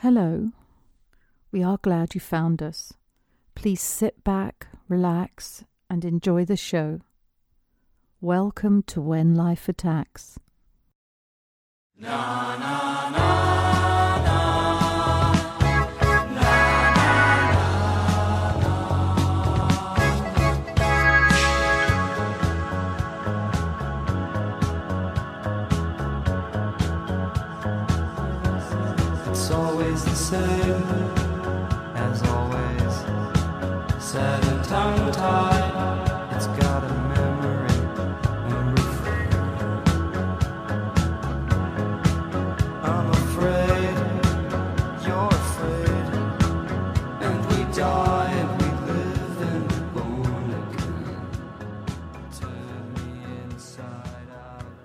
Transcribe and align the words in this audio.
Hello. 0.00 0.52
We 1.50 1.64
are 1.64 1.76
glad 1.82 2.14
you 2.14 2.20
found 2.20 2.62
us. 2.62 2.92
Please 3.56 3.80
sit 3.80 4.22
back, 4.22 4.68
relax, 4.88 5.64
and 5.90 6.04
enjoy 6.04 6.44
the 6.44 6.56
show. 6.56 7.00
Welcome 8.20 8.84
to 8.84 9.00
When 9.00 9.34
Life 9.34 9.68
Attacks. 9.68 10.38
It's 11.98 12.06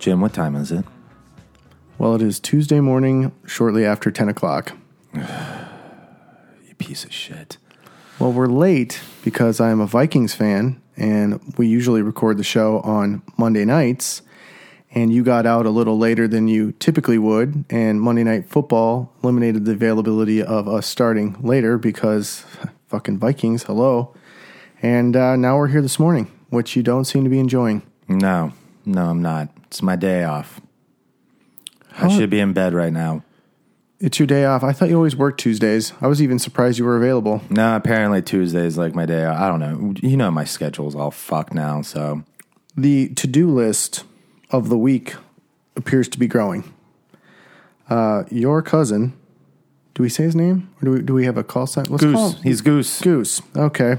Jim, 0.04 0.20
what 0.20 0.34
time 0.34 0.58
is 0.58 0.70
it? 0.70 0.84
Well, 1.98 2.14
it 2.16 2.22
is 2.22 2.38
Tuesday 2.38 2.82
morning, 2.82 3.32
shortly 3.48 3.86
after 3.86 4.12
10 4.12 4.28
o'clock. 4.28 4.74
You 6.68 6.76
piece 6.78 7.06
of 7.06 7.14
shit. 7.14 7.56
Well, 8.20 8.34
we're 8.34 8.48
late 8.48 9.00
because 9.24 9.62
I'm 9.62 9.80
a 9.80 9.88
Vikings 9.88 10.34
fan, 10.34 10.82
and 10.98 11.40
we 11.58 11.68
usually 11.68 12.02
record 12.02 12.36
the 12.36 12.44
show 12.44 12.82
on 12.82 13.22
Monday 13.38 13.64
nights. 13.64 14.24
And 14.92 15.14
you 15.14 15.24
got 15.24 15.46
out 15.46 15.66
a 15.66 15.70
little 15.70 15.98
later 15.98 16.28
than 16.28 16.50
you 16.50 16.74
typically 16.74 17.18
would, 17.18 17.64
and 17.70 18.02
Monday 18.02 18.26
Night 18.26 18.50
Football 18.50 19.14
eliminated 19.24 19.64
the 19.64 19.72
availability 19.72 20.44
of 20.44 20.68
us 20.68 20.86
starting 20.86 21.38
later 21.40 21.78
because 21.78 22.44
fucking 22.88 23.20
Vikings, 23.20 23.64
hello. 23.64 24.14
And 24.82 25.16
uh, 25.16 25.38
now 25.38 25.56
we're 25.56 25.70
here 25.70 25.82
this 25.82 25.98
morning, 25.98 26.30
which 26.50 26.76
you 26.76 26.84
don't 26.84 27.06
seem 27.06 27.24
to 27.24 27.30
be 27.30 27.40
enjoying. 27.40 27.84
No, 28.10 28.52
no, 28.86 29.06
I'm 29.06 29.22
not. 29.22 29.53
It's 29.74 29.82
my 29.82 29.96
day 29.96 30.24
off. 30.24 30.62
I 31.98 32.08
should 32.08 32.30
be 32.30 32.40
in 32.40 32.54
bed 32.54 32.76
right 32.76 32.94
now. 32.94 33.24
It's 34.00 34.20
your 34.20 34.28
day 34.28 34.46
off. 34.46 34.64
I 34.64 34.72
thought 34.72 34.88
you 34.90 34.96
always 34.98 35.16
worked 35.16 35.40
Tuesdays. 35.40 35.94
I 36.00 36.06
was 36.06 36.22
even 36.22 36.38
surprised 36.38 36.78
you 36.78 36.86
were 36.86 36.96
available. 36.96 37.42
No, 37.50 37.76
apparently 37.76 38.22
Tuesday 38.22 38.68
is 38.68 38.78
like 38.78 38.94
my 38.94 39.08
day 39.08 39.26
off. 39.26 39.42
I 39.42 39.48
don't 39.48 39.60
know. 39.60 39.96
You 40.08 40.16
know 40.16 40.30
my 40.30 40.44
schedule's 40.44 40.94
all 40.94 41.10
fucked 41.10 41.56
now, 41.56 41.82
so 41.82 42.22
The 42.78 43.10
to 43.16 43.26
do 43.26 43.50
list 43.50 44.04
of 44.52 44.70
the 44.70 44.78
week 44.78 45.16
appears 45.76 46.08
to 46.10 46.20
be 46.20 46.28
growing. 46.28 46.72
Uh, 47.90 48.26
your 48.30 48.62
cousin, 48.62 49.14
do 49.96 50.04
we 50.04 50.10
say 50.10 50.22
his 50.26 50.36
name? 50.36 50.70
Or 50.84 50.86
do 50.86 50.92
we, 50.92 51.02
do 51.02 51.14
we 51.16 51.26
have 51.26 51.38
a 51.38 51.44
call 51.44 51.66
sign? 51.66 51.86
Let's 51.90 52.04
call 52.04 52.30
Goose. 52.30 52.38
him- 52.38 52.44
He's 52.44 52.62
Goose. 52.62 53.02
Goose. 53.02 53.42
Okay. 53.58 53.98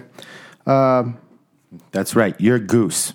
That's 0.64 2.14
right. 2.14 2.40
You're 2.40 2.60
Goose. 2.60 3.14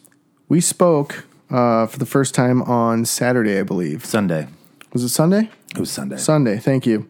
We 0.49 0.59
spoke 0.59 1.25
uh, 1.49 1.85
for 1.87 1.97
the 1.99 2.05
first 2.05 2.33
time 2.35 2.61
on 2.63 3.05
Saturday, 3.05 3.59
I 3.59 3.63
believe. 3.63 4.05
Sunday. 4.05 4.47
Was 4.93 5.03
it 5.03 5.09
Sunday? 5.09 5.49
It 5.75 5.79
was 5.79 5.91
Sunday. 5.91 6.17
Sunday. 6.17 6.57
Thank 6.57 6.85
you. 6.85 7.07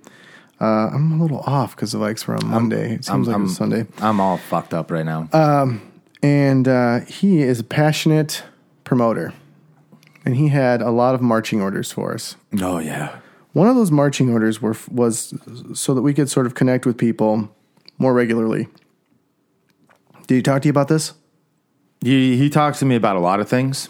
Uh, 0.59 0.89
I'm 0.93 1.13
a 1.19 1.21
little 1.21 1.39
off 1.41 1.75
because 1.75 1.93
the 1.93 1.99
Vikes 1.99 2.27
were 2.27 2.35
on 2.35 2.45
Monday. 2.47 2.95
it 2.95 3.05
seems 3.05 3.27
like 3.27 3.37
it 3.37 3.41
was 3.41 3.55
Sunday. 3.55 3.85
I'm 3.99 4.19
all 4.19 4.37
fucked 4.37 4.73
up 4.73 4.91
right 4.91 5.05
now. 5.05 5.29
and 6.21 6.67
uh, 6.67 6.99
he 7.01 7.41
is 7.41 7.61
a 7.61 7.63
passionate 7.63 8.43
promoter, 8.83 9.33
and 10.25 10.35
he 10.35 10.49
had 10.49 10.81
a 10.81 10.91
lot 10.91 11.15
of 11.15 11.21
marching 11.21 11.61
orders 11.61 11.91
for 11.91 12.13
us. 12.13 12.35
oh 12.61 12.79
yeah. 12.79 13.19
One 13.53 13.67
of 13.67 13.75
those 13.75 13.89
marching 13.89 14.31
orders 14.31 14.61
were 14.61 14.75
was 14.91 15.33
so 15.73 15.93
that 15.93 16.01
we 16.01 16.13
could 16.13 16.29
sort 16.29 16.45
of 16.45 16.53
connect 16.55 16.85
with 16.85 16.97
people 16.97 17.49
more 17.97 18.13
regularly. 18.13 18.67
Did 20.27 20.35
he 20.35 20.41
talk 20.43 20.61
to 20.61 20.67
you 20.67 20.71
about 20.71 20.87
this? 20.87 21.13
He 22.01 22.37
he 22.37 22.49
talks 22.49 22.79
to 22.79 22.85
me 22.85 22.95
about 22.95 23.15
a 23.15 23.19
lot 23.19 23.39
of 23.39 23.49
things. 23.49 23.89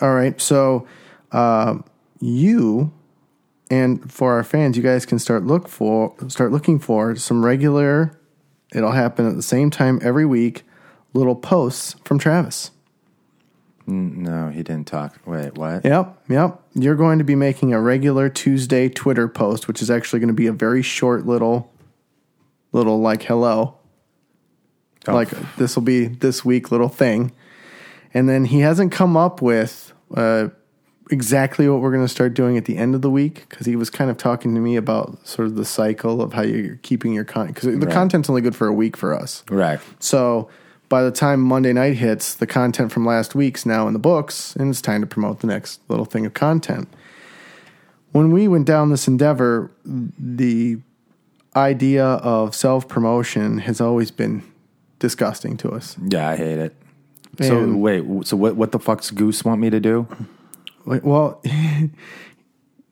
All 0.00 0.14
right, 0.14 0.40
so 0.40 0.86
uh, 1.32 1.78
you 2.20 2.92
and 3.70 4.10
for 4.12 4.34
our 4.34 4.44
fans, 4.44 4.76
you 4.76 4.82
guys 4.82 5.06
can 5.06 5.18
start 5.18 5.44
look 5.44 5.68
for 5.68 6.14
start 6.28 6.52
looking 6.52 6.78
for 6.78 7.16
some 7.16 7.44
regular. 7.44 8.18
It'll 8.74 8.92
happen 8.92 9.28
at 9.28 9.36
the 9.36 9.42
same 9.42 9.70
time 9.70 10.00
every 10.02 10.26
week. 10.26 10.64
Little 11.14 11.36
posts 11.36 11.96
from 12.04 12.18
Travis. 12.18 12.70
No, 13.86 14.48
he 14.48 14.62
didn't 14.64 14.88
talk. 14.88 15.16
Wait, 15.24 15.56
what? 15.56 15.84
Yep, 15.84 16.24
yep. 16.28 16.60
You're 16.74 16.96
going 16.96 17.18
to 17.18 17.24
be 17.24 17.36
making 17.36 17.72
a 17.72 17.80
regular 17.80 18.28
Tuesday 18.28 18.88
Twitter 18.88 19.28
post, 19.28 19.68
which 19.68 19.80
is 19.80 19.90
actually 19.90 20.18
going 20.18 20.28
to 20.28 20.34
be 20.34 20.48
a 20.48 20.52
very 20.52 20.82
short 20.82 21.24
little, 21.24 21.72
little 22.72 23.00
like 23.00 23.22
hello. 23.22 23.76
Oh. 25.06 25.14
Like 25.14 25.30
this 25.56 25.76
will 25.76 25.84
be 25.84 26.06
this 26.06 26.44
week 26.44 26.72
little 26.72 26.88
thing, 26.88 27.32
and 28.16 28.30
then 28.30 28.46
he 28.46 28.60
hasn't 28.60 28.92
come 28.92 29.14
up 29.14 29.42
with 29.42 29.92
uh, 30.14 30.48
exactly 31.10 31.68
what 31.68 31.82
we're 31.82 31.92
going 31.92 32.02
to 32.04 32.08
start 32.08 32.32
doing 32.32 32.56
at 32.56 32.64
the 32.64 32.78
end 32.78 32.94
of 32.94 33.02
the 33.02 33.10
week 33.10 33.44
because 33.50 33.66
he 33.66 33.76
was 33.76 33.90
kind 33.90 34.10
of 34.10 34.16
talking 34.16 34.54
to 34.54 34.60
me 34.60 34.74
about 34.76 35.18
sort 35.28 35.48
of 35.48 35.56
the 35.56 35.66
cycle 35.66 36.22
of 36.22 36.32
how 36.32 36.40
you're 36.40 36.76
keeping 36.76 37.12
your 37.12 37.24
content 37.24 37.54
because 37.54 37.78
the 37.78 37.86
Right. 37.86 37.94
content's 37.94 38.30
only 38.30 38.40
good 38.40 38.56
for 38.56 38.68
a 38.68 38.72
week 38.72 38.96
for 38.96 39.14
us. 39.14 39.44
Right. 39.50 39.78
So 39.98 40.48
by 40.88 41.02
the 41.02 41.10
time 41.10 41.42
Monday 41.42 41.74
night 41.74 41.96
hits, 41.98 42.32
the 42.32 42.46
content 42.46 42.90
from 42.90 43.04
last 43.04 43.34
week's 43.34 43.66
now 43.66 43.86
in 43.86 43.92
the 43.92 43.98
books, 43.98 44.56
and 44.56 44.70
it's 44.70 44.80
time 44.80 45.02
to 45.02 45.06
promote 45.06 45.40
the 45.40 45.46
next 45.48 45.80
little 45.90 46.06
thing 46.06 46.24
of 46.24 46.32
content. 46.32 46.88
When 48.12 48.30
we 48.30 48.48
went 48.48 48.66
down 48.66 48.88
this 48.88 49.06
endeavor, 49.06 49.70
the 49.84 50.78
idea 51.54 52.04
of 52.06 52.54
self 52.54 52.88
promotion 52.88 53.58
has 53.58 53.78
always 53.78 54.10
been 54.10 54.42
disgusting 55.00 55.58
to 55.58 55.72
us. 55.72 55.96
Yeah, 56.08 56.30
I 56.30 56.36
hate 56.36 56.58
it. 56.58 56.74
So 57.44 57.76
wait, 57.76 58.26
so 58.26 58.36
what? 58.36 58.56
What 58.56 58.72
the 58.72 58.78
fuck's 58.78 59.10
Goose 59.10 59.44
want 59.44 59.60
me 59.60 59.70
to 59.70 59.80
do? 59.80 60.08
Like, 60.84 61.04
Well, 61.04 61.40
he 61.44 61.90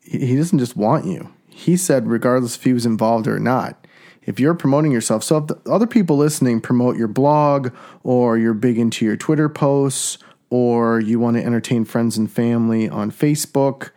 he 0.00 0.36
doesn't 0.36 0.58
just 0.58 0.76
want 0.76 1.06
you. 1.06 1.32
He 1.48 1.76
said, 1.76 2.08
regardless 2.08 2.56
if 2.56 2.64
he 2.64 2.72
was 2.72 2.84
involved 2.84 3.26
or 3.26 3.38
not, 3.38 3.86
if 4.22 4.40
you're 4.40 4.54
promoting 4.54 4.92
yourself, 4.92 5.22
so 5.22 5.38
if 5.38 5.46
the 5.46 5.60
other 5.70 5.86
people 5.86 6.16
listening 6.16 6.60
promote 6.60 6.96
your 6.96 7.08
blog 7.08 7.72
or 8.02 8.38
you're 8.38 8.54
big 8.54 8.78
into 8.78 9.04
your 9.04 9.16
Twitter 9.16 9.48
posts 9.48 10.18
or 10.50 11.00
you 11.00 11.18
want 11.18 11.36
to 11.36 11.44
entertain 11.44 11.84
friends 11.84 12.16
and 12.16 12.30
family 12.30 12.88
on 12.88 13.10
Facebook, 13.10 13.90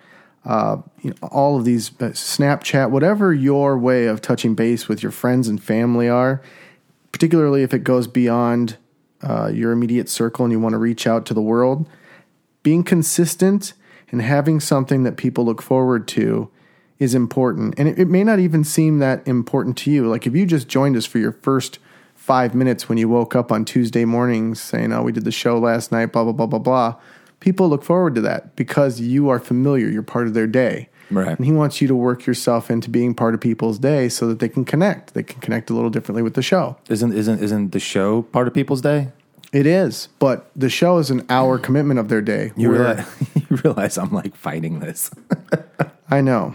uh, 0.45 0.77
you 1.01 1.09
know, 1.09 1.27
all 1.27 1.57
of 1.57 1.65
these, 1.65 1.89
uh, 1.99 2.09
Snapchat, 2.09 2.89
whatever 2.89 3.33
your 3.33 3.77
way 3.77 4.05
of 4.05 4.21
touching 4.21 4.55
base 4.55 4.87
with 4.87 5.03
your 5.03 5.11
friends 5.11 5.47
and 5.47 5.61
family 5.61 6.07
are, 6.07 6.41
particularly 7.11 7.63
if 7.63 7.73
it 7.73 7.83
goes 7.83 8.07
beyond 8.07 8.77
uh, 9.21 9.49
your 9.53 9.71
immediate 9.71 10.09
circle 10.09 10.45
and 10.45 10.51
you 10.51 10.59
want 10.59 10.73
to 10.73 10.79
reach 10.79 11.07
out 11.07 11.25
to 11.25 11.33
the 11.33 11.41
world, 11.41 11.87
being 12.63 12.83
consistent 12.83 13.73
and 14.11 14.21
having 14.21 14.59
something 14.59 15.03
that 15.03 15.17
people 15.17 15.45
look 15.45 15.61
forward 15.61 16.07
to 16.09 16.49
is 16.99 17.13
important. 17.13 17.75
And 17.77 17.87
it, 17.87 17.99
it 17.99 18.07
may 18.07 18.23
not 18.23 18.39
even 18.39 18.63
seem 18.63 18.99
that 18.99 19.27
important 19.27 19.77
to 19.79 19.91
you. 19.91 20.07
Like 20.07 20.25
if 20.25 20.35
you 20.35 20.45
just 20.45 20.67
joined 20.67 20.95
us 20.95 21.05
for 21.05 21.19
your 21.19 21.31
first 21.31 21.79
five 22.15 22.55
minutes 22.55 22.89
when 22.89 22.97
you 22.97 23.07
woke 23.07 23.35
up 23.35 23.51
on 23.51 23.65
Tuesday 23.65 24.05
mornings 24.05 24.59
saying, 24.59 24.91
Oh, 24.91 25.03
we 25.03 25.11
did 25.11 25.23
the 25.23 25.31
show 25.31 25.57
last 25.57 25.91
night, 25.91 26.07
blah, 26.07 26.23
blah, 26.23 26.33
blah, 26.33 26.47
blah, 26.47 26.59
blah. 26.59 26.95
People 27.39 27.69
look 27.69 27.83
forward 27.83 28.15
to 28.15 28.21
that 28.21 28.55
because 28.55 28.99
you 28.99 29.29
are 29.29 29.39
familiar. 29.39 29.87
You're 29.87 30.03
part 30.03 30.27
of 30.27 30.33
their 30.33 30.47
day. 30.47 30.89
Right. 31.09 31.37
And 31.37 31.45
he 31.45 31.51
wants 31.51 31.81
you 31.81 31.87
to 31.87 31.95
work 31.95 32.25
yourself 32.25 32.69
into 32.69 32.89
being 32.89 33.13
part 33.13 33.33
of 33.33 33.41
people's 33.41 33.79
day 33.79 34.09
so 34.09 34.27
that 34.27 34.39
they 34.39 34.49
can 34.49 34.65
connect. 34.65 35.13
They 35.13 35.23
can 35.23 35.39
connect 35.39 35.69
a 35.69 35.73
little 35.73 35.89
differently 35.89 36.21
with 36.21 36.33
the 36.33 36.41
show. 36.41 36.77
Isn't 36.89 37.13
isn't 37.13 37.41
isn't 37.41 37.71
the 37.71 37.79
show 37.79 38.23
part 38.23 38.47
of 38.47 38.53
people's 38.53 38.81
day? 38.81 39.09
It 39.53 39.65
is, 39.65 40.09
but 40.19 40.51
the 40.55 40.69
show 40.69 40.97
is 40.97 41.09
an 41.09 41.25
hour 41.29 41.57
commitment 41.67 41.99
of 41.99 42.09
their 42.09 42.21
day. 42.21 42.51
You 42.57 42.71
realize, 42.71 43.05
you 43.35 43.57
realize 43.63 43.97
I'm 43.97 44.11
like 44.11 44.35
fighting 44.35 44.79
this. 44.79 45.09
I 46.09 46.21
know. 46.21 46.53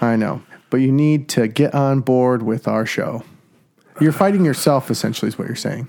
I 0.00 0.16
know. 0.16 0.42
But 0.70 0.78
you 0.78 0.90
need 0.90 1.28
to 1.30 1.48
get 1.48 1.74
on 1.74 2.00
board 2.00 2.42
with 2.42 2.66
our 2.66 2.86
show. 2.86 3.24
You're 4.00 4.12
fighting 4.12 4.44
yourself, 4.44 4.90
essentially, 4.90 5.28
is 5.28 5.38
what 5.38 5.46
you're 5.46 5.54
saying. 5.54 5.88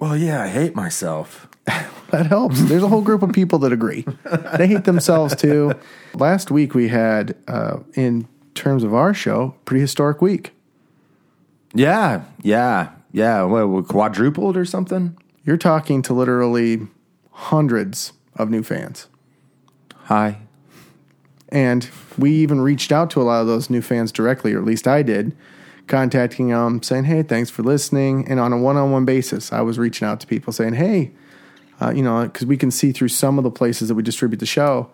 well, 0.00 0.16
yeah, 0.16 0.42
I 0.42 0.48
hate 0.48 0.74
myself. 0.74 1.48
That 2.12 2.26
helps. 2.26 2.62
There's 2.62 2.84
a 2.84 2.88
whole 2.88 3.02
group 3.02 3.22
of 3.22 3.32
people 3.32 3.58
that 3.58 3.72
agree. 3.72 4.06
They 4.56 4.68
hate 4.68 4.84
themselves 4.84 5.34
too. 5.34 5.72
Last 6.14 6.52
week 6.52 6.72
we 6.72 6.86
had, 6.86 7.36
uh, 7.48 7.80
in 7.94 8.28
terms 8.54 8.84
of 8.84 8.94
our 8.94 9.12
show, 9.12 9.56
prehistoric 9.64 10.22
week. 10.22 10.52
Yeah, 11.74 12.22
yeah, 12.42 12.90
yeah. 13.10 13.42
What, 13.42 13.88
quadrupled 13.88 14.56
or 14.56 14.64
something? 14.64 15.16
You're 15.44 15.56
talking 15.56 16.00
to 16.02 16.14
literally 16.14 16.86
hundreds 17.32 18.12
of 18.36 18.50
new 18.50 18.62
fans. 18.62 19.08
Hi. 20.04 20.38
And 21.48 21.88
we 22.16 22.30
even 22.32 22.60
reached 22.60 22.92
out 22.92 23.10
to 23.10 23.20
a 23.20 23.24
lot 23.24 23.40
of 23.40 23.46
those 23.46 23.68
new 23.68 23.82
fans 23.82 24.12
directly, 24.12 24.54
or 24.54 24.58
at 24.58 24.64
least 24.64 24.86
I 24.86 25.02
did, 25.02 25.36
contacting 25.86 26.48
them, 26.48 26.82
saying, 26.82 27.04
"Hey, 27.04 27.22
thanks 27.22 27.50
for 27.50 27.62
listening." 27.62 28.26
And 28.28 28.40
on 28.40 28.52
a 28.52 28.58
one-on-one 28.58 29.04
basis, 29.04 29.52
I 29.52 29.60
was 29.60 29.78
reaching 29.78 30.06
out 30.06 30.20
to 30.20 30.26
people 30.26 30.52
saying, 30.52 30.74
"Hey, 30.74 31.12
uh, 31.80 31.90
you 31.90 32.02
know, 32.02 32.24
because 32.24 32.46
we 32.46 32.56
can 32.56 32.70
see 32.70 32.92
through 32.92 33.08
some 33.08 33.38
of 33.38 33.44
the 33.44 33.50
places 33.50 33.88
that 33.88 33.94
we 33.94 34.02
distribute 34.02 34.38
the 34.38 34.46
show. 34.46 34.90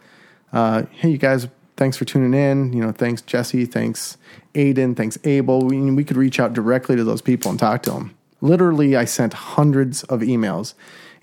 Uh, 0.52 0.84
hey, 0.93 1.11
you 1.11 1.19
guys, 1.19 1.49
thanks 1.76 1.96
for 1.96 2.05
tuning 2.05 2.34
in. 2.34 2.73
You 2.73 2.82
know, 2.82 2.93
thanks 2.93 3.23
Jesse, 3.23 3.64
thanks 3.67 4.17
Aiden, 4.55 4.96
thanks 4.96 5.19
Abel. 5.25 5.64
We, 5.64 5.81
we 5.90 6.05
could 6.05 6.17
reach 6.17 6.40
out 6.40 6.52
directly 6.52 6.96
to 6.96 7.05
those 7.05 7.23
people 7.23 7.50
and 7.50 7.58
talk 7.58 7.82
to 7.84 7.90
them. 7.90 8.14
Literally, 8.40 8.96
I 8.96 9.05
sent 9.05 9.32
hundreds 9.32 10.02
of 10.05 10.20
emails. 10.20 10.75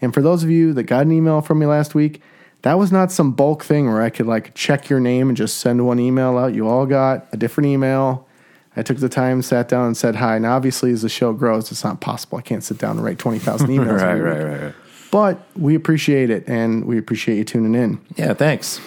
And 0.01 0.13
for 0.13 0.21
those 0.21 0.43
of 0.43 0.49
you 0.49 0.73
that 0.73 0.83
got 0.83 1.05
an 1.05 1.11
email 1.11 1.41
from 1.41 1.59
me 1.59 1.65
last 1.65 1.93
week, 1.93 2.21
that 2.61 2.73
was 2.75 2.91
not 2.91 3.11
some 3.11 3.31
bulk 3.31 3.63
thing 3.63 3.87
where 3.87 4.01
I 4.01 4.09
could 4.09 4.27
like 4.27 4.53
check 4.55 4.89
your 4.89 4.99
name 4.99 5.29
and 5.29 5.37
just 5.37 5.59
send 5.59 5.85
one 5.85 5.99
email 5.99 6.37
out. 6.37 6.53
You 6.53 6.67
all 6.67 6.85
got 6.85 7.27
a 7.31 7.37
different 7.37 7.67
email. 7.67 8.27
I 8.75 8.83
took 8.83 8.97
the 8.97 9.09
time, 9.09 9.41
sat 9.41 9.67
down, 9.67 9.87
and 9.87 9.97
said 9.97 10.15
hi. 10.15 10.35
And 10.35 10.45
obviously, 10.45 10.91
as 10.91 11.01
the 11.01 11.09
show 11.09 11.33
grows, 11.33 11.71
it's 11.71 11.83
not 11.83 11.99
possible. 11.99 12.37
I 12.37 12.41
can't 12.41 12.63
sit 12.63 12.77
down 12.77 12.97
and 12.97 13.03
write 13.03 13.19
20,000 13.19 13.67
emails. 13.69 14.01
Right, 14.01 14.19
right, 14.19 14.43
right, 14.43 14.61
right. 14.61 14.75
But 15.11 15.41
we 15.55 15.75
appreciate 15.75 16.29
it 16.29 16.47
and 16.47 16.85
we 16.85 16.97
appreciate 16.97 17.37
you 17.37 17.43
tuning 17.43 17.75
in. 17.75 17.99
Yeah, 18.15 18.33
thanks. 18.33 18.79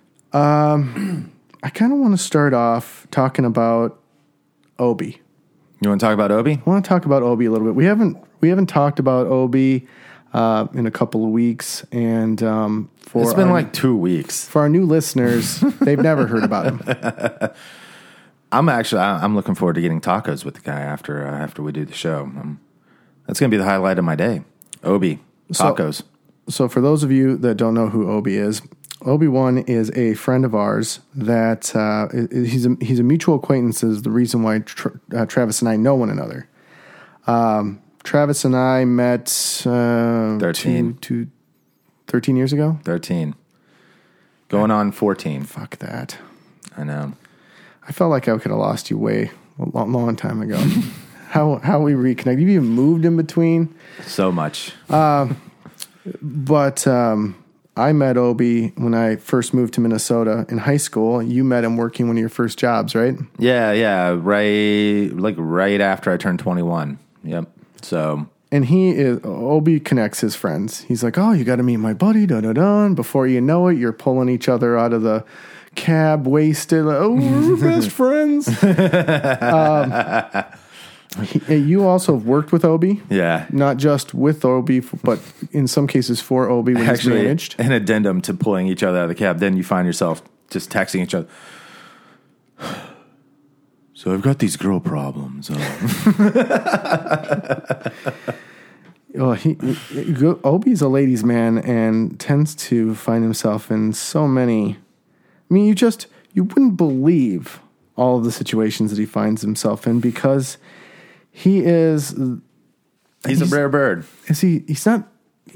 I 1.62 1.68
kind 1.68 1.92
of 1.92 1.98
want 1.98 2.16
to 2.16 2.22
start 2.22 2.54
off 2.54 3.06
talking 3.10 3.44
about 3.44 3.98
Obi. 4.78 5.20
You 5.80 5.88
want 5.88 6.00
to 6.00 6.06
talk 6.06 6.14
about 6.14 6.30
Obi? 6.30 6.54
I 6.54 6.68
want 6.68 6.84
to 6.84 6.88
talk 6.88 7.04
about 7.04 7.22
Obi 7.22 7.46
a 7.46 7.50
little 7.50 7.66
bit. 7.66 7.74
We 7.74 7.84
haven't 7.84 8.16
we 8.40 8.48
haven't 8.48 8.66
talked 8.66 8.98
about 8.98 9.26
Obi 9.26 9.86
uh, 10.32 10.66
in 10.74 10.86
a 10.86 10.90
couple 10.90 11.24
of 11.24 11.30
weeks, 11.30 11.84
and 11.92 12.42
um, 12.42 12.90
for 13.00 13.22
It's 13.22 13.34
been 13.34 13.48
our, 13.48 13.54
like 13.54 13.72
two 13.72 13.96
weeks. 13.96 14.46
for 14.46 14.62
our 14.62 14.68
new 14.68 14.84
listeners, 14.84 15.60
they've 15.80 15.98
never 15.98 16.26
heard 16.26 16.44
about 16.44 16.66
him. 16.66 17.50
I'm 18.52 18.68
actually 18.68 19.00
I'm 19.00 19.34
looking 19.36 19.54
forward 19.54 19.74
to 19.74 19.80
getting 19.80 20.00
tacos 20.00 20.44
with 20.44 20.54
the 20.54 20.60
guy 20.60 20.80
after 20.80 21.26
uh, 21.26 21.30
after 21.30 21.62
we 21.62 21.72
do 21.72 21.84
the 21.84 21.94
show. 21.94 22.22
Um, 22.22 22.60
that's 23.26 23.40
gonna 23.40 23.50
be 23.50 23.56
the 23.56 23.64
highlight 23.64 23.98
of 23.98 24.04
my 24.04 24.16
day. 24.16 24.42
Obi 24.82 25.20
tacos. 25.58 26.02
So, 26.48 26.68
for 26.68 26.80
those 26.80 27.02
of 27.02 27.12
you 27.12 27.36
that 27.38 27.56
don't 27.56 27.74
know 27.74 27.88
who 27.88 28.10
Obi 28.10 28.36
is, 28.36 28.62
Obi 29.02 29.28
Wan 29.28 29.58
is 29.58 29.90
a 29.92 30.14
friend 30.14 30.44
of 30.44 30.54
ours 30.54 31.00
that 31.14 31.74
uh, 31.74 32.08
he's 32.30 32.66
a, 32.66 32.76
he's 32.80 32.98
a 32.98 33.02
mutual 33.02 33.36
acquaintance. 33.36 33.82
Is 33.82 34.02
the 34.02 34.10
reason 34.10 34.42
why 34.42 34.60
Tra- 34.60 35.00
uh, 35.14 35.26
Travis 35.26 35.60
and 35.60 35.68
I 35.68 35.76
know 35.76 35.94
one 35.94 36.10
another. 36.10 36.48
Um, 37.26 37.80
Travis 38.02 38.44
and 38.44 38.56
I 38.56 38.84
met 38.84 39.28
uh, 39.66 40.38
13. 40.38 40.94
two, 40.94 41.24
two, 41.26 41.30
13 42.08 42.36
years 42.36 42.52
ago. 42.52 42.78
Thirteen, 42.84 43.34
going 44.48 44.70
on 44.70 44.92
fourteen. 44.92 45.44
Fuck 45.44 45.78
that. 45.78 46.18
I 46.76 46.84
know. 46.84 47.14
I 47.86 47.92
felt 47.92 48.10
like 48.10 48.28
I 48.28 48.36
could 48.38 48.50
have 48.50 48.60
lost 48.60 48.90
you 48.90 48.98
way 48.98 49.30
a 49.58 49.68
long, 49.68 49.92
long 49.92 50.16
time 50.16 50.42
ago. 50.42 50.58
how 51.30 51.56
how 51.62 51.80
we 51.80 51.92
reconnect. 51.92 52.38
You've 52.40 52.50
even 52.50 52.68
moved 52.68 53.04
in 53.04 53.16
between. 53.16 53.74
So 54.04 54.30
much. 54.32 54.72
But 56.22 56.86
um, 56.86 57.36
I 57.76 57.92
met 57.92 58.16
Obi 58.16 58.68
when 58.76 58.94
I 58.94 59.16
first 59.16 59.54
moved 59.54 59.74
to 59.74 59.80
Minnesota 59.80 60.44
in 60.48 60.58
high 60.58 60.76
school. 60.76 61.22
You 61.22 61.44
met 61.44 61.64
him 61.64 61.76
working 61.76 62.08
one 62.08 62.16
of 62.16 62.20
your 62.20 62.28
first 62.28 62.58
jobs, 62.58 62.94
right? 62.94 63.16
Yeah, 63.38 63.72
yeah. 63.72 64.16
Right, 64.18 65.10
like 65.16 65.36
right 65.38 65.80
after 65.80 66.10
I 66.12 66.16
turned 66.16 66.40
21. 66.40 66.98
Yep. 67.24 67.48
So 67.82 68.26
And 68.50 68.64
he 68.66 68.90
is 68.90 69.20
Obi 69.24 69.78
connects 69.78 70.20
his 70.20 70.34
friends. 70.34 70.82
He's 70.82 71.02
like, 71.02 71.16
"Oh, 71.16 71.32
you 71.32 71.44
got 71.44 71.56
to 71.56 71.62
meet 71.62 71.76
my 71.76 71.94
buddy." 71.94 72.26
Da 72.26 72.40
da 72.40 72.52
da. 72.52 72.84
And 72.86 72.96
before 72.96 73.26
you 73.26 73.40
know 73.40 73.68
it, 73.68 73.78
you're 73.78 73.92
pulling 73.92 74.28
each 74.28 74.48
other 74.48 74.76
out 74.78 74.92
of 74.92 75.02
the 75.02 75.24
cab, 75.74 76.26
wasted. 76.26 76.84
Like, 76.84 76.96
oh, 76.98 77.12
we're 77.12 77.56
best 77.60 77.90
friends. 77.90 78.48
um, 78.62 80.44
you 81.48 81.86
also 81.86 82.14
have 82.14 82.24
worked 82.24 82.52
with 82.52 82.64
Obi. 82.64 83.02
yeah. 83.10 83.46
not 83.50 83.76
just 83.78 84.14
with 84.14 84.44
Obi, 84.44 84.80
but 85.02 85.18
in 85.50 85.66
some 85.66 85.86
cases 85.86 86.20
for 86.20 86.48
Obi 86.48 86.72
when 86.74 86.82
he's 86.84 86.90
Actually, 86.92 87.22
managed. 87.22 87.56
an 87.58 87.72
addendum 87.72 88.20
to 88.22 88.32
pulling 88.34 88.68
each 88.68 88.82
other 88.82 88.98
out 88.98 89.02
of 89.04 89.08
the 89.08 89.14
cab. 89.16 89.38
Then 89.40 89.56
you 89.56 89.64
find 89.64 89.86
yourself 89.86 90.22
just 90.50 90.70
texting 90.70 91.02
each 91.02 91.14
other. 91.14 91.26
So 93.92 94.14
I've 94.14 94.22
got 94.22 94.38
these 94.38 94.56
girl 94.56 94.80
problems. 94.80 95.50
Uh, 95.50 95.56
Well, 99.12 99.32
he, 99.34 99.54
he- 99.90 100.24
Obi's 100.44 100.80
a 100.80 100.88
ladies' 100.88 101.22
man 101.24 101.58
and 101.58 102.18
tends 102.18 102.54
to 102.70 102.94
find 102.94 103.22
himself 103.24 103.70
in 103.70 103.92
so 103.92 104.26
many. 104.28 104.78
I 105.50 105.54
mean, 105.54 105.66
you 105.66 105.74
just 105.74 106.06
you 106.32 106.44
wouldn't 106.44 106.76
believe 106.78 107.60
all 107.96 108.16
of 108.18 108.24
the 108.24 108.32
situations 108.32 108.90
that 108.90 108.98
he 108.98 109.04
finds 109.04 109.42
himself 109.42 109.86
in 109.86 110.00
because 110.00 110.56
he 111.30 111.64
is 111.64 112.14
he's, 113.26 113.42
a 113.42 113.46
rare 113.46 113.68
bird. 113.68 114.04
is 114.28 114.40
he 114.40 114.64
he's 114.66 114.86
not 114.86 115.08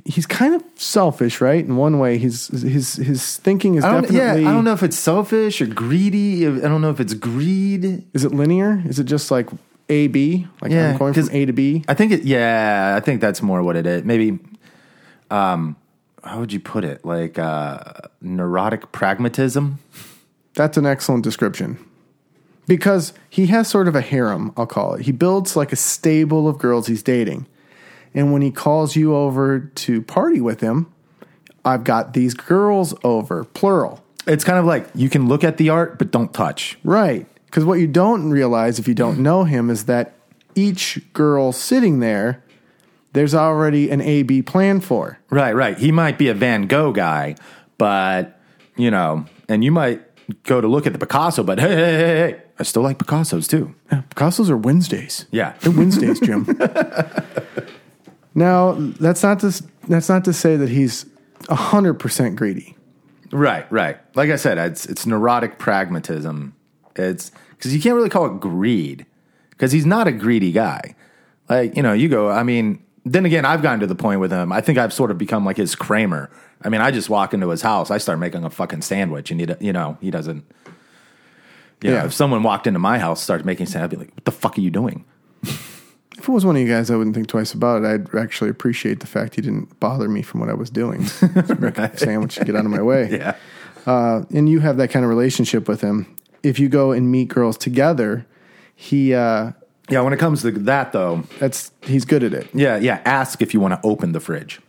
he's 0.05 0.27
kind 0.27 0.55
of 0.55 0.65
selfish, 0.77 1.41
right? 1.41 1.65
In 1.65 1.77
one 1.77 1.99
way, 1.99 2.19
he's 2.19 2.49
his 2.49 2.95
his 2.95 3.37
thinking 3.39 3.77
is 3.77 3.85
I 3.85 4.01
definitely. 4.01 4.19
yeah, 4.19 4.51
I 4.51 4.53
don't 4.53 4.65
know 4.65 4.73
if 4.73 4.83
it's 4.83 4.99
selfish 4.99 5.61
or 5.61 5.67
greedy. 5.67 6.47
I 6.47 6.61
don't 6.61 6.81
know 6.81 6.91
if 6.91 7.01
it's 7.01 7.15
greed. 7.15 8.05
Is 8.13 8.25
it 8.25 8.33
linear? 8.33 8.83
Is 8.87 8.99
it 8.99 9.05
just 9.05 9.31
like 9.31 9.49
A 9.89 10.09
B? 10.09 10.47
Like 10.61 10.73
Yeah, 10.73 10.91
I'm 10.91 10.99
going 10.99 11.15
from 11.15 11.29
A 11.31 11.47
to 11.47 11.53
B. 11.53 11.85
I 11.89 11.95
think 11.95 12.13
it. 12.13 12.25
Yeah, 12.25 12.95
I 12.97 13.01
think 13.01 13.21
that's 13.21 13.43
more 13.43 13.63
what 13.63 13.77
it 13.77 13.87
is. 13.87 14.05
Maybe. 14.05 14.39
Um, 15.31 15.77
how 16.23 16.41
would 16.41 16.53
you 16.53 16.61
put 16.61 16.85
it? 16.85 17.05
Like 17.05 17.39
uh, 17.39 17.93
neurotic 18.21 18.93
pragmatism. 18.93 19.79
That's 20.55 20.77
an 20.77 20.87
excellent 20.87 21.25
description. 21.25 21.79
Because 22.67 23.13
he 23.29 23.47
has 23.49 23.69
sort 23.69 23.89
of 23.89 23.95
a 23.95 24.01
harem, 24.01 24.53
I'll 24.57 24.67
call 24.67 24.95
it. 24.95 25.03
He 25.03 25.13
builds 25.13 25.57
like 25.57 25.73
a 25.73 25.77
stable 25.77 26.49
of 26.49 26.59
girls 26.59 26.87
he's 26.87 27.03
dating. 27.03 27.47
And 28.15 28.33
when 28.33 28.43
he 28.43 28.51
calls 28.51 28.97
you 28.97 29.15
over 29.15 29.61
to 29.61 30.03
party 30.03 30.41
with 30.41 30.61
him, 30.61 30.87
I've 31.65 31.85
got 31.85 32.15
these 32.15 32.35
girls 32.35 32.95
over, 33.03 33.45
plural. 33.45 34.03
It's 34.27 34.45
kind 34.45 34.59
of 34.59 34.65
like 34.65 34.87
you 34.95 35.11
can 35.11 35.29
look 35.29 35.45
at 35.45 35.57
the 35.57 35.69
art, 35.71 35.99
but 35.99 36.11
don't 36.11 36.33
touch. 36.33 36.79
Right. 36.85 37.27
Because 37.47 37.65
what 37.65 37.81
you 37.81 37.87
don't 37.87 38.31
realize 38.31 38.79
if 38.79 38.89
you 38.89 38.95
don't 38.95 39.19
know 39.19 39.45
him 39.45 39.69
is 39.71 39.85
that 39.85 40.15
each 40.55 41.01
girl 41.13 41.53
sitting 41.53 42.01
there, 42.01 42.43
there's 43.13 43.35
already 43.35 43.91
an 43.91 44.01
A 44.01 44.23
B 44.23 44.43
plan 44.43 44.81
for. 44.81 45.19
Right, 45.31 45.53
right. 45.53 45.77
He 45.79 45.93
might 45.93 46.19
be 46.19 46.29
a 46.29 46.35
Van 46.35 46.67
Gogh 46.67 46.93
guy, 46.93 47.37
but 47.79 48.41
you 48.77 48.91
know, 48.91 49.27
and 49.49 49.63
you 49.63 49.71
might 49.71 50.03
go 50.45 50.61
to 50.61 50.67
look 50.67 50.87
at 50.87 50.93
the 50.93 50.99
Picasso, 50.99 51.43
but 51.43 51.59
hey, 51.59 51.69
hey, 51.69 51.97
hey, 51.97 52.07
hey, 52.07 52.43
I 52.59 52.63
still 52.63 52.83
like 52.83 52.99
Picassos 52.99 53.49
too. 53.49 53.75
Picasso's 53.91 54.51
are 54.51 54.57
Wednesdays. 54.57 55.27
Yeah. 55.31 55.55
They're 55.61 55.73
Wednesdays, 55.73 56.21
Jim. 56.21 56.47
now, 58.35 58.73
that's 59.01 59.23
not 59.23 59.41
to 59.41 59.63
that's 59.89 60.09
not 60.09 60.25
to 60.25 60.33
say 60.33 60.57
that 60.57 60.69
he's 60.69 61.07
hundred 61.49 61.95
percent 61.95 62.37
greedy. 62.37 62.77
Right, 63.33 63.71
right. 63.73 63.99
Like 64.15 64.31
I 64.31 64.37
said, 64.37 64.59
it's 64.59 64.87
it's 64.87 65.07
neurotic 65.07 65.59
pragmatism. 65.59 66.55
It's 66.97 67.33
because 67.51 67.75
you 67.75 67.83
can't 67.83 67.97
really 67.97 68.09
call 68.09 68.27
it 68.27 68.41
greed 68.41 69.07
because 69.51 69.73
he's 69.73 69.87
not 69.87 70.07
a 70.07 70.13
greedy 70.13 70.53
guy. 70.53 70.95
Like 71.49 71.77
you 71.77 71.83
know, 71.83 71.93
you 71.93 72.09
go. 72.09 72.31
I 72.31 72.45
mean, 72.45 72.83
then 73.05 73.27
again, 73.27 73.45
I've 73.45 73.63
gotten 73.63 73.81
to 73.81 73.87
the 73.87 73.95
point 73.95 74.21
with 74.21 74.31
him. 74.31 74.53
I 74.53 74.61
think 74.61 74.79
I've 74.79 74.93
sort 74.93 75.11
of 75.11 75.19
become 75.19 75.45
like 75.45 75.57
his 75.57 75.75
Kramer. 75.75 76.31
I 76.63 76.69
mean, 76.71 76.81
I 76.81 76.91
just 76.91 77.11
walk 77.11 77.35
into 77.35 77.49
his 77.51 77.61
house, 77.61 77.91
I 77.91 77.99
start 77.99 78.19
making 78.19 78.45
a 78.45 78.51
fucking 78.51 78.83
sandwich, 78.83 79.31
and 79.31 79.41
he, 79.41 79.47
you 79.61 79.73
know, 79.73 79.99
he 80.01 80.11
doesn't. 80.11 80.45
You 81.83 81.91
know, 81.91 81.97
Yeah. 81.97 82.05
if 82.07 82.13
someone 82.15 82.43
walked 82.43 82.67
into 82.67 82.79
my 82.79 82.99
house, 82.99 83.23
started 83.23 83.45
making 83.47 83.67
sandwich, 83.67 83.85
I'd 83.85 83.91
be 83.91 83.97
like, 84.05 84.15
"What 84.15 84.25
the 84.25 84.31
fuck 84.33 84.57
are 84.59 84.61
you 84.63 84.71
doing?" 84.71 85.05
If 86.17 86.29
it 86.29 86.33
was 86.33 86.47
one 86.47 86.57
of 86.57 86.63
you 86.63 86.69
guys, 86.69 86.91
I 86.91 86.97
wouldn't 86.97 87.15
think 87.15 87.27
twice 87.27 87.53
about 87.53 87.83
it. 87.83 87.87
I'd 87.87 88.15
actually 88.15 88.49
appreciate 88.49 89.01
the 89.01 89.07
fact 89.07 89.35
he 89.35 89.43
didn't 89.43 89.79
bother 89.81 90.09
me 90.09 90.23
from 90.23 90.41
what 90.41 90.49
I 90.49 90.55
was 90.55 90.71
doing. 90.71 91.01
Make 91.59 91.77
a 91.77 91.99
sandwich 91.99 92.37
to 92.37 92.45
get 92.45 92.55
out 92.57 92.65
of 92.65 92.71
my 92.71 92.81
way. 92.81 93.09
Yeah. 93.21 93.35
Uh, 93.85 94.23
and 94.33 94.49
you 94.49 94.61
have 94.61 94.79
that 94.79 94.89
kind 94.91 95.05
of 95.05 95.11
relationship 95.11 95.69
with 95.69 95.83
him. 95.83 96.07
If 96.43 96.59
you 96.59 96.71
go 96.71 96.93
and 96.93 97.11
meet 97.11 97.29
girls 97.29 97.59
together, 97.59 98.25
he 98.75 99.13
uh, 99.13 99.51
Yeah, 99.91 100.01
when 100.01 100.15
it 100.15 100.19
comes 100.19 100.41
to 100.43 100.51
that 100.53 100.93
though, 100.93 101.25
that's 101.41 101.73
he's 101.83 102.07
good 102.07 102.23
at 102.23 102.33
it. 102.33 102.47
yeah, 102.55 102.79
yeah, 102.79 103.03
ask 103.05 103.43
if 103.43 103.53
you 103.53 103.61
want 103.61 103.75
to 103.75 103.81
open 103.87 104.13
the 104.13 104.21
fridge. 104.21 104.61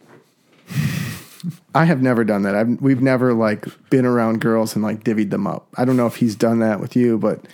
I 1.76 1.86
have 1.86 2.02
never 2.02 2.24
done 2.24 2.44
that. 2.44 2.56
I've, 2.56 2.80
we've 2.82 3.02
never 3.02 3.34
like 3.34 3.66
been 3.90 4.06
around 4.06 4.40
girls 4.42 4.76
and 4.76 4.84
like 4.84 5.04
divvied 5.04 5.30
them 5.30 5.46
up. 5.46 5.68
I 5.78 5.86
don't 5.86 5.98
know 5.98 6.08
if 6.08 6.16
he's 6.16 6.36
done 6.36 6.60
that 6.60 6.80
with 6.80 6.96
you, 6.96 7.18
but 7.18 7.46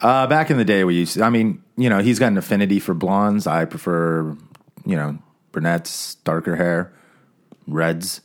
Uh, 0.00 0.26
back 0.26 0.50
in 0.50 0.56
the 0.58 0.64
day, 0.64 0.82
we 0.84 0.94
used. 0.96 1.14
To, 1.14 1.22
I 1.22 1.30
mean, 1.30 1.62
you 1.76 1.88
know, 1.88 2.00
he's 2.00 2.18
got 2.18 2.28
an 2.32 2.38
affinity 2.38 2.80
for 2.80 2.94
blondes. 2.94 3.46
I 3.46 3.64
prefer, 3.66 4.36
you 4.84 4.96
know, 4.96 5.18
brunettes, 5.52 6.16
darker 6.24 6.56
hair, 6.56 6.92
reds. 7.66 8.20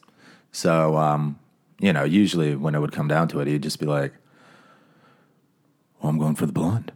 So, 0.52 0.96
um, 0.98 1.38
you 1.80 1.92
know, 1.94 2.04
usually 2.06 2.56
when 2.56 2.76
it 2.76 2.80
would 2.80 2.92
come 2.94 3.08
down 3.08 3.28
to 3.30 3.40
it, 3.42 3.48
he'd 3.48 3.62
just 3.64 3.80
be 3.80 3.86
like, 3.86 4.14
"Well, 6.02 6.10
I'm 6.10 6.18
going 6.18 6.36
for 6.36 6.46
the 6.46 6.54
blonde." 6.54 6.92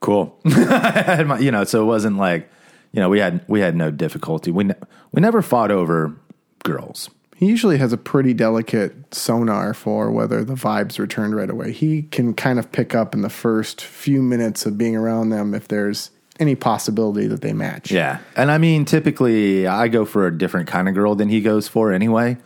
Cool. 0.00 0.38
My- 0.44 1.38
you 1.38 1.50
know, 1.50 1.64
so 1.64 1.82
it 1.82 1.86
wasn't 1.86 2.16
like, 2.16 2.50
you 2.92 3.00
know, 3.00 3.08
we 3.10 3.20
had 3.20 3.44
we 3.48 3.60
had 3.60 3.76
no 3.76 3.90
difficulty. 3.90 4.50
We 4.50 4.64
ne- 4.64 4.74
we 5.12 5.20
never 5.20 5.42
fought 5.42 5.70
over 5.70 6.16
girls. 6.64 7.10
He 7.40 7.46
usually 7.46 7.78
has 7.78 7.90
a 7.94 7.96
pretty 7.96 8.34
delicate 8.34 9.14
sonar 9.14 9.72
for 9.72 10.10
whether 10.10 10.44
the 10.44 10.52
vibes 10.52 10.98
returned 10.98 11.34
right 11.34 11.48
away. 11.48 11.72
He 11.72 12.02
can 12.02 12.34
kind 12.34 12.58
of 12.58 12.70
pick 12.70 12.94
up 12.94 13.14
in 13.14 13.22
the 13.22 13.30
first 13.30 13.80
few 13.80 14.20
minutes 14.20 14.66
of 14.66 14.76
being 14.76 14.94
around 14.94 15.30
them 15.30 15.54
if 15.54 15.66
there's 15.66 16.10
any 16.38 16.54
possibility 16.54 17.26
that 17.28 17.40
they 17.40 17.54
match. 17.54 17.90
Yeah. 17.90 18.18
And 18.36 18.50
I 18.50 18.58
mean, 18.58 18.84
typically 18.84 19.66
I 19.66 19.88
go 19.88 20.04
for 20.04 20.26
a 20.26 20.36
different 20.36 20.68
kind 20.68 20.86
of 20.86 20.94
girl 20.94 21.14
than 21.14 21.30
he 21.30 21.40
goes 21.40 21.66
for 21.66 21.92
anyway. 21.92 22.36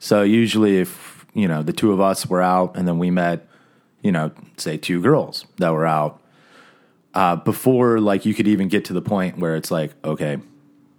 So 0.00 0.24
usually 0.24 0.78
if, 0.78 1.24
you 1.32 1.46
know, 1.46 1.62
the 1.62 1.72
two 1.72 1.92
of 1.92 2.00
us 2.00 2.26
were 2.26 2.42
out 2.42 2.76
and 2.76 2.88
then 2.88 2.98
we 2.98 3.12
met, 3.12 3.46
you 4.02 4.10
know, 4.10 4.32
say 4.56 4.76
two 4.76 5.00
girls 5.00 5.46
that 5.58 5.70
were 5.72 5.86
out, 5.86 6.20
uh, 7.14 7.36
before 7.36 8.00
like 8.00 8.26
you 8.26 8.34
could 8.34 8.48
even 8.48 8.66
get 8.66 8.84
to 8.86 8.94
the 8.94 9.02
point 9.02 9.38
where 9.38 9.54
it's 9.54 9.70
like, 9.70 9.92
okay, 10.04 10.38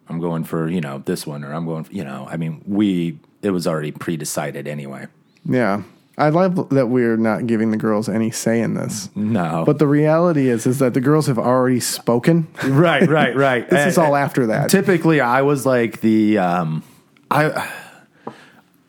I'm 0.08 0.22
going 0.22 0.46
for, 0.46 0.70
you 0.70 0.80
know, 0.80 1.00
this 1.00 1.28
one 1.28 1.44
or 1.44 1.54
I'm 1.54 1.66
going 1.66 1.84
for, 1.84 1.92
you 1.92 2.06
know, 2.06 2.26
I 2.30 2.38
mean, 2.38 2.64
we, 2.66 3.20
it 3.42 3.52
was 3.52 3.68
already 3.68 3.92
pre 3.92 4.18
decided 4.18 4.68
anyway. 4.68 5.08
Yeah. 5.46 5.84
I 6.18 6.30
love 6.30 6.70
that 6.70 6.88
we're 6.88 7.18
not 7.18 7.48
giving 7.48 7.72
the 7.72 7.78
girls 7.78 8.08
any 8.08 8.32
say 8.32 8.62
in 8.62 8.76
this. 8.76 9.10
No. 9.16 9.64
But 9.66 9.80
the 9.80 9.88
reality 9.88 10.50
is 10.50 10.68
is 10.68 10.80
that 10.80 10.94
the 10.94 11.02
girls 11.02 11.28
have 11.28 11.40
already 11.40 11.80
spoken. 11.80 12.48
right, 12.64 13.08
right, 13.10 13.36
right. 13.36 13.68
This 13.70 13.94
is 13.94 13.98
all 13.98 14.16
after 14.16 14.48
that. 14.48 14.70
Typically, 14.70 15.22
I 15.22 15.42
was 15.42 15.66
like 15.66 16.02
the 16.02 16.38
um, 16.38 16.84
I 17.32 17.72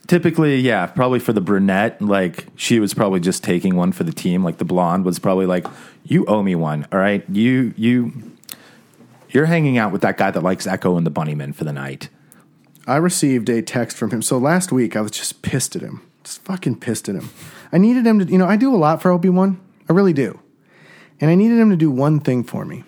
typically 0.08 0.56
yeah, 0.60 0.86
probably 0.86 1.20
for 1.20 1.32
the 1.32 1.40
brunette, 1.40 2.02
like 2.02 2.46
she 2.56 2.80
was 2.80 2.92
probably 2.92 3.20
just 3.20 3.42
taking 3.42 3.76
one 3.76 3.92
for 3.92 4.04
the 4.04 4.12
team. 4.12 4.44
Like 4.44 4.58
the 4.58 4.64
blonde 4.66 5.04
was 5.04 5.18
probably 5.18 5.46
like, 5.46 5.66
"You 6.04 6.26
owe 6.26 6.42
me 6.42 6.54
one, 6.54 6.86
all 6.92 6.98
right? 6.98 7.24
You 7.30 7.72
you 7.76 8.12
you're 9.30 9.46
hanging 9.46 9.78
out 9.78 9.92
with 9.92 10.02
that 10.02 10.18
guy 10.18 10.30
that 10.30 10.42
likes 10.42 10.66
Echo 10.66 10.96
and 10.98 11.06
the 11.06 11.10
Bunnymen 11.10 11.54
for 11.54 11.64
the 11.64 11.72
night." 11.72 12.08
I 12.86 12.96
received 12.96 13.48
a 13.48 13.62
text 13.62 13.96
from 13.96 14.10
him. 14.10 14.22
So 14.22 14.38
last 14.38 14.72
week 14.72 14.96
I 14.96 15.00
was 15.00 15.10
just 15.12 15.42
pissed 15.42 15.76
at 15.76 15.82
him. 15.82 16.02
Just 16.24 16.42
fucking 16.44 16.80
pissed 16.80 17.08
at 17.08 17.14
him. 17.14 17.30
I 17.72 17.78
needed 17.78 18.06
him 18.06 18.18
to, 18.20 18.24
you 18.26 18.38
know, 18.38 18.46
I 18.46 18.56
do 18.56 18.74
a 18.74 18.76
lot 18.78 19.00
for 19.02 19.10
Obi-Wan. 19.10 19.60
I 19.88 19.92
really 19.92 20.12
do. 20.12 20.38
And 21.20 21.30
I 21.30 21.34
needed 21.34 21.58
him 21.58 21.70
to 21.70 21.76
do 21.76 21.90
one 21.90 22.20
thing 22.20 22.42
for 22.44 22.64
me. 22.64 22.84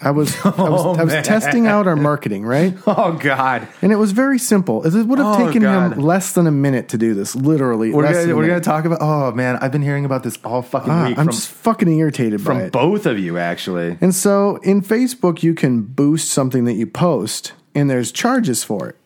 I 0.00 0.10
was 0.10 0.34
I 0.44 0.48
was, 0.50 0.98
I 0.98 1.04
was 1.04 1.26
testing 1.26 1.68
out 1.68 1.86
our 1.86 1.94
marketing, 1.94 2.44
right? 2.44 2.74
Oh 2.88 3.12
God, 3.20 3.68
And 3.82 3.92
it 3.92 3.96
was 3.96 4.10
very 4.10 4.38
simple. 4.38 4.84
It 4.84 5.06
would 5.06 5.18
have 5.20 5.40
Oh, 5.40 5.46
taken 5.46 5.62
God. 5.62 5.92
him 5.92 5.98
less 6.00 6.32
than 6.32 6.48
a 6.48 6.50
minute 6.50 6.88
to 6.88 6.98
do 6.98 7.14
this, 7.14 7.36
literally. 7.36 7.92
we're 7.92 8.02
gonna, 8.12 8.34
we're 8.36 8.46
gonna 8.48 8.60
talk 8.60 8.84
about. 8.84 8.98
Oh 9.00 9.30
man, 9.30 9.56
I've 9.56 9.70
been 9.70 9.82
hearing 9.82 10.04
about 10.04 10.24
this 10.24 10.38
all 10.44 10.62
fucking 10.62 10.90
Ah, 10.90 11.08
week 11.08 11.18
I'm 11.18 11.26
from 11.26 11.34
just 11.34 11.48
fucking 11.48 11.88
irritated 11.88 12.42
by 12.44 12.62
from 12.62 12.70
both 12.70 13.06
of 13.06 13.18
you 13.20 13.38
actually. 13.38 13.96
And 14.00 14.12
so 14.12 14.56
in 14.64 14.82
Facebook, 14.82 15.44
you 15.44 15.54
can 15.54 15.82
boost 15.82 16.30
something 16.30 16.64
that 16.64 16.74
you 16.74 16.86
post, 16.88 17.52
and 17.72 17.88
there's 17.88 18.10
charges 18.10 18.64
for 18.64 18.88
it. 18.88 18.96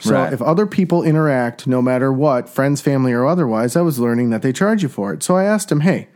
So 0.00 0.12
Right. 0.14 0.32
if 0.32 0.42
other 0.42 0.66
people 0.66 1.02
interact, 1.02 1.66
no 1.66 1.80
matter 1.80 2.12
what, 2.12 2.48
friends, 2.48 2.80
family, 2.80 3.12
or 3.12 3.26
otherwise, 3.26 3.76
I 3.76 3.80
was 3.80 3.98
learning 3.98 4.30
that 4.30 4.42
they 4.42 4.52
charge 4.52 4.82
you 4.82 4.88
for 4.88 5.12
it. 5.12 5.22
So 5.22 5.36
I 5.36 5.44
asked 5.44 5.70
him, 5.70 5.80
hey, 5.80 6.08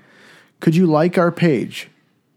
could 0.61 0.75
you 0.75 0.87
like 0.87 1.17
our 1.17 1.31
page 1.31 1.89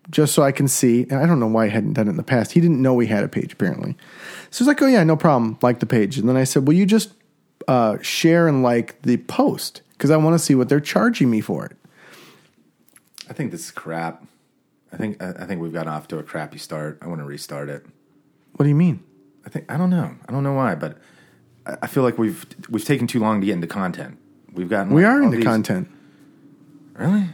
just 0.09 0.33
so 0.35 0.43
I 0.43 0.51
can 0.51 0.67
see? 0.67 1.03
And 1.09 1.13
I 1.15 1.25
don't 1.25 1.39
know 1.39 1.47
why 1.47 1.65
I 1.65 1.69
hadn't 1.69 1.93
done 1.93 2.07
it 2.07 2.11
in 2.11 2.17
the 2.17 2.23
past. 2.23 2.51
He 2.51 2.61
didn't 2.61 2.81
know 2.81 2.93
we 2.93 3.07
had 3.07 3.23
a 3.23 3.27
page, 3.27 3.53
apparently. 3.53 3.95
So 4.51 4.59
he's 4.63 4.67
like, 4.67 4.81
oh, 4.81 4.87
yeah, 4.87 5.03
no 5.03 5.15
problem. 5.15 5.57
Like 5.61 5.79
the 5.79 5.85
page. 5.85 6.17
And 6.17 6.29
then 6.29 6.37
I 6.37 6.43
said, 6.43 6.67
will 6.67 6.75
you 6.75 6.85
just 6.85 7.11
uh, 7.67 7.97
share 8.01 8.47
and 8.47 8.61
like 8.61 9.01
the 9.01 9.17
post? 9.17 9.81
Because 9.93 10.11
I 10.11 10.17
want 10.17 10.35
to 10.35 10.39
see 10.39 10.53
what 10.55 10.69
they're 10.69 10.79
charging 10.79 11.29
me 11.29 11.41
for 11.41 11.65
it. 11.65 11.75
I 13.29 13.33
think 13.33 13.51
this 13.51 13.65
is 13.65 13.71
crap. 13.71 14.23
I 14.93 14.97
think 14.97 15.21
I 15.23 15.45
think 15.45 15.61
we've 15.61 15.71
gotten 15.71 15.87
off 15.87 16.07
to 16.09 16.17
a 16.19 16.23
crappy 16.23 16.57
start. 16.57 16.99
I 17.01 17.07
want 17.07 17.21
to 17.21 17.25
restart 17.25 17.69
it. 17.69 17.85
What 18.57 18.63
do 18.63 18.69
you 18.69 18.75
mean? 18.75 19.01
I 19.45 19.49
think 19.49 19.71
I 19.71 19.77
don't 19.77 19.89
know. 19.89 20.13
I 20.27 20.31
don't 20.33 20.43
know 20.43 20.53
why, 20.53 20.75
but 20.75 20.97
I, 21.65 21.87
feel 21.87 22.03
like 22.03 22.17
we've 22.17 22.45
we've 22.69 22.83
taken 22.85 23.07
too 23.07 23.19
long 23.19 23.39
to 23.41 23.45
get 23.45 23.53
into 23.53 23.67
content. 23.67 24.17
We've 24.53 24.69
gotten 24.69 24.93
We 24.93 25.03
like, 25.03 25.11
are 25.11 25.21
into 25.23 25.37
these- 25.37 25.45
content. 25.45 25.89
Really? 26.93 27.25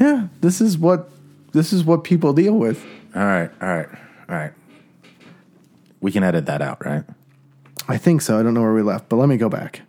Yeah, 0.00 0.28
this 0.40 0.60
is 0.60 0.78
what 0.78 1.10
this 1.52 1.72
is 1.72 1.84
what 1.84 2.04
people 2.04 2.32
deal 2.32 2.54
with. 2.54 2.84
All 3.14 3.22
right, 3.22 3.50
all 3.60 3.68
right, 3.68 3.88
all 4.28 4.36
right. 4.36 4.52
We 6.00 6.12
can 6.12 6.22
edit 6.22 6.46
that 6.46 6.62
out, 6.62 6.84
right? 6.84 7.04
I 7.88 7.96
think 7.96 8.22
so. 8.22 8.38
I 8.38 8.42
don't 8.42 8.54
know 8.54 8.60
where 8.62 8.74
we 8.74 8.82
left, 8.82 9.08
but 9.08 9.16
let 9.16 9.28
me 9.28 9.36
go 9.36 9.48
back. 9.48 9.80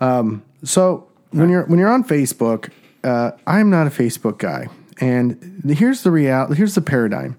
Um, 0.00 0.42
so 0.64 1.08
when 1.30 1.50
you're 1.50 1.64
when 1.66 1.78
you're 1.78 1.90
on 1.92 2.04
Facebook, 2.04 2.70
uh, 3.04 3.32
I'm 3.46 3.68
not 3.68 3.86
a 3.86 3.90
Facebook 3.90 4.38
guy, 4.38 4.68
and 5.00 5.62
here's 5.76 6.02
the 6.02 6.10
reality. 6.10 6.54
Here's 6.56 6.74
the 6.74 6.80
paradigm. 6.80 7.38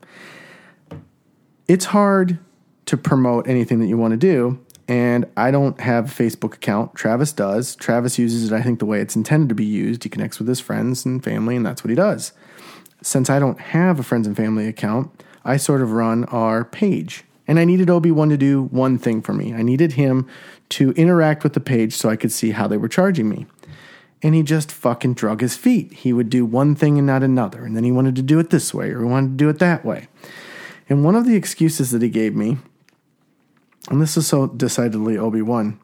It's 1.68 1.86
hard 1.86 2.38
to 2.86 2.98
promote 2.98 3.48
anything 3.48 3.80
that 3.80 3.88
you 3.88 3.98
want 3.98 4.12
to 4.12 4.18
do, 4.18 4.60
and 4.88 5.26
I 5.38 5.52
don't 5.52 5.80
have 5.80 6.06
a 6.06 6.24
Facebook 6.24 6.56
account. 6.56 6.96
Travis 6.96 7.32
does. 7.32 7.76
Travis 7.76 8.20
uses 8.20 8.52
it, 8.52 8.56
I 8.56 8.62
think, 8.62 8.80
the 8.80 8.86
way 8.86 9.00
it's 9.00 9.16
intended 9.16 9.50
to 9.50 9.56
be 9.56 9.66
used. 9.66 10.04
He 10.04 10.10
connects 10.10 10.40
with 10.40 10.48
his 10.48 10.60
friends 10.60 11.06
and 11.06 11.24
family, 11.24 11.56
and 11.56 11.66
that's 11.66 11.84
what 11.84 11.90
he 11.90 11.96
does. 11.96 12.34
Since 13.02 13.30
I 13.30 13.40
don't 13.40 13.60
have 13.60 14.00
a 14.00 14.04
friends 14.04 14.28
and 14.28 14.36
family 14.36 14.68
account, 14.68 15.24
I 15.46 15.58
sort 15.58 15.82
of 15.82 15.92
run 15.92 16.26
our 16.26 16.66
page. 16.66 17.24
And 17.48 17.60
I 17.60 17.66
needed 17.66 17.90
Obi 17.90 18.12
Wan 18.12 18.30
to 18.30 18.38
do 18.38 18.64
one 18.64 18.98
thing 18.98 19.22
for 19.22 19.34
me. 19.34 19.54
I 19.54 19.62
needed 19.62 19.94
him 19.94 20.28
to 20.70 20.92
interact 20.92 21.44
with 21.44 21.54
the 21.54 21.60
page 21.60 21.96
so 21.96 22.10
I 22.10 22.16
could 22.16 22.32
see 22.32 22.52
how 22.52 22.68
they 22.68 22.78
were 22.78 22.88
charging 22.88 23.28
me. 23.28 23.46
And 24.22 24.34
he 24.34 24.44
just 24.44 24.72
fucking 24.72 25.16
drug 25.16 25.42
his 25.42 25.58
feet. 25.58 25.92
He 25.92 26.14
would 26.14 26.30
do 26.30 26.46
one 26.46 26.76
thing 26.76 26.98
and 26.98 27.06
not 27.06 27.24
another. 27.24 27.66
And 27.66 27.76
then 27.76 27.84
he 27.84 27.92
wanted 27.92 28.16
to 28.16 28.22
do 28.22 28.40
it 28.40 28.50
this 28.50 28.74
way 28.74 28.92
or 28.92 29.00
he 29.00 29.06
wanted 29.06 29.32
to 29.32 29.36
do 29.36 29.50
it 29.50 29.60
that 29.60 29.84
way. 29.84 30.08
And 30.88 31.04
one 31.04 31.16
of 31.16 31.26
the 31.26 31.36
excuses 31.36 31.92
that 31.92 32.02
he 32.02 32.10
gave 32.10 32.34
me, 32.34 32.58
and 33.90 34.02
this 34.02 34.18
is 34.18 34.28
so 34.28 34.48
decidedly 34.48 35.18
Obi 35.18 35.42
Wan, 35.42 35.80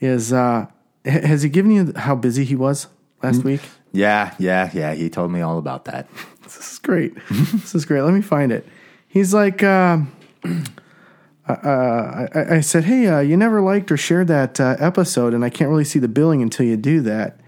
is 0.00 0.32
uh, 0.32 0.66
has 1.04 1.42
he 1.42 1.48
given 1.48 1.70
you 1.70 1.92
how 1.96 2.14
busy 2.14 2.44
he 2.44 2.54
was 2.54 2.86
last 3.22 3.44
week? 3.44 3.60
Yeah, 3.92 4.34
yeah, 4.38 4.70
yeah. 4.72 4.94
He 4.94 5.10
told 5.10 5.30
me 5.30 5.40
all 5.40 5.58
about 5.58 5.84
that. 5.86 6.08
This 6.42 6.72
is 6.72 6.78
great. 6.80 7.14
this 7.30 7.74
is 7.74 7.86
great. 7.86 8.02
Let 8.02 8.12
me 8.12 8.20
find 8.20 8.52
it. 8.52 8.66
He's 9.08 9.32
like, 9.32 9.62
uh, 9.62 10.00
uh, 11.48 11.52
I, 11.54 12.56
I 12.56 12.60
said, 12.60 12.84
hey, 12.84 13.06
uh, 13.06 13.20
you 13.20 13.38
never 13.38 13.62
liked 13.62 13.90
or 13.90 13.96
shared 13.96 14.28
that 14.28 14.60
uh, 14.60 14.76
episode, 14.78 15.32
and 15.32 15.46
I 15.46 15.50
can't 15.50 15.70
really 15.70 15.84
see 15.84 15.98
the 15.98 16.08
billing 16.08 16.42
until 16.42 16.66
you 16.66 16.76
do 16.76 17.00
that. 17.02 17.40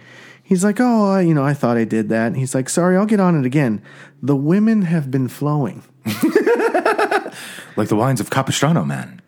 He's 0.43 0.65
like, 0.65 0.81
oh, 0.81 1.11
I, 1.11 1.21
you 1.21 1.35
know, 1.35 1.45
I 1.45 1.53
thought 1.53 1.77
I 1.77 1.85
did 1.85 2.09
that. 2.09 2.29
And 2.29 2.37
he's 2.39 2.55
like, 2.55 2.71
sorry, 2.71 2.97
I'll 2.97 3.05
get 3.05 3.21
on 3.21 3.39
it 3.39 3.45
again. 3.45 3.83
The 4.23 4.37
women 4.37 4.83
have 4.83 5.11
been 5.11 5.29
flowing. 5.29 5.83
Like 7.77 7.89
the 7.89 7.97
wines 7.97 8.21
of 8.21 8.31
Capistrano, 8.31 8.85
man. 8.85 9.21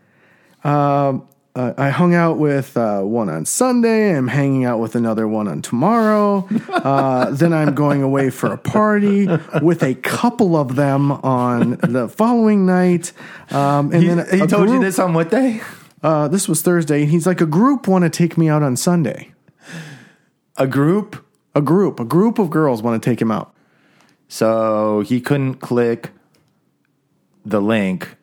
Uh, 0.65 1.19
I 1.55 1.89
hung 1.89 2.15
out 2.15 2.37
with 2.37 2.77
uh, 2.77 3.01
one 3.01 3.31
on 3.31 3.47
Sunday. 3.47 4.15
I'm 4.15 4.29
hanging 4.29 4.67
out 4.67 4.79
with 4.79 4.95
another 4.95 5.27
one 5.27 5.49
on 5.49 5.63
tomorrow. 5.63 6.47
Uh, 6.69 7.31
then 7.31 7.55
I'm 7.55 7.75
going 7.75 8.03
away 8.03 8.29
for 8.29 8.53
a 8.53 8.59
party 8.59 9.27
with 9.63 9.83
a 9.83 9.95
couple 9.95 10.55
of 10.55 10.77
them 10.77 11.13
on 11.13 11.79
the 11.83 12.11
following 12.11 12.67
night. 12.67 13.13
Um, 13.51 13.91
and 13.91 14.03
He, 14.03 14.09
then 14.09 14.41
he 14.41 14.47
told 14.47 14.69
you 14.69 14.81
this 14.81 14.99
on 14.99 15.15
what 15.15 15.31
day? 15.31 15.63
Uh, 16.03 16.29
this 16.29 16.47
was 16.47 16.61
Thursday. 16.61 17.07
He's 17.07 17.27
like, 17.27 17.41
a 17.41 17.47
group 17.47 17.89
want 17.89 18.05
to 18.05 18.11
take 18.11 18.37
me 18.37 18.51
out 18.51 18.63
on 18.63 18.77
Sunday. 18.77 19.33
A 20.59 20.67
group. 20.67 21.25
A 21.55 21.63
group, 21.63 21.99
a 21.99 22.05
group 22.05 22.39
of 22.39 22.51
girls 22.51 22.83
want 22.83 23.03
to 23.03 23.11
take 23.11 23.19
him 23.19 23.31
out. 23.31 23.55
So 24.29 25.01
he 25.01 25.23
couldn't 25.23 25.55
click 25.55 26.11
the 27.47 27.63
link 27.63 28.15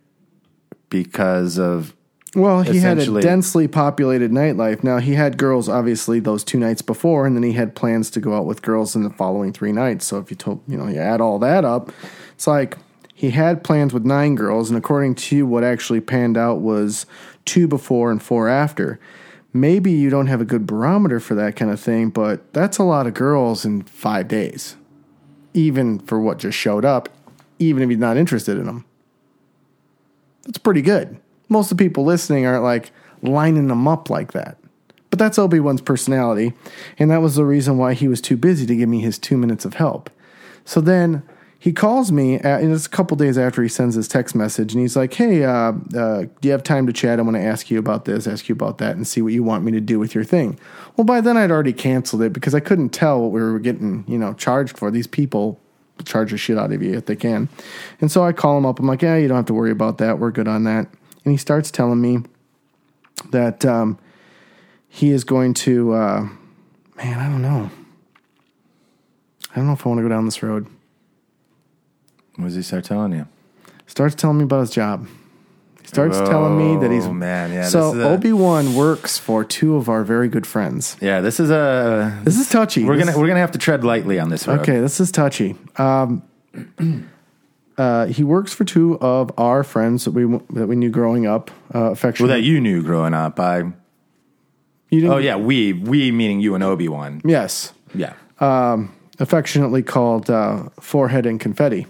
because 0.89 1.57
of 1.57 1.95
Well, 2.35 2.63
he 2.63 2.79
had 2.79 2.97
a 2.97 3.21
densely 3.21 3.67
populated 3.67 4.31
nightlife. 4.31 4.83
Now, 4.83 4.97
he 4.97 5.13
had 5.13 5.37
girls, 5.37 5.69
obviously, 5.69 6.19
those 6.19 6.43
two 6.43 6.57
nights 6.57 6.81
before, 6.81 7.27
and 7.27 7.35
then 7.35 7.43
he 7.43 7.51
had 7.51 7.75
plans 7.75 8.09
to 8.11 8.19
go 8.19 8.35
out 8.35 8.45
with 8.45 8.63
girls 8.63 8.95
in 8.95 9.03
the 9.03 9.11
following 9.11 9.53
three 9.53 9.71
nights. 9.71 10.07
So 10.07 10.17
if 10.17 10.31
you 10.31 10.37
told, 10.37 10.61
you 10.67 10.75
know, 10.75 10.87
you 10.87 10.97
add 10.97 11.21
all 11.21 11.37
that 11.39 11.63
up, 11.63 11.91
it's 12.33 12.47
like 12.47 12.77
he 13.13 13.29
had 13.29 13.63
plans 13.63 13.93
with 13.93 14.03
nine 14.03 14.33
girls, 14.33 14.69
and 14.69 14.77
according 14.77 15.15
to 15.15 15.35
you, 15.35 15.45
what 15.45 15.63
actually 15.63 16.01
panned 16.01 16.35
out 16.35 16.59
was 16.59 17.05
two 17.45 17.67
before 17.67 18.11
and 18.11 18.21
four 18.21 18.49
after. 18.49 18.99
Maybe 19.53 19.91
you 19.91 20.09
don't 20.09 20.27
have 20.27 20.41
a 20.41 20.45
good 20.45 20.65
barometer 20.65 21.19
for 21.19 21.35
that 21.35 21.55
kind 21.55 21.69
of 21.69 21.79
thing, 21.79 22.09
but 22.09 22.51
that's 22.53 22.79
a 22.79 22.83
lot 22.83 23.05
of 23.05 23.13
girls 23.13 23.63
in 23.63 23.83
five 23.83 24.27
days, 24.27 24.75
even 25.53 25.99
for 25.99 26.19
what 26.19 26.39
just 26.39 26.57
showed 26.57 26.83
up, 26.83 27.09
even 27.59 27.83
if 27.83 27.91
you're 27.91 27.99
not 27.99 28.17
interested 28.17 28.57
in 28.57 28.65
them. 28.65 28.85
That's 30.45 30.57
pretty 30.57 30.81
good. 30.81 31.19
Most 31.50 31.71
of 31.71 31.77
the 31.77 31.83
people 31.83 32.03
listening 32.03 32.45
aren't 32.45 32.63
like 32.63 32.91
lining 33.21 33.67
them 33.67 33.88
up 33.88 34.09
like 34.09 34.33
that. 34.33 34.57
But 35.09 35.19
that's 35.19 35.38
Obi 35.38 35.59
Wan's 35.59 35.81
personality, 35.81 36.53
and 36.97 37.12
that 37.12 37.21
was 37.21 37.35
the 37.35 37.45
reason 37.45 37.77
why 37.77 37.93
he 37.93 38.07
was 38.07 38.19
too 38.19 38.35
busy 38.35 38.65
to 38.65 38.75
give 38.75 38.89
me 38.89 39.00
his 39.00 39.19
two 39.19 39.38
minutes 39.38 39.63
of 39.63 39.75
help. 39.75 40.09
So 40.65 40.81
then 40.81 41.21
he 41.59 41.71
calls 41.71 42.12
me, 42.12 42.35
at, 42.39 42.62
and 42.62 42.73
it's 42.73 42.88
a 42.88 42.89
couple 42.89 43.15
days 43.15 43.38
after 43.38 43.63
he 43.63 43.69
sends 43.69 43.95
his 43.95 44.07
text 44.07 44.35
message, 44.35 44.73
and 44.73 44.81
he's 44.81 44.95
like, 44.95 45.13
Hey, 45.13 45.43
uh, 45.43 45.73
uh, 45.95 46.23
do 46.23 46.29
you 46.41 46.51
have 46.51 46.63
time 46.63 46.88
to 46.88 46.93
chat? 46.93 47.19
I 47.19 47.21
want 47.21 47.38
to 47.38 47.41
ask 47.41 47.69
you 47.69 47.79
about 47.79 48.05
this, 48.05 48.27
ask 48.27 48.50
you 48.50 48.53
about 48.53 48.79
that, 48.79 48.95
and 48.95 49.07
see 49.07 49.21
what 49.21 49.33
you 49.33 49.43
want 49.43 49.63
me 49.63 49.71
to 49.71 49.79
do 49.79 50.00
with 50.00 50.15
your 50.15 50.23
thing. 50.23 50.59
Well, 50.97 51.05
by 51.05 51.21
then 51.21 51.38
I'd 51.38 51.51
already 51.51 51.73
canceled 51.73 52.21
it 52.23 52.33
because 52.33 52.53
I 52.53 52.59
couldn't 52.59 52.89
tell 52.89 53.21
what 53.21 53.31
we 53.31 53.39
were 53.39 53.59
getting, 53.59 54.03
you 54.07 54.17
know, 54.17 54.33
charged 54.33 54.77
for. 54.77 54.91
These 54.91 55.07
people 55.07 55.57
charge 56.03 56.31
the 56.31 56.38
shit 56.38 56.57
out 56.57 56.73
of 56.73 56.81
you 56.81 56.95
if 56.95 57.05
they 57.05 57.15
can. 57.15 57.47
And 58.01 58.12
so 58.12 58.25
I 58.25 58.33
call 58.33 58.57
him 58.57 58.65
up. 58.65 58.79
I'm 58.79 58.88
like, 58.88 59.01
yeah, 59.01 59.15
you 59.15 59.27
don't 59.27 59.38
have 59.38 59.45
to 59.45 59.53
worry 59.53 59.71
about 59.71 60.00
that. 60.00 60.19
We're 60.19 60.31
good 60.31 60.47
on 60.47 60.63
that. 60.65 60.88
And 61.25 61.31
he 61.31 61.37
starts 61.37 61.71
telling 61.71 62.01
me 62.01 62.19
that 63.31 63.65
um, 63.65 63.97
he 64.87 65.11
is 65.11 65.23
going 65.23 65.53
to. 65.55 65.93
Uh, 65.93 66.27
man, 66.97 67.19
I 67.19 67.29
don't 67.29 67.41
know. 67.41 67.69
I 69.51 69.55
don't 69.57 69.67
know 69.67 69.73
if 69.73 69.85
I 69.85 69.89
want 69.89 69.99
to 69.99 70.03
go 70.03 70.09
down 70.09 70.25
this 70.25 70.41
road. 70.43 70.67
What 72.35 72.45
does 72.45 72.55
he 72.55 72.61
start 72.63 72.83
telling 72.85 73.13
you? 73.13 73.27
Starts 73.85 74.15
telling 74.15 74.37
me 74.39 74.43
about 74.43 74.61
his 74.61 74.71
job. 74.71 75.07
He 75.81 75.87
starts 75.87 76.17
telling 76.17 76.57
me 76.57 76.77
that 76.81 76.91
he's 76.91 77.05
Oh, 77.05 77.13
man, 77.13 77.51
yeah, 77.51 77.67
So 77.67 77.91
this 77.91 77.99
is 77.99 78.03
a- 78.05 78.09
Obi 78.09 78.33
Wan 78.33 78.73
works 78.73 79.17
for 79.19 79.43
two 79.43 79.75
of 79.75 79.89
our 79.89 80.03
very 80.03 80.27
good 80.27 80.47
friends. 80.47 80.97
Yeah, 81.01 81.21
this 81.21 81.39
is 81.39 81.51
a. 81.51 82.19
This 82.23 82.39
is 82.39 82.49
touchy. 82.49 82.83
We're 82.83 82.95
This- 82.97 83.05
gonna 83.07 83.19
we're 83.19 83.27
gonna 83.27 83.39
have 83.41 83.51
to 83.51 83.59
tread 83.59 83.83
lightly 83.83 84.19
on 84.19 84.29
this 84.29 84.47
road. 84.47 84.61
Okay, 84.61 84.79
this 84.79 84.99
is 84.99 85.11
touchy. 85.11 85.55
Um, 85.77 86.23
uh, 87.77 88.05
he 88.07 88.23
works 88.23 88.53
for 88.53 88.63
two 88.65 88.97
of 88.99 89.31
our 89.37 89.63
friends 89.63 90.05
that 90.05 90.11
we 90.11 90.25
that 90.51 90.67
we 90.67 90.75
knew 90.75 90.89
growing 90.89 91.25
up, 91.25 91.49
uh, 91.73 91.79
Well, 91.79 91.91
affectionately. 91.91 92.35
that 92.35 92.41
you 92.47 92.59
knew 92.61 92.81
growing 92.83 93.13
up. 93.13 93.39
I. 93.39 93.57
you 94.89 95.01
didn't, 95.01 95.11
Oh 95.11 95.17
yeah, 95.17 95.35
we 95.37 95.73
we 95.73 96.11
meaning 96.11 96.39
you 96.39 96.55
and 96.55 96.63
Obi 96.63 96.87
Wan. 96.87 97.21
yes, 97.25 97.73
Yeah. 97.95 98.13
affectionately 99.19 99.81
called 99.83 100.29
uh, 100.29 100.69
forehead 100.79 101.25
and 101.25 101.39
confetti, 101.39 101.85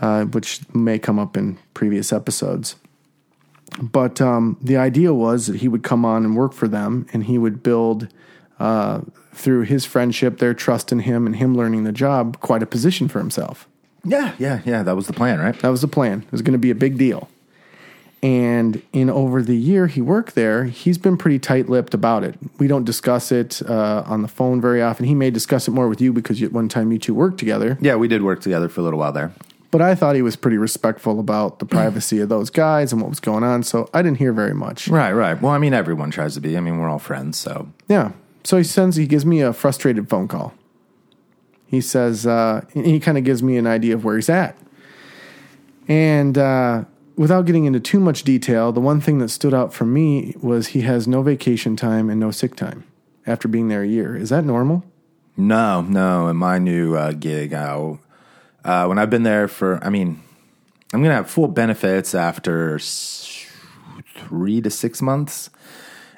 uh, 0.00 0.24
which 0.24 0.60
may 0.74 0.98
come 0.98 1.18
up 1.18 1.36
in 1.36 1.58
previous 1.74 2.12
episodes. 2.12 2.76
But 3.80 4.20
um, 4.20 4.56
the 4.60 4.76
idea 4.76 5.14
was 5.14 5.46
that 5.46 5.56
he 5.60 5.68
would 5.68 5.82
come 5.84 6.04
on 6.04 6.24
and 6.24 6.36
work 6.36 6.52
for 6.52 6.66
them, 6.68 7.06
and 7.12 7.24
he 7.24 7.38
would 7.38 7.62
build 7.62 8.08
uh, 8.58 9.00
through 9.32 9.62
his 9.62 9.86
friendship, 9.86 10.38
their 10.38 10.54
trust 10.54 10.90
in 10.92 10.98
him, 11.00 11.24
and 11.26 11.36
him 11.36 11.54
learning 11.56 11.84
the 11.84 11.92
job, 11.92 12.40
quite 12.40 12.62
a 12.62 12.66
position 12.66 13.06
for 13.08 13.18
himself. 13.20 13.68
Yeah, 14.04 14.34
yeah, 14.38 14.60
yeah. 14.64 14.82
That 14.82 14.96
was 14.96 15.06
the 15.06 15.12
plan, 15.12 15.40
right? 15.40 15.58
That 15.60 15.68
was 15.68 15.82
the 15.82 15.88
plan. 15.88 16.22
It 16.22 16.32
was 16.32 16.42
going 16.42 16.52
to 16.52 16.58
be 16.58 16.70
a 16.70 16.74
big 16.74 16.96
deal. 16.98 17.28
And 18.22 18.82
in 18.92 19.08
over 19.08 19.40
the 19.42 19.56
year 19.56 19.86
he 19.86 20.02
worked 20.02 20.34
there, 20.34 20.64
he's 20.64 20.98
been 20.98 21.16
pretty 21.16 21.38
tight 21.38 21.70
lipped 21.70 21.94
about 21.94 22.22
it. 22.22 22.34
We 22.58 22.66
don't 22.66 22.84
discuss 22.84 23.32
it 23.32 23.62
uh, 23.62 24.02
on 24.06 24.22
the 24.22 24.28
phone 24.28 24.60
very 24.60 24.82
often. 24.82 25.06
He 25.06 25.14
may 25.14 25.30
discuss 25.30 25.66
it 25.68 25.70
more 25.70 25.88
with 25.88 26.00
you 26.02 26.12
because 26.12 26.40
you, 26.40 26.50
one 26.50 26.68
time 26.68 26.92
you 26.92 26.98
two 26.98 27.14
worked 27.14 27.38
together. 27.38 27.78
Yeah, 27.80 27.96
we 27.96 28.08
did 28.08 28.22
work 28.22 28.40
together 28.42 28.68
for 28.68 28.82
a 28.82 28.84
little 28.84 28.98
while 28.98 29.12
there. 29.12 29.32
But 29.70 29.80
I 29.80 29.94
thought 29.94 30.16
he 30.16 30.22
was 30.22 30.36
pretty 30.36 30.58
respectful 30.58 31.20
about 31.20 31.60
the 31.60 31.64
privacy 31.64 32.18
of 32.18 32.28
those 32.28 32.50
guys 32.50 32.92
and 32.92 33.00
what 33.00 33.08
was 33.08 33.20
going 33.20 33.44
on. 33.44 33.62
So 33.62 33.88
I 33.94 34.02
didn't 34.02 34.18
hear 34.18 34.32
very 34.32 34.54
much. 34.54 34.88
Right, 34.88 35.12
right. 35.12 35.40
Well, 35.40 35.52
I 35.52 35.58
mean, 35.58 35.72
everyone 35.72 36.10
tries 36.10 36.34
to 36.34 36.40
be. 36.40 36.56
I 36.56 36.60
mean, 36.60 36.78
we're 36.78 36.88
all 36.88 36.98
friends, 36.98 37.38
so 37.38 37.68
Yeah. 37.88 38.12
So 38.42 38.56
he 38.56 38.64
sends, 38.64 38.96
he 38.96 39.06
gives 39.06 39.24
me 39.24 39.42
a 39.42 39.52
frustrated 39.52 40.08
phone 40.08 40.26
call. 40.26 40.54
He 41.70 41.80
says, 41.80 42.26
uh, 42.26 42.64
he 42.74 42.98
kind 42.98 43.16
of 43.16 43.22
gives 43.22 43.44
me 43.44 43.56
an 43.56 43.66
idea 43.66 43.94
of 43.94 44.04
where 44.04 44.16
he's 44.16 44.28
at. 44.28 44.58
And 45.86 46.36
uh, 46.36 46.84
without 47.16 47.46
getting 47.46 47.64
into 47.64 47.78
too 47.78 48.00
much 48.00 48.24
detail, 48.24 48.72
the 48.72 48.80
one 48.80 49.00
thing 49.00 49.18
that 49.18 49.28
stood 49.28 49.54
out 49.54 49.72
for 49.72 49.84
me 49.84 50.34
was 50.42 50.68
he 50.68 50.80
has 50.80 51.06
no 51.06 51.22
vacation 51.22 51.76
time 51.76 52.10
and 52.10 52.18
no 52.18 52.32
sick 52.32 52.56
time 52.56 52.84
after 53.24 53.46
being 53.46 53.68
there 53.68 53.82
a 53.82 53.86
year. 53.86 54.16
Is 54.16 54.30
that 54.30 54.44
normal? 54.44 54.84
no, 55.36 55.80
no. 55.82 56.26
In 56.26 56.36
my 56.36 56.58
new 56.58 56.96
uh, 56.96 57.12
gig, 57.12 57.54
I'll, 57.54 58.00
uh, 58.64 58.86
when 58.86 58.98
I've 58.98 59.10
been 59.10 59.22
there 59.22 59.46
for, 59.46 59.82
I 59.82 59.90
mean, 59.90 60.20
I'm 60.92 61.02
gonna 61.02 61.14
have 61.14 61.30
full 61.30 61.46
benefits 61.46 62.16
after 62.16 62.80
three 62.80 64.60
to 64.60 64.70
six 64.70 65.00
months. 65.00 65.50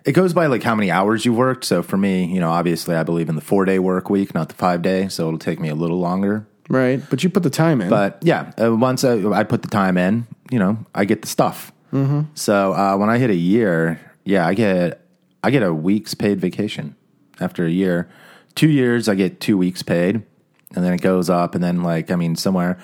It 0.05 0.13
goes 0.13 0.33
by 0.33 0.47
like 0.47 0.63
how 0.63 0.75
many 0.75 0.91
hours 0.91 1.25
you 1.25 1.33
worked. 1.33 1.65
So 1.65 1.83
for 1.83 1.97
me, 1.97 2.25
you 2.25 2.41
know, 2.41 2.51
obviously, 2.51 2.97
I 2.97 3.03
believe 3.03 3.29
in 3.29 3.37
the 3.37 3.41
four 3.41 3.65
day 3.65 3.79
work 3.79 4.11
week, 4.11 4.35
not 4.35 4.49
the 4.49 4.55
five 4.55 4.83
day. 4.83 5.09
So 5.09 5.29
it'll 5.29 5.39
take 5.39 5.61
me 5.61 5.69
a 5.69 5.75
little 5.75 5.99
longer. 5.99 6.47
Right. 6.69 7.03
But 7.11 7.23
you 7.23 7.31
put 7.31 7.43
the 7.43 7.51
time 7.51 7.81
in. 7.81 7.89
But 7.89 8.19
yeah, 8.23 8.53
uh, 8.61 8.75
once 8.75 9.05
I, 9.05 9.23
I 9.31 9.45
put 9.45 9.63
the 9.63 9.69
time 9.69 9.97
in, 9.99 10.27
you 10.51 10.59
know, 10.59 10.79
I 10.95 11.05
get 11.05 11.23
the 11.23 11.29
stuff. 11.29 11.73
Mm-hmm. 11.93 12.23
So 12.35 12.73
uh, 12.73 12.97
when 12.97 13.11
I 13.11 13.19
hit 13.19 13.31
a 13.31 13.37
year, 13.37 14.01
yeah, 14.25 14.47
I 14.47 14.55
get 14.55 15.07
I 15.43 15.51
get 15.51 15.63
a 15.63 15.75
week's 15.75 16.15
paid 16.15 16.41
vacation 16.41 16.97
after 17.41 17.67
a 17.67 17.71
year. 17.71 18.09
Two 18.55 18.69
years, 18.69 19.09
I 19.09 19.15
get 19.15 19.41
two 19.41 19.59
weeks 19.59 19.83
paid, 19.83 20.17
and 20.75 20.85
then 20.85 20.93
it 20.93 21.01
goes 21.01 21.29
up, 21.29 21.55
and 21.55 21.63
then 21.63 21.83
like 21.83 22.11
I 22.11 22.17
mean, 22.17 22.37
somewhere. 22.37 22.79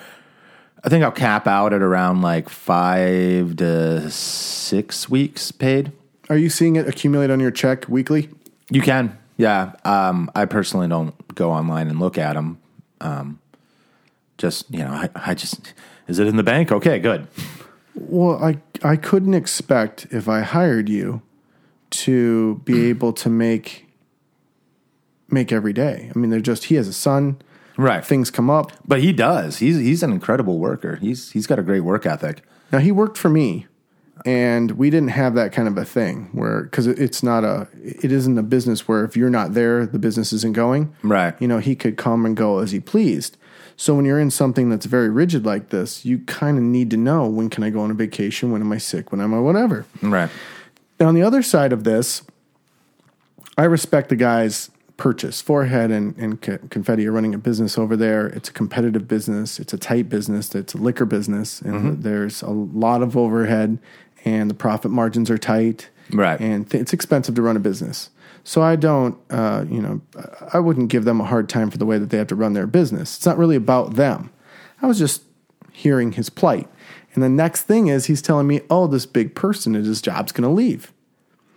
I 0.83 0.87
think 0.87 1.03
I'll 1.03 1.11
cap 1.11 1.45
out 1.45 1.73
at 1.73 1.81
around 1.81 2.21
like 2.21 2.47
five 2.47 3.57
to 3.57 4.09
six 4.09 5.09
weeks 5.09 5.51
paid. 5.51 5.91
Are 6.29 6.37
you 6.37 6.49
seeing 6.49 6.75
it 6.75 6.87
accumulate 6.87 7.29
on 7.31 7.39
your 7.39 7.51
check 7.51 7.87
weekly? 7.89 8.29
You 8.69 8.81
can, 8.81 9.17
yeah. 9.37 9.73
Um, 9.83 10.29
I 10.35 10.45
personally 10.45 10.87
don't 10.87 11.35
go 11.35 11.51
online 11.51 11.87
and 11.87 11.99
look 11.99 12.17
at 12.17 12.33
them. 12.33 12.59
Um, 13.01 13.39
just 14.37 14.71
you 14.71 14.79
know, 14.79 14.91
I, 14.91 15.09
I 15.15 15.33
just 15.33 15.73
is 16.07 16.19
it 16.19 16.27
in 16.27 16.35
the 16.35 16.43
bank? 16.43 16.71
Okay, 16.71 16.99
good. 16.99 17.27
Well, 17.95 18.43
I 18.43 18.57
I 18.83 18.95
couldn't 18.95 19.33
expect 19.33 20.07
if 20.11 20.29
I 20.29 20.41
hired 20.41 20.87
you 20.89 21.21
to 21.91 22.61
be 22.65 22.87
able 22.87 23.13
to 23.13 23.29
make 23.29 23.87
make 25.29 25.51
every 25.51 25.73
day. 25.73 26.11
I 26.13 26.17
mean, 26.17 26.29
they're 26.29 26.39
just 26.39 26.65
he 26.65 26.75
has 26.75 26.87
a 26.87 26.93
son. 26.93 27.41
Right. 27.77 28.05
Things 28.05 28.29
come 28.29 28.49
up. 28.49 28.71
But 28.85 29.01
he 29.01 29.13
does. 29.13 29.57
He's 29.57 29.77
he's 29.77 30.03
an 30.03 30.11
incredible 30.11 30.59
worker. 30.59 30.97
He's 30.97 31.31
he's 31.31 31.47
got 31.47 31.59
a 31.59 31.63
great 31.63 31.81
work 31.81 32.05
ethic. 32.05 32.43
Now 32.71 32.79
he 32.79 32.91
worked 32.91 33.17
for 33.17 33.29
me, 33.29 33.67
and 34.25 34.71
we 34.71 34.89
didn't 34.89 35.09
have 35.09 35.35
that 35.35 35.51
kind 35.51 35.67
of 35.67 35.77
a 35.77 35.85
thing 35.85 36.29
where 36.31 36.63
because 36.63 36.87
it's 36.87 37.23
not 37.23 37.43
a 37.43 37.67
it 37.73 38.11
isn't 38.11 38.37
a 38.37 38.43
business 38.43 38.87
where 38.87 39.03
if 39.03 39.15
you're 39.15 39.29
not 39.29 39.53
there, 39.53 39.85
the 39.85 39.99
business 39.99 40.33
isn't 40.33 40.53
going. 40.53 40.93
Right. 41.03 41.33
You 41.39 41.47
know, 41.47 41.59
he 41.59 41.75
could 41.75 41.97
come 41.97 42.25
and 42.25 42.35
go 42.35 42.59
as 42.59 42.71
he 42.71 42.79
pleased. 42.79 43.37
So 43.77 43.95
when 43.95 44.03
you're 44.03 44.19
in 44.19 44.29
something 44.29 44.69
that's 44.69 44.85
very 44.85 45.09
rigid 45.09 45.45
like 45.45 45.69
this, 45.69 46.03
you 46.03 46.19
kind 46.19 46.57
of 46.57 46.63
need 46.63 46.89
to 46.91 46.97
know 46.97 47.27
when 47.27 47.49
can 47.49 47.63
I 47.63 47.69
go 47.69 47.79
on 47.79 47.91
a 47.91 47.93
vacation, 47.93 48.51
when 48.51 48.61
am 48.61 48.71
I 48.73 48.77
sick, 48.77 49.11
when 49.11 49.21
am 49.21 49.33
I 49.33 49.39
whatever. 49.39 49.85
Right. 50.01 50.29
Now, 50.99 51.07
on 51.07 51.15
the 51.15 51.23
other 51.23 51.41
side 51.41 51.71
of 51.71 51.85
this, 51.85 52.23
I 53.57 53.63
respect 53.63 54.09
the 54.09 54.17
guy's 54.17 54.69
purchase. 54.99 55.41
Forehead 55.41 55.91
and, 55.91 56.15
and 56.17 56.41
Co- 56.41 56.59
Confetti 56.69 57.07
are 57.07 57.11
running 57.11 57.33
a 57.33 57.37
business 57.37 57.77
over 57.77 57.95
there. 57.95 58.27
It's 58.27 58.49
a 58.49 58.53
competitive 58.53 59.07
business. 59.07 59.59
It's 59.59 59.73
a 59.73 59.77
tight 59.77 60.09
business. 60.09 60.53
It's 60.53 60.75
a 60.75 60.77
liquor 60.77 61.05
business, 61.05 61.61
and 61.61 61.73
mm-hmm. 61.73 62.01
there's 62.01 62.41
a 62.41 62.49
lot 62.49 63.01
of 63.01 63.17
overhead, 63.17 63.79
and 64.25 64.49
the 64.49 64.53
profit 64.55 64.91
margins 64.91 65.29
are 65.29 65.37
tight. 65.37 65.89
Right. 66.11 66.39
and 66.39 66.67
th- 66.67 66.81
it's 66.81 66.91
expensive 66.91 67.35
to 67.35 67.41
run 67.43 67.55
a 67.55 67.59
business. 67.59 68.09
So 68.43 68.63
I 68.63 68.75
don't, 68.75 69.15
uh, 69.29 69.65
you 69.69 69.79
know, 69.79 70.01
I 70.51 70.59
wouldn't 70.59 70.89
give 70.89 71.05
them 71.05 71.21
a 71.21 71.25
hard 71.25 71.47
time 71.49 71.69
for 71.69 71.77
the 71.77 71.85
way 71.85 71.99
that 71.99 72.09
they 72.09 72.17
have 72.17 72.27
to 72.27 72.35
run 72.35 72.53
their 72.53 72.65
business. 72.65 73.17
It's 73.17 73.25
not 73.27 73.37
really 73.37 73.55
about 73.55 73.95
them. 73.95 74.31
I 74.81 74.87
was 74.87 74.97
just 74.97 75.21
hearing 75.71 76.13
his 76.13 76.29
plight. 76.31 76.67
And 77.13 77.23
the 77.23 77.29
next 77.29 77.63
thing 77.63 77.87
is 77.87 78.05
he's 78.05 78.21
telling 78.21 78.47
me, 78.47 78.61
oh, 78.69 78.87
this 78.87 79.05
big 79.05 79.35
person 79.35 79.75
at 79.75 79.83
his 79.83 80.01
job's 80.01 80.31
going 80.31 80.49
to 80.49 80.53
leave. 80.53 80.93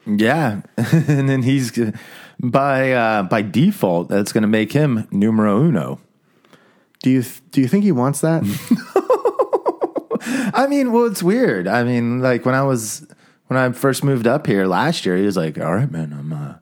Yeah. 0.06 0.62
and 0.76 1.28
then 1.28 1.42
he's 1.42 1.72
by 2.40 2.92
uh, 2.92 3.22
by 3.22 3.42
default 3.42 4.08
that's 4.08 4.32
going 4.32 4.42
to 4.42 4.48
make 4.48 4.72
him 4.72 5.06
numero 5.10 5.62
uno. 5.62 6.00
Do 7.02 7.10
you 7.10 7.22
do 7.50 7.60
you 7.60 7.68
think 7.68 7.84
he 7.84 7.92
wants 7.92 8.20
that? 8.20 8.42
I 10.24 10.66
mean, 10.68 10.92
well, 10.92 11.06
it's 11.06 11.22
weird. 11.22 11.66
I 11.66 11.84
mean, 11.84 12.20
like 12.20 12.44
when 12.44 12.54
I 12.54 12.62
was 12.62 13.06
when 13.48 13.58
I 13.58 13.70
first 13.72 14.04
moved 14.04 14.26
up 14.26 14.46
here 14.46 14.66
last 14.66 15.04
year, 15.04 15.16
he 15.16 15.24
was 15.24 15.36
like, 15.36 15.58
"All 15.58 15.74
right, 15.74 15.90
man, 15.90 16.12
I'm 16.12 16.32
uh, 16.32 16.54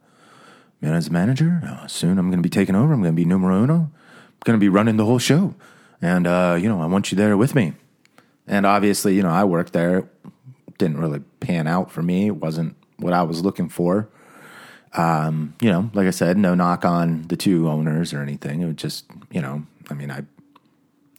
man 0.81 0.95
as 0.95 1.09
a 1.09 1.13
manager. 1.13 1.61
Uh, 1.65 1.87
soon 1.87 2.19
I'm 2.19 2.31
going 2.31 2.39
to 2.39 2.43
be 2.43 2.49
taking 2.49 2.75
over. 2.75 2.93
I'm 2.93 3.03
going 3.03 3.15
to 3.15 3.17
be 3.17 3.25
numero 3.25 3.63
uno. 3.63 3.75
I'm 3.75 4.45
going 4.45 4.59
to 4.59 4.61
be 4.61 4.69
running 4.69 4.97
the 4.97 5.05
whole 5.05 5.19
show, 5.19 5.55
and 6.01 6.27
uh, 6.27 6.57
you 6.61 6.69
know, 6.69 6.81
I 6.81 6.87
want 6.87 7.13
you 7.13 7.17
there 7.17 7.37
with 7.37 7.55
me." 7.55 7.75
And 8.47 8.67
obviously, 8.67 9.15
you 9.15 9.23
know, 9.23 9.31
I 9.31 9.45
worked 9.45 9.73
there. 9.73 10.09
Didn't 10.79 10.99
really 10.99 11.21
pan 11.41 11.67
out 11.67 11.91
for 11.91 12.03
me. 12.03 12.27
It 12.29 12.37
wasn't 12.37 12.77
what 12.97 13.13
I 13.13 13.23
was 13.23 13.45
looking 13.45 13.69
for. 13.69 14.09
Um, 14.95 15.55
you 15.61 15.71
know, 15.71 15.91
like 15.93 16.07
I 16.07 16.11
said, 16.11 16.37
no 16.37 16.55
knock 16.55 16.85
on 16.85 17.23
the 17.29 17.37
two 17.37 17.69
owners 17.69 18.13
or 18.13 18.21
anything. 18.23 18.63
It 18.63 18.67
was 18.67 18.77
just, 18.77 19.05
you 19.31 19.41
know, 19.41 19.65
I 19.91 19.95
mean, 19.95 20.11
I 20.11 20.23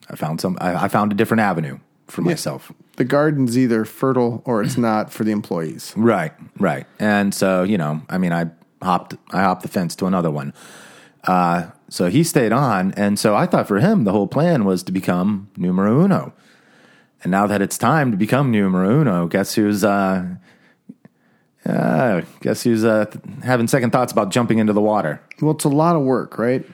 I 0.09 0.15
found 0.15 0.41
some. 0.41 0.57
I, 0.59 0.85
I 0.85 0.87
found 0.87 1.11
a 1.11 1.15
different 1.15 1.41
avenue 1.41 1.79
for 2.11 2.21
myself. 2.21 2.71
the 2.97 3.03
garden's 3.03 3.57
either 3.57 3.85
fertile 3.85 4.41
or 4.45 4.61
it's 4.61 4.77
not 4.89 5.11
for 5.11 5.23
the 5.23 5.31
employees. 5.31 5.93
Right, 5.95 6.33
right. 6.59 6.85
And 6.99 7.33
so, 7.33 7.63
you 7.63 7.77
know, 7.77 8.01
I 8.09 8.17
mean, 8.17 8.33
I 8.33 8.51
hopped, 8.81 9.15
I 9.31 9.41
hopped 9.41 9.63
the 9.63 9.67
fence 9.67 9.95
to 9.97 10.05
another 10.05 10.29
one. 10.31 10.53
Uh, 11.23 11.71
so 11.89 12.09
he 12.09 12.23
stayed 12.23 12.51
on, 12.51 12.93
and 12.93 13.19
so 13.19 13.35
I 13.35 13.45
thought 13.45 13.67
for 13.67 13.79
him 13.79 14.05
the 14.05 14.11
whole 14.11 14.27
plan 14.27 14.65
was 14.65 14.81
to 14.83 14.91
become 14.91 15.49
numero 15.57 16.01
uno. 16.03 16.33
And 17.23 17.29
now 17.29 17.45
that 17.47 17.61
it's 17.61 17.77
time 17.77 18.11
to 18.11 18.17
become 18.17 18.49
numero 18.49 19.01
uno, 19.01 19.27
guess 19.27 19.53
who's 19.53 19.83
uh, 19.83 20.25
uh 21.65 22.21
guess 22.39 22.63
who's 22.63 22.83
uh 22.83 23.05
having 23.43 23.67
second 23.67 23.91
thoughts 23.91 24.11
about 24.11 24.31
jumping 24.31 24.57
into 24.57 24.73
the 24.73 24.81
water? 24.81 25.21
Well, 25.41 25.53
it's 25.53 25.65
a 25.65 25.69
lot 25.69 25.95
of 25.95 26.01
work, 26.01 26.39
right? 26.39 26.65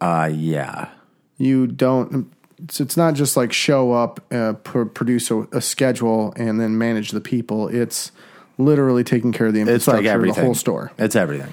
Uh 0.00 0.30
yeah. 0.32 0.88
You 1.36 1.68
don't. 1.68 2.32
It's, 2.64 2.80
it's 2.80 2.96
not 2.96 3.14
just 3.14 3.36
like 3.36 3.52
show 3.52 3.92
up, 3.92 4.20
uh, 4.32 4.54
pr- 4.54 4.84
produce 4.84 5.30
a, 5.30 5.40
a 5.52 5.60
schedule, 5.60 6.32
and 6.36 6.60
then 6.60 6.76
manage 6.78 7.10
the 7.10 7.20
people. 7.20 7.68
It's 7.68 8.12
literally 8.58 9.04
taking 9.04 9.32
care 9.32 9.46
of 9.48 9.54
the 9.54 9.60
It's 9.60 9.68
infrastructure 9.68 10.02
like 10.02 10.06
everything. 10.12 10.34
the 10.40 10.46
whole 10.46 10.54
store. 10.54 10.92
It's 10.98 11.16
everything. 11.16 11.52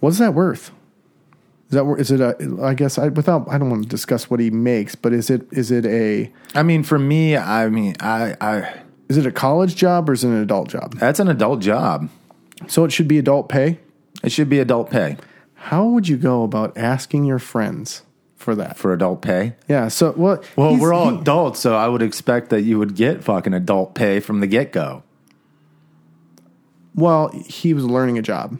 What's 0.00 0.18
that 0.18 0.34
worth? 0.34 0.70
Is 1.68 1.72
that 1.72 1.84
wor- 1.84 1.98
it 1.98 2.10
a? 2.10 2.58
I 2.62 2.74
guess 2.74 2.96
I 2.98 3.08
without 3.08 3.48
I 3.50 3.58
don't 3.58 3.70
want 3.70 3.82
to 3.82 3.88
discuss 3.88 4.30
what 4.30 4.38
he 4.38 4.50
makes, 4.50 4.94
but 4.94 5.12
is 5.12 5.30
it 5.30 5.46
is 5.50 5.70
it 5.70 5.84
a 5.84 6.30
I 6.54 6.62
mean, 6.62 6.84
for 6.84 6.98
me, 6.98 7.36
I 7.36 7.68
mean, 7.68 7.96
I, 7.98 8.36
I 8.40 8.80
is 9.08 9.16
it 9.16 9.26
a 9.26 9.32
college 9.32 9.74
job 9.74 10.08
or 10.08 10.12
is 10.12 10.22
it 10.22 10.28
an 10.28 10.40
adult 10.40 10.68
job? 10.68 10.94
that's 10.94 11.18
an 11.18 11.28
adult 11.28 11.60
job. 11.60 12.08
So 12.68 12.84
it 12.84 12.92
should 12.92 13.08
be 13.08 13.18
adult 13.18 13.48
pay. 13.48 13.78
It 14.22 14.30
should 14.32 14.48
be 14.48 14.60
adult 14.60 14.90
pay 14.90 15.16
How 15.54 15.84
would 15.86 16.08
you 16.08 16.16
go 16.16 16.42
about 16.42 16.76
asking 16.78 17.24
your 17.24 17.38
friends 17.38 18.02
for 18.36 18.54
that? 18.54 18.76
for 18.76 18.92
adult 18.92 19.22
pay. 19.22 19.54
Yeah. 19.68 19.88
So 19.88 20.12
what? 20.12 20.44
Well, 20.56 20.70
he's- 20.70 20.80
we're 20.80 20.92
all 20.92 21.10
he- 21.10 21.18
adults, 21.20 21.60
so 21.60 21.74
I 21.76 21.88
would 21.88 22.02
expect 22.02 22.50
that 22.50 22.62
you 22.62 22.78
would 22.78 22.94
get 22.94 23.24
fucking 23.24 23.54
adult 23.54 23.94
pay 23.94 24.20
from 24.20 24.40
the 24.40 24.46
get 24.46 24.72
go. 24.72 25.02
well, 26.94 27.28
he 27.46 27.74
was 27.74 27.84
learning 27.84 28.18
a 28.18 28.22
job. 28.22 28.58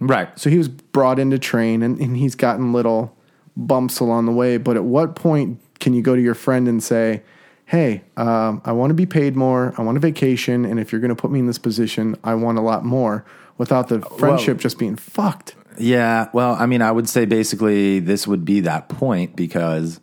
Right. 0.00 0.36
So 0.38 0.50
he 0.50 0.58
was 0.58 0.68
brought 0.68 1.18
in 1.18 1.30
to 1.30 1.38
train 1.38 1.82
and, 1.82 1.98
and 1.98 2.16
he's 2.16 2.34
gotten 2.34 2.72
little 2.72 3.16
bumps 3.56 4.00
along 4.00 4.26
the 4.26 4.32
way. 4.32 4.58
But 4.58 4.76
at 4.76 4.84
what 4.84 5.14
point 5.16 5.60
can 5.80 5.94
you 5.94 6.02
go 6.02 6.14
to 6.14 6.22
your 6.22 6.34
friend 6.34 6.68
and 6.68 6.82
say, 6.82 7.22
Hey, 7.66 8.02
um, 8.16 8.60
I 8.64 8.72
want 8.72 8.90
to 8.90 8.94
be 8.94 9.06
paid 9.06 9.34
more. 9.36 9.72
I 9.78 9.82
want 9.82 9.96
a 9.96 10.00
vacation. 10.00 10.64
And 10.64 10.78
if 10.78 10.92
you're 10.92 11.00
going 11.00 11.08
to 11.14 11.20
put 11.20 11.30
me 11.30 11.38
in 11.40 11.46
this 11.46 11.58
position, 11.58 12.16
I 12.22 12.34
want 12.34 12.58
a 12.58 12.60
lot 12.60 12.84
more 12.84 13.24
without 13.56 13.88
the 13.88 14.02
friendship 14.18 14.58
just 14.58 14.78
being 14.78 14.96
fucked. 14.96 15.54
Yeah. 15.78 16.28
Well, 16.32 16.54
I 16.58 16.66
mean, 16.66 16.82
I 16.82 16.92
would 16.92 17.08
say 17.08 17.24
basically 17.24 18.00
this 18.00 18.26
would 18.26 18.44
be 18.44 18.60
that 18.60 18.88
point 18.88 19.36
because, 19.36 20.00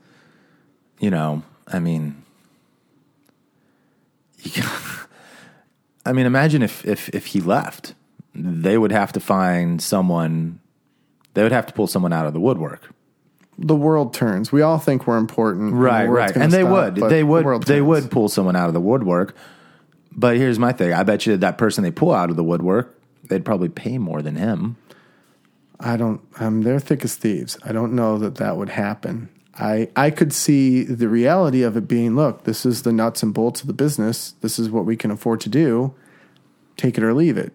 you 0.99 1.09
know, 1.09 1.43
I 1.67 1.79
mean, 1.79 2.21
you 4.39 4.51
ca- 4.61 5.07
I 6.05 6.13
mean, 6.13 6.25
imagine 6.25 6.61
if, 6.63 6.85
if, 6.85 7.09
if 7.09 7.27
he 7.27 7.41
left, 7.41 7.93
they 8.33 8.77
would 8.77 8.91
have 8.91 9.11
to 9.13 9.19
find 9.19 9.81
someone, 9.81 10.59
they 11.33 11.43
would 11.43 11.51
have 11.51 11.67
to 11.67 11.73
pull 11.73 11.87
someone 11.87 12.13
out 12.13 12.25
of 12.25 12.33
the 12.33 12.39
woodwork. 12.39 12.93
The 13.57 13.75
world 13.75 14.13
turns. 14.13 14.51
We 14.51 14.63
all 14.63 14.79
think 14.79 15.05
we're 15.05 15.17
important. 15.17 15.73
Right, 15.73 16.07
world's 16.09 16.35
right. 16.35 16.43
And 16.43 16.51
they 16.51 16.61
stop, 16.61 16.95
would, 16.95 17.09
they 17.09 17.23
would, 17.23 17.45
world 17.45 17.63
they 17.63 17.75
turns. 17.75 17.87
would 17.87 18.11
pull 18.11 18.27
someone 18.29 18.55
out 18.55 18.67
of 18.67 18.73
the 18.73 18.81
woodwork. 18.81 19.35
But 20.11 20.37
here's 20.37 20.57
my 20.57 20.71
thing: 20.71 20.93
I 20.93 21.03
bet 21.03 21.25
you 21.25 21.37
that 21.37 21.57
person 21.57 21.83
they 21.83 21.91
pull 21.91 22.11
out 22.11 22.29
of 22.29 22.35
the 22.37 22.43
woodwork, 22.43 22.97
they'd 23.25 23.45
probably 23.45 23.69
pay 23.69 23.97
more 23.97 24.21
than 24.21 24.35
him. 24.35 24.77
I 25.81 25.97
don't. 25.97 26.21
Um, 26.39 26.61
they're 26.61 26.79
thick 26.79 27.03
as 27.03 27.15
thieves. 27.15 27.57
I 27.63 27.71
don't 27.71 27.93
know 27.93 28.17
that 28.19 28.35
that 28.35 28.57
would 28.57 28.69
happen. 28.69 29.29
I 29.57 29.89
I 29.95 30.11
could 30.11 30.31
see 30.31 30.83
the 30.83 31.09
reality 31.09 31.63
of 31.63 31.75
it 31.75 31.87
being. 31.87 32.15
Look, 32.15 32.43
this 32.43 32.65
is 32.65 32.83
the 32.83 32.93
nuts 32.93 33.23
and 33.23 33.33
bolts 33.33 33.61
of 33.61 33.67
the 33.67 33.73
business. 33.73 34.33
This 34.41 34.59
is 34.59 34.69
what 34.69 34.85
we 34.85 34.95
can 34.95 35.11
afford 35.11 35.41
to 35.41 35.49
do. 35.49 35.93
Take 36.77 36.97
it 36.97 37.03
or 37.03 37.13
leave 37.13 37.37
it. 37.37 37.53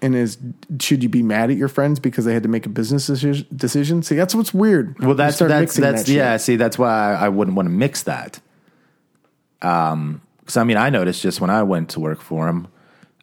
And 0.00 0.14
is 0.14 0.38
should 0.80 1.02
you 1.02 1.08
be 1.08 1.22
mad 1.22 1.50
at 1.50 1.56
your 1.56 1.68
friends 1.68 1.98
because 1.98 2.24
they 2.24 2.34
had 2.34 2.42
to 2.42 2.48
make 2.48 2.66
a 2.66 2.68
business 2.68 3.06
decision? 3.06 4.02
See, 4.02 4.14
that's 4.14 4.34
what's 4.34 4.52
weird. 4.52 4.98
Well, 4.98 5.14
that's 5.14 5.38
that's 5.38 5.74
that's 5.76 6.04
that 6.04 6.08
yeah. 6.08 6.36
See, 6.36 6.56
that's 6.56 6.78
why 6.78 7.14
I, 7.14 7.26
I 7.26 7.28
wouldn't 7.28 7.56
want 7.56 7.66
to 7.66 7.74
mix 7.74 8.02
that. 8.04 8.40
Um, 9.62 10.22
because 10.40 10.56
I 10.56 10.64
mean, 10.64 10.76
I 10.76 10.90
noticed 10.90 11.22
just 11.22 11.40
when 11.40 11.50
I 11.50 11.62
went 11.62 11.90
to 11.90 12.00
work 12.00 12.20
for 12.20 12.48
him, 12.48 12.68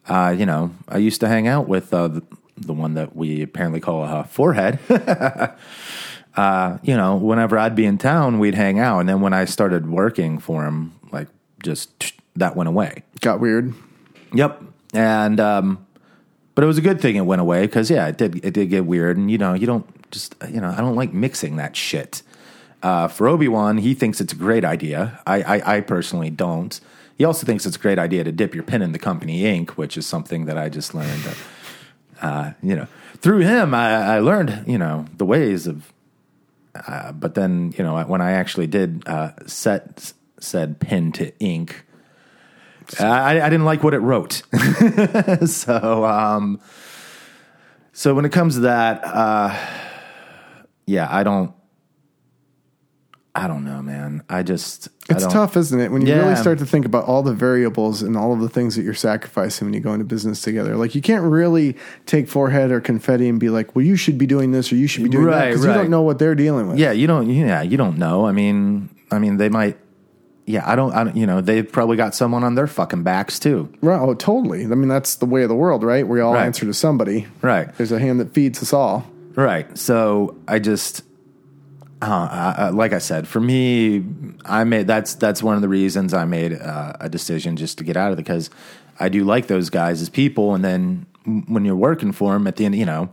uh, 0.08 0.34
you 0.36 0.46
know, 0.46 0.70
I 0.88 0.98
used 0.98 1.20
to 1.22 1.28
hang 1.28 1.48
out 1.48 1.66
with 1.66 1.92
uh, 1.92 2.20
the, 2.56 2.72
one 2.72 2.94
that 2.94 3.14
we 3.14 3.42
apparently 3.42 3.80
call 3.80 4.04
a 4.04 4.24
forehead. 4.24 4.78
uh, 6.36 6.78
you 6.82 6.96
know, 6.96 7.16
whenever 7.16 7.58
I'd 7.58 7.74
be 7.74 7.86
in 7.86 7.98
town, 7.98 8.38
we'd 8.38 8.54
hang 8.54 8.78
out, 8.78 9.00
and 9.00 9.08
then 9.08 9.20
when 9.20 9.32
I 9.32 9.44
started 9.44 9.90
working 9.90 10.38
for 10.38 10.64
him, 10.64 10.92
like 11.12 11.28
just 11.62 12.12
that 12.36 12.56
went 12.56 12.68
away. 12.68 13.02
Got 13.20 13.40
weird. 13.40 13.74
Yep. 14.32 14.62
And 14.94 15.40
um 15.40 15.86
but 16.54 16.64
it 16.64 16.66
was 16.66 16.78
a 16.78 16.82
good 16.82 17.00
thing 17.00 17.16
it 17.16 17.22
went 17.22 17.40
away 17.40 17.66
because 17.66 17.90
yeah, 17.90 18.06
it 18.06 18.16
did 18.16 18.44
it 18.44 18.54
did 18.54 18.70
get 18.70 18.86
weird 18.86 19.16
and 19.16 19.30
you 19.30 19.38
know, 19.38 19.54
you 19.54 19.66
don't 19.66 20.10
just 20.10 20.34
you 20.48 20.60
know, 20.60 20.70
I 20.70 20.80
don't 20.80 20.96
like 20.96 21.12
mixing 21.12 21.56
that 21.56 21.76
shit. 21.76 22.22
Uh 22.82 23.08
for 23.08 23.28
Obi-Wan, 23.28 23.78
he 23.78 23.94
thinks 23.94 24.20
it's 24.20 24.32
a 24.32 24.36
great 24.36 24.64
idea. 24.64 25.20
I 25.26 25.42
I, 25.42 25.76
I 25.76 25.80
personally 25.80 26.30
don't. 26.30 26.78
He 27.16 27.24
also 27.24 27.46
thinks 27.46 27.64
it's 27.64 27.76
a 27.76 27.80
great 27.80 27.98
idea 27.98 28.24
to 28.24 28.32
dip 28.32 28.54
your 28.54 28.62
pen 28.62 28.82
in 28.82 28.92
the 28.92 28.98
company 28.98 29.46
ink, 29.46 29.78
which 29.78 29.96
is 29.96 30.06
something 30.06 30.44
that 30.44 30.58
I 30.58 30.68
just 30.68 30.94
learned 30.94 31.24
uh, 32.22 32.52
you 32.62 32.76
know, 32.76 32.86
through 33.18 33.40
him 33.40 33.74
I, 33.74 34.16
I 34.16 34.18
learned, 34.20 34.64
you 34.66 34.78
know, 34.78 35.06
the 35.16 35.24
ways 35.24 35.66
of 35.66 35.92
uh, 36.86 37.12
but 37.12 37.34
then, 37.34 37.72
you 37.76 37.84
know, 37.84 38.00
when 38.02 38.20
I 38.20 38.32
actually 38.32 38.66
did 38.66 39.06
uh, 39.06 39.32
set 39.46 40.12
said 40.38 40.78
pen 40.78 41.12
to 41.12 41.36
ink, 41.38 41.84
I, 43.00 43.40
I 43.40 43.48
didn't 43.48 43.64
like 43.64 43.82
what 43.82 43.94
it 43.94 43.98
wrote. 43.98 44.42
so, 45.46 46.04
um, 46.04 46.60
so 47.92 48.14
when 48.14 48.24
it 48.24 48.32
comes 48.32 48.54
to 48.54 48.60
that, 48.60 49.02
uh, 49.04 49.56
yeah, 50.86 51.08
I 51.10 51.22
don't, 51.22 51.52
I 53.38 53.46
don't 53.48 53.64
know, 53.64 53.82
man. 53.82 54.22
I 54.30 54.42
just, 54.42 54.88
I 55.10 55.12
It's 55.14 55.24
don't- 55.24 55.32
tough, 55.32 55.56
isn't 55.58 55.78
it? 55.78 55.92
When 55.92 56.02
you 56.02 56.08
Yeah. 56.14 56.20
really 56.22 56.36
start 56.36 56.58
to 56.60 56.66
think 56.66 56.86
about 56.86 57.04
all 57.04 57.22
the 57.22 57.34
variables 57.34 58.02
and 58.02 58.16
all 58.16 58.32
of 58.32 58.40
the 58.40 58.48
things 58.48 58.76
that 58.76 58.82
you're 58.82 58.94
sacrificing 58.94 59.66
when 59.66 59.74
you 59.74 59.80
go 59.80 59.92
into 59.92 60.04
business 60.06 60.40
together. 60.40 60.74
Like 60.76 60.94
you 60.94 61.02
can't 61.02 61.22
really 61.22 61.76
take 62.06 62.28
forehead 62.28 62.70
or 62.72 62.80
confetti 62.80 63.28
and 63.28 63.38
be 63.38 63.50
like, 63.50 63.76
"Well, 63.76 63.84
you 63.84 63.96
should 63.96 64.16
be 64.16 64.26
doing 64.26 64.52
this 64.52 64.72
or 64.72 64.76
you 64.76 64.86
should 64.86 65.04
be 65.04 65.10
doing 65.10 65.26
that," 65.26 65.30
Right, 65.32 65.48
because 65.50 65.66
you 65.66 65.72
don't 65.72 65.90
know 65.90 66.02
what 66.02 66.18
they're 66.18 66.34
dealing 66.34 66.68
with. 66.68 66.78
Yeah, 66.78 66.92
you 66.92 67.06
don't. 67.06 67.28
Yeah, 67.28 67.60
you 67.62 67.76
don't 67.76 67.98
know. 67.98 68.26
I 68.26 68.32
mean, 68.32 68.88
I 69.12 69.18
mean, 69.18 69.36
they 69.36 69.48
might. 69.50 69.76
Yeah, 70.46 70.62
I 70.64 70.76
don't. 70.76 70.92
I 70.94 71.04
don't. 71.04 71.16
You 71.16 71.26
know, 71.26 71.40
they've 71.40 71.70
probably 71.70 71.96
got 71.96 72.14
someone 72.14 72.42
on 72.44 72.54
their 72.54 72.66
fucking 72.68 73.02
backs 73.02 73.38
too. 73.38 73.68
Right. 73.82 74.00
Oh, 74.00 74.14
totally. 74.14 74.62
I 74.64 74.68
mean, 74.68 74.88
that's 74.88 75.16
the 75.16 75.26
way 75.26 75.42
of 75.42 75.48
the 75.48 75.56
world, 75.56 75.82
right? 75.82 76.06
We 76.08 76.20
all 76.20 76.34
Right. 76.34 76.46
answer 76.46 76.64
to 76.66 76.72
somebody. 76.72 77.26
Right. 77.42 77.68
There's 77.76 77.92
a 77.92 77.98
hand 77.98 78.20
that 78.20 78.32
feeds 78.32 78.62
us 78.62 78.72
all. 78.72 79.04
Right. 79.34 79.76
So 79.76 80.36
I 80.48 80.58
just, 80.60 81.02
uh, 82.02 82.28
I, 82.30 82.54
I- 82.66 82.68
like 82.70 82.92
I 82.92 82.98
said, 82.98 83.26
for 83.26 83.40
me, 83.40 84.04
I 84.44 84.64
made 84.64 84.86
that's 84.86 85.14
that's 85.14 85.42
one 85.42 85.56
of 85.56 85.62
the 85.62 85.68
reasons 85.68 86.12
I 86.14 86.24
made 86.24 86.52
uh, 86.52 86.94
a 87.00 87.08
decision 87.08 87.56
just 87.56 87.78
to 87.78 87.84
get 87.84 87.96
out 87.96 88.12
of 88.12 88.18
it 88.18 88.22
because 88.22 88.50
I 89.00 89.08
do 89.08 89.24
like 89.24 89.46
those 89.46 89.70
guys 89.70 90.02
as 90.02 90.08
people, 90.08 90.54
and 90.54 90.64
then 90.64 91.06
when 91.48 91.64
you're 91.64 91.74
working 91.76 92.12
for 92.12 92.32
them, 92.34 92.46
at 92.46 92.56
the 92.56 92.64
end, 92.64 92.76
you 92.76 92.86
know, 92.86 93.08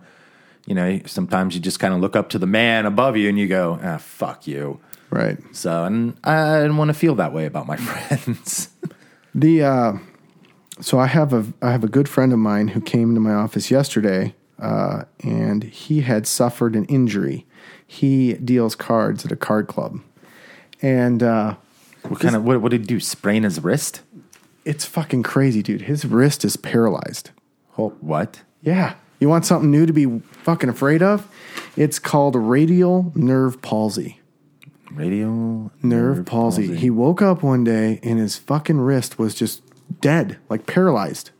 you 0.65 0.75
know, 0.75 0.99
sometimes 1.05 1.55
you 1.55 1.61
just 1.61 1.79
kind 1.79 1.93
of 1.93 1.99
look 1.99 2.15
up 2.15 2.29
to 2.29 2.39
the 2.39 2.45
man 2.47 2.85
above 2.85 3.17
you 3.17 3.27
and 3.29 3.37
you 3.39 3.47
go, 3.47 3.79
ah, 3.83 3.97
fuck 3.97 4.47
you. 4.47 4.79
Right. 5.09 5.37
So, 5.51 5.83
and 5.85 6.15
I 6.23 6.59
didn't 6.61 6.77
want 6.77 6.89
to 6.89 6.93
feel 6.93 7.15
that 7.15 7.33
way 7.33 7.45
about 7.45 7.67
my 7.67 7.75
friends. 7.77 8.69
The 9.35 9.63
uh, 9.63 9.93
so 10.81 10.99
I 10.99 11.07
have 11.07 11.33
a 11.33 11.45
I 11.61 11.71
have 11.71 11.83
a 11.83 11.87
good 11.89 12.07
friend 12.09 12.33
of 12.33 12.39
mine 12.39 12.69
who 12.69 12.81
came 12.81 13.13
to 13.13 13.19
my 13.19 13.33
office 13.33 13.71
yesterday, 13.71 14.35
uh, 14.59 15.03
and 15.23 15.63
he 15.63 16.01
had 16.01 16.27
suffered 16.27 16.75
an 16.75 16.85
injury. 16.85 17.45
He 17.93 18.33
deals 18.33 18.75
cards 18.75 19.25
at 19.25 19.31
a 19.31 19.35
card 19.35 19.67
club, 19.67 19.99
and 20.81 21.21
uh, 21.21 21.55
what 22.07 22.19
kind 22.19 22.35
of 22.35 22.43
what, 22.43 22.61
what 22.61 22.71
did 22.71 22.81
he 22.81 22.87
do? 22.87 22.99
Sprain 22.99 23.43
his 23.43 23.63
wrist? 23.63 24.01
it's 24.65 24.85
fucking 24.85 25.23
crazy, 25.23 25.61
dude. 25.61 25.83
His 25.83 26.05
wrist 26.05 26.45
is 26.45 26.55
paralyzed. 26.55 27.31
What? 27.75 28.41
Yeah, 28.61 28.95
you 29.19 29.29
want 29.29 29.45
something 29.45 29.71
new 29.71 29.85
to 29.85 29.93
be 29.93 30.19
fucking 30.43 30.69
afraid 30.69 31.01
of? 31.01 31.27
It's 31.75 31.99
called 31.99 32.35
radial 32.35 33.11
nerve 33.15 33.61
palsy. 33.61 34.19
Radial 34.91 35.71
nerve, 35.81 36.25
palsy. 36.25 36.75
He 36.75 36.91
woke 36.91 37.21
up 37.21 37.41
one 37.41 37.63
day 37.63 37.99
and 38.03 38.19
his 38.19 38.37
fucking 38.37 38.79
wrist 38.79 39.17
was 39.17 39.33
just 39.33 39.63
dead, 40.01 40.37
like 40.49 40.67
paralyzed. 40.67 41.31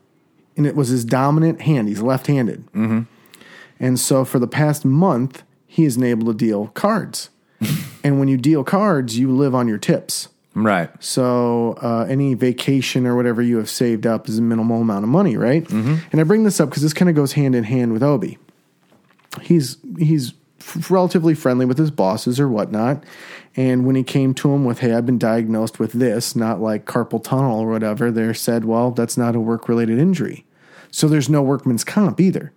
And 0.56 0.66
it 0.66 0.74
was 0.74 0.88
his 0.88 1.04
dominant 1.04 1.62
hand. 1.62 1.88
He's 1.88 2.02
left 2.02 2.26
handed. 2.26 2.66
Mm-hmm. 2.72 3.02
And 3.78 3.98
so 3.98 4.24
for 4.24 4.40
the 4.40 4.48
past 4.48 4.84
month, 4.84 5.43
he 5.74 5.84
isn't 5.84 6.04
able 6.04 6.28
to 6.28 6.34
deal 6.34 6.68
cards. 6.68 7.30
and 8.04 8.20
when 8.20 8.28
you 8.28 8.36
deal 8.36 8.62
cards, 8.62 9.18
you 9.18 9.28
live 9.28 9.56
on 9.56 9.66
your 9.66 9.76
tips. 9.76 10.28
right. 10.54 10.88
So 11.02 11.76
uh, 11.82 12.06
any 12.08 12.34
vacation 12.34 13.08
or 13.08 13.16
whatever 13.16 13.42
you 13.42 13.56
have 13.56 13.68
saved 13.68 14.06
up 14.06 14.28
is 14.28 14.38
a 14.38 14.42
minimal 14.42 14.82
amount 14.82 15.02
of 15.02 15.08
money, 15.08 15.36
right? 15.36 15.64
Mm-hmm. 15.64 15.96
And 16.12 16.20
I 16.20 16.22
bring 16.22 16.44
this 16.44 16.60
up 16.60 16.68
because 16.68 16.84
this 16.84 16.92
kind 16.92 17.08
of 17.08 17.16
goes 17.16 17.32
hand 17.32 17.56
in 17.56 17.64
hand 17.64 17.92
with 17.92 18.04
Obi. 18.04 18.38
He's 19.42 19.78
he's 19.98 20.34
f- 20.60 20.92
relatively 20.92 21.34
friendly 21.34 21.66
with 21.66 21.78
his 21.78 21.90
bosses 21.90 22.38
or 22.38 22.48
whatnot, 22.48 23.02
and 23.56 23.84
when 23.84 23.96
he 23.96 24.04
came 24.04 24.32
to 24.34 24.52
him 24.54 24.64
with, 24.64 24.78
"Hey, 24.78 24.92
I've 24.92 25.06
been 25.06 25.18
diagnosed 25.18 25.80
with 25.80 25.90
this," 25.90 26.36
not 26.36 26.60
like 26.60 26.84
carpal 26.84 27.20
tunnel 27.20 27.58
or 27.58 27.68
whatever, 27.68 28.12
they 28.12 28.32
said, 28.32 28.64
"Well, 28.64 28.92
that's 28.92 29.16
not 29.16 29.34
a 29.34 29.40
work 29.40 29.68
related 29.68 29.98
injury, 29.98 30.46
so 30.92 31.08
there's 31.08 31.28
no 31.28 31.42
workman's 31.42 31.82
comp 31.82 32.20
either." 32.20 32.52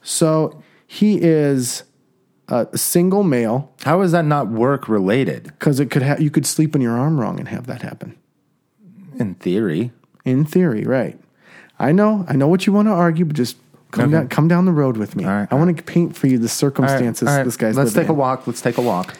So 0.00 0.62
he 0.90 1.20
is 1.20 1.82
a 2.48 2.78
single 2.78 3.22
male 3.22 3.70
How 3.84 4.00
is 4.02 4.12
that 4.12 4.24
not 4.24 4.48
work 4.48 4.88
related? 4.88 5.44
because 5.44 5.80
it 5.80 5.90
could 5.90 6.02
ha- 6.02 6.16
you 6.18 6.30
could 6.30 6.46
sleep 6.46 6.74
on 6.74 6.80
your 6.80 6.96
arm 6.98 7.20
wrong 7.20 7.38
and 7.38 7.48
have 7.48 7.66
that 7.66 7.82
happen. 7.82 8.16
In 9.18 9.34
theory. 9.34 9.92
In 10.24 10.44
theory, 10.44 10.84
right? 10.84 11.18
I 11.78 11.92
know, 11.92 12.24
I 12.28 12.34
know 12.36 12.48
what 12.48 12.66
you 12.66 12.72
want 12.72 12.88
to 12.88 12.92
argue, 12.92 13.24
but 13.24 13.36
just 13.36 13.56
come 13.90 14.10
down, 14.10 14.28
come 14.28 14.48
down 14.48 14.64
the 14.64 14.72
road 14.72 14.96
with 14.96 15.14
me. 15.16 15.24
All 15.24 15.30
right, 15.30 15.48
I 15.50 15.54
want 15.54 15.76
to 15.76 15.82
paint 15.82 16.16
for 16.16 16.26
you 16.26 16.38
the 16.38 16.48
circumstances 16.48 17.28
All 17.28 17.36
right, 17.36 17.44
this 17.44 17.56
guy's 17.56 17.76
Let's 17.76 17.90
living 17.94 18.04
take 18.04 18.10
a 18.10 18.14
walk. 18.14 18.46
Let's 18.46 18.60
take 18.60 18.78
a 18.78 18.82
walk. 18.82 19.14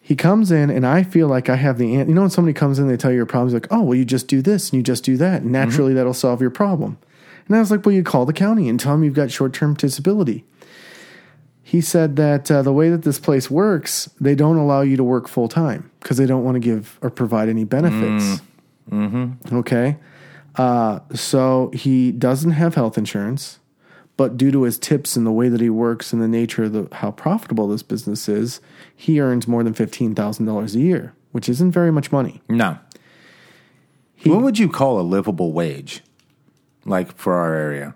He 0.00 0.14
comes 0.14 0.50
in, 0.52 0.68
and 0.68 0.86
I 0.86 1.02
feel 1.02 1.28
like 1.28 1.48
I 1.48 1.56
have 1.56 1.78
the 1.78 1.94
answer. 1.96 2.10
You 2.10 2.14
know, 2.14 2.20
when 2.22 2.30
somebody 2.30 2.52
comes 2.52 2.78
in, 2.78 2.88
they 2.88 2.96
tell 2.98 3.10
you 3.10 3.16
your 3.16 3.24
problems, 3.26 3.54
like, 3.54 3.66
oh, 3.70 3.80
well, 3.82 3.94
you 3.94 4.04
just 4.04 4.28
do 4.28 4.42
this 4.42 4.68
and 4.70 4.76
you 4.76 4.82
just 4.82 5.02
do 5.02 5.16
that, 5.16 5.40
and 5.42 5.50
naturally 5.50 5.90
Mm-hmm. 5.90 5.96
that'll 5.96 6.12
solve 6.14 6.40
your 6.42 6.50
problem. 6.50 6.98
And 7.46 7.56
I 7.56 7.60
was 7.60 7.70
like, 7.70 7.84
well, 7.86 7.94
you 7.94 8.02
call 8.02 8.26
the 8.26 8.32
county 8.34 8.68
and 8.68 8.78
tell 8.78 8.92
them 8.92 9.04
you've 9.04 9.14
got 9.14 9.30
short 9.30 9.52
term 9.54 9.74
disability. 9.74 10.44
He 11.66 11.80
said 11.80 12.16
that 12.16 12.50
uh, 12.50 12.60
the 12.62 12.72
way 12.72 12.90
that 12.90 13.02
this 13.02 13.18
place 13.18 13.50
works, 13.50 14.08
they 14.20 14.34
don't 14.34 14.56
allow 14.58 14.82
you 14.82 14.96
to 14.98 15.02
work 15.04 15.26
full 15.28 15.48
time 15.48 15.90
because 16.00 16.18
they 16.18 16.26
don't 16.26 16.44
want 16.44 16.56
to 16.56 16.60
give 16.60 16.98
or 17.00 17.08
provide 17.10 17.48
any 17.48 17.64
benefits. 17.64 18.42
Mm-hmm. 18.90 19.56
Okay. 19.56 19.96
Uh, 20.56 21.00
so 21.14 21.70
he 21.74 22.12
doesn't 22.12 22.52
have 22.52 22.74
health 22.74 22.96
insurance, 22.98 23.58
But 24.16 24.36
due 24.36 24.52
to 24.52 24.62
his 24.62 24.78
tips 24.78 25.16
and 25.16 25.26
the 25.26 25.32
way 25.32 25.48
that 25.48 25.60
he 25.60 25.70
works 25.70 26.12
and 26.12 26.22
the 26.22 26.28
nature 26.28 26.64
of 26.64 26.72
the, 26.72 26.88
how 26.96 27.10
profitable 27.10 27.66
this 27.66 27.82
business 27.82 28.28
is, 28.28 28.60
he 28.94 29.18
earns 29.20 29.48
more 29.48 29.64
than 29.64 29.74
$15,000 29.74 30.74
a 30.74 30.78
year, 30.78 31.14
which 31.32 31.48
isn't 31.48 31.72
very 31.72 31.90
much 31.90 32.12
money. 32.12 32.40
No. 32.48 32.78
what 34.24 34.42
would 34.42 34.58
you 34.58 34.68
call 34.68 35.00
a 35.00 35.02
livable 35.02 35.52
wage? 35.52 36.02
Like 36.84 37.16
for 37.16 37.32
our 37.34 37.54
area? 37.54 37.94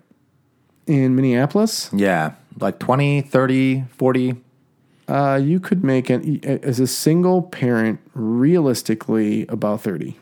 In 0.87 1.15
Minneapolis, 1.15 1.91
Yeah. 1.93 2.33
Like 2.61 2.79
20, 2.79 3.21
30, 3.23 3.85
40. 3.91 4.37
uh, 5.09 5.41
you 5.43 5.61
could 5.61 5.85
make 5.85 6.11
an, 6.11 6.41
as 6.45 6.81
a 6.81 6.87
single 6.87 7.43
parent 7.43 8.01
realistically 8.15 9.47
about 9.49 9.81
30. 9.83 10.17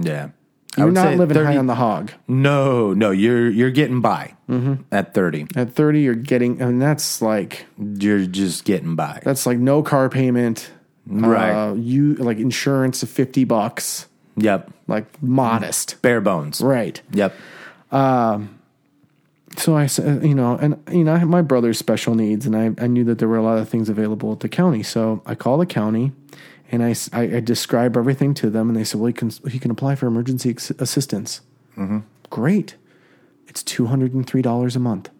Yeah. 0.00 0.30
You're 0.76 0.92
not 0.92 1.16
living 1.16 1.34
30 1.34 1.46
high 1.46 1.56
on 1.56 1.66
the 1.66 1.74
hog. 1.74 2.12
No, 2.28 2.94
no, 2.94 3.10
you're 3.10 3.50
you're 3.50 3.72
getting 3.72 4.00
by 4.00 4.34
at 4.92 5.14
30. 5.14 5.48
At 5.56 5.72
30, 5.72 6.00
you're 6.00 6.14
getting, 6.14 6.62
and 6.62 6.80
that's 6.80 7.20
like, 7.20 7.66
You're 7.76 8.24
just 8.26 8.64
getting 8.64 8.94
by. 8.94 9.20
that's 9.24 9.46
like 9.46 9.58
no 9.58 9.82
car 9.82 10.08
payment. 10.08 10.70
Right. 11.06 11.50
Uh, 11.50 11.74
you 11.74 12.14
like 12.14 12.38
insurance 12.38 13.02
of 13.02 13.10
50 13.10 13.42
bucks, 13.44 14.06
Yep. 14.36 14.70
like 14.86 15.06
modest. 15.20 16.00
Bare 16.02 16.20
bones. 16.20 16.60
Right. 16.60 17.02
Yep. 17.12 17.34
So 19.56 19.76
I 19.76 19.86
said, 19.86 20.24
you 20.24 20.34
know, 20.34 20.56
and 20.56 20.80
you 20.90 21.04
know, 21.04 21.12
I 21.14 21.18
have 21.18 21.28
my 21.28 21.42
brother's 21.42 21.78
special 21.78 22.14
needs, 22.14 22.46
and 22.46 22.56
I, 22.56 22.82
I 22.82 22.86
knew 22.86 23.04
that 23.04 23.18
there 23.18 23.28
were 23.28 23.36
a 23.36 23.42
lot 23.42 23.58
of 23.58 23.68
things 23.68 23.88
available 23.88 24.32
at 24.32 24.40
the 24.40 24.48
county. 24.48 24.82
So 24.82 25.22
I 25.26 25.34
call 25.34 25.58
the 25.58 25.66
county, 25.66 26.12
and 26.70 26.82
I, 26.84 26.94
I 27.12 27.40
describe 27.40 27.96
everything 27.96 28.32
to 28.34 28.48
them, 28.48 28.68
and 28.68 28.76
they 28.76 28.84
said, 28.84 29.00
well, 29.00 29.08
he 29.08 29.12
can 29.12 29.30
he 29.50 29.58
can 29.58 29.70
apply 29.70 29.96
for 29.96 30.06
emergency 30.06 30.50
ex- 30.50 30.70
assistance. 30.70 31.40
Great, 32.30 32.76
it's 33.48 33.62
two 33.62 33.86
hundred 33.86 34.14
and 34.14 34.26
three 34.26 34.42
dollars 34.42 34.76
a 34.76 34.80
month. 34.80 35.10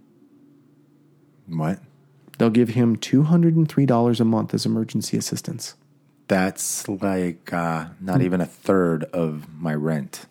What? 1.48 1.80
They'll 2.38 2.50
give 2.50 2.70
him 2.70 2.96
two 2.96 3.24
hundred 3.24 3.56
and 3.56 3.68
three 3.68 3.84
dollars 3.86 4.20
a 4.20 4.24
month 4.24 4.54
as 4.54 4.64
emergency 4.64 5.16
assistance. 5.16 5.74
That's 6.28 6.88
like 6.88 7.52
uh, 7.52 7.86
not 8.00 8.22
even 8.22 8.40
a 8.40 8.46
third 8.46 9.04
of 9.04 9.52
my 9.52 9.74
rent. 9.74 10.26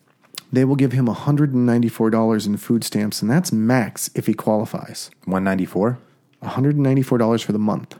They 0.52 0.64
will 0.64 0.76
give 0.76 0.92
him 0.92 1.06
hundred 1.06 1.54
and 1.54 1.64
ninety 1.64 1.88
four 1.88 2.10
dollars 2.10 2.46
in 2.46 2.56
food 2.56 2.82
stamps, 2.84 3.22
and 3.22 3.30
that's 3.30 3.52
max 3.52 4.10
if 4.14 4.26
he 4.26 4.34
qualifies. 4.34 5.10
194? 5.24 5.98
$194 6.42 7.44
for 7.44 7.52
the 7.52 7.58
month. 7.58 7.96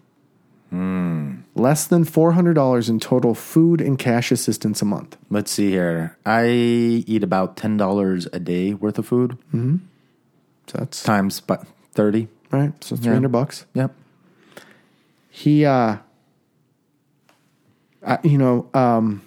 Hmm. 0.70 1.40
Less 1.54 1.86
than 1.86 2.04
$400 2.04 2.88
in 2.88 3.00
total 3.00 3.34
food 3.34 3.80
and 3.80 3.98
cash 3.98 4.30
assistance 4.32 4.80
a 4.80 4.84
month. 4.84 5.16
Let's 5.28 5.50
see 5.50 5.70
here. 5.70 6.16
I 6.24 6.46
eat 6.48 7.22
about 7.22 7.56
$10 7.56 8.28
a 8.32 8.38
day 8.40 8.72
worth 8.74 8.98
of 8.98 9.06
food 9.06 9.32
Mm-hmm. 9.52 9.76
So 10.68 10.78
that's 10.78 11.02
times 11.02 11.40
bu- 11.40 11.56
30. 11.92 12.28
right. 12.52 12.72
So 12.82 12.94
300 12.96 13.28
bucks. 13.30 13.66
Yep. 13.74 13.92
He, 15.28 15.64
uh, 15.64 15.96
I, 18.06 18.18
you 18.22 18.38
know, 18.38 18.68
um, 18.72 19.22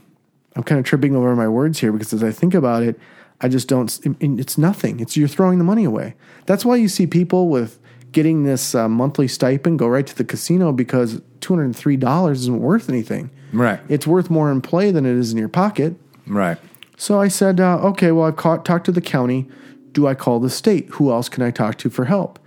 I'm 0.55 0.63
kind 0.63 0.79
of 0.79 0.85
tripping 0.85 1.15
over 1.15 1.35
my 1.35 1.47
words 1.47 1.79
here 1.79 1.91
because 1.91 2.13
as 2.13 2.23
I 2.23 2.31
think 2.31 2.53
about 2.53 2.83
it, 2.83 2.99
I 3.41 3.47
just 3.49 3.67
don't, 3.67 3.89
s- 3.89 3.99
I 4.05 4.09
mean, 4.19 4.39
it's 4.39 4.57
nothing. 4.57 4.99
It's 4.99 5.17
you're 5.17 5.27
throwing 5.27 5.57
the 5.57 5.63
money 5.63 5.83
away. 5.83 6.15
That's 6.45 6.63
why 6.63 6.75
you 6.75 6.87
see 6.87 7.07
people 7.07 7.49
with 7.49 7.79
getting 8.11 8.43
this 8.43 8.75
uh, 8.75 8.87
monthly 8.87 9.27
stipend 9.27 9.79
go 9.79 9.87
right 9.87 10.05
to 10.05 10.15
the 10.15 10.23
casino 10.23 10.71
because 10.71 11.19
$203 11.41 12.31
isn't 12.31 12.59
worth 12.59 12.89
anything. 12.89 13.29
Right. 13.51 13.79
It's 13.89 14.05
worth 14.07 14.29
more 14.29 14.51
in 14.51 14.61
play 14.61 14.91
than 14.91 15.05
it 15.05 15.15
is 15.15 15.31
in 15.31 15.37
your 15.37 15.49
pocket. 15.49 15.95
Right. 16.27 16.57
So 16.97 17.19
I 17.19 17.27
said, 17.27 17.59
uh, 17.59 17.77
okay, 17.79 18.11
well, 18.11 18.27
I've 18.27 18.35
caught, 18.35 18.65
talked 18.65 18.85
to 18.85 18.91
the 18.91 19.01
county. 19.01 19.47
Do 19.91 20.07
I 20.07 20.13
call 20.15 20.39
the 20.39 20.49
state? 20.49 20.87
Who 20.91 21.11
else 21.11 21.29
can 21.29 21.43
I 21.43 21.51
talk 21.51 21.77
to 21.79 21.89
for 21.89 22.05
help? 22.05 22.39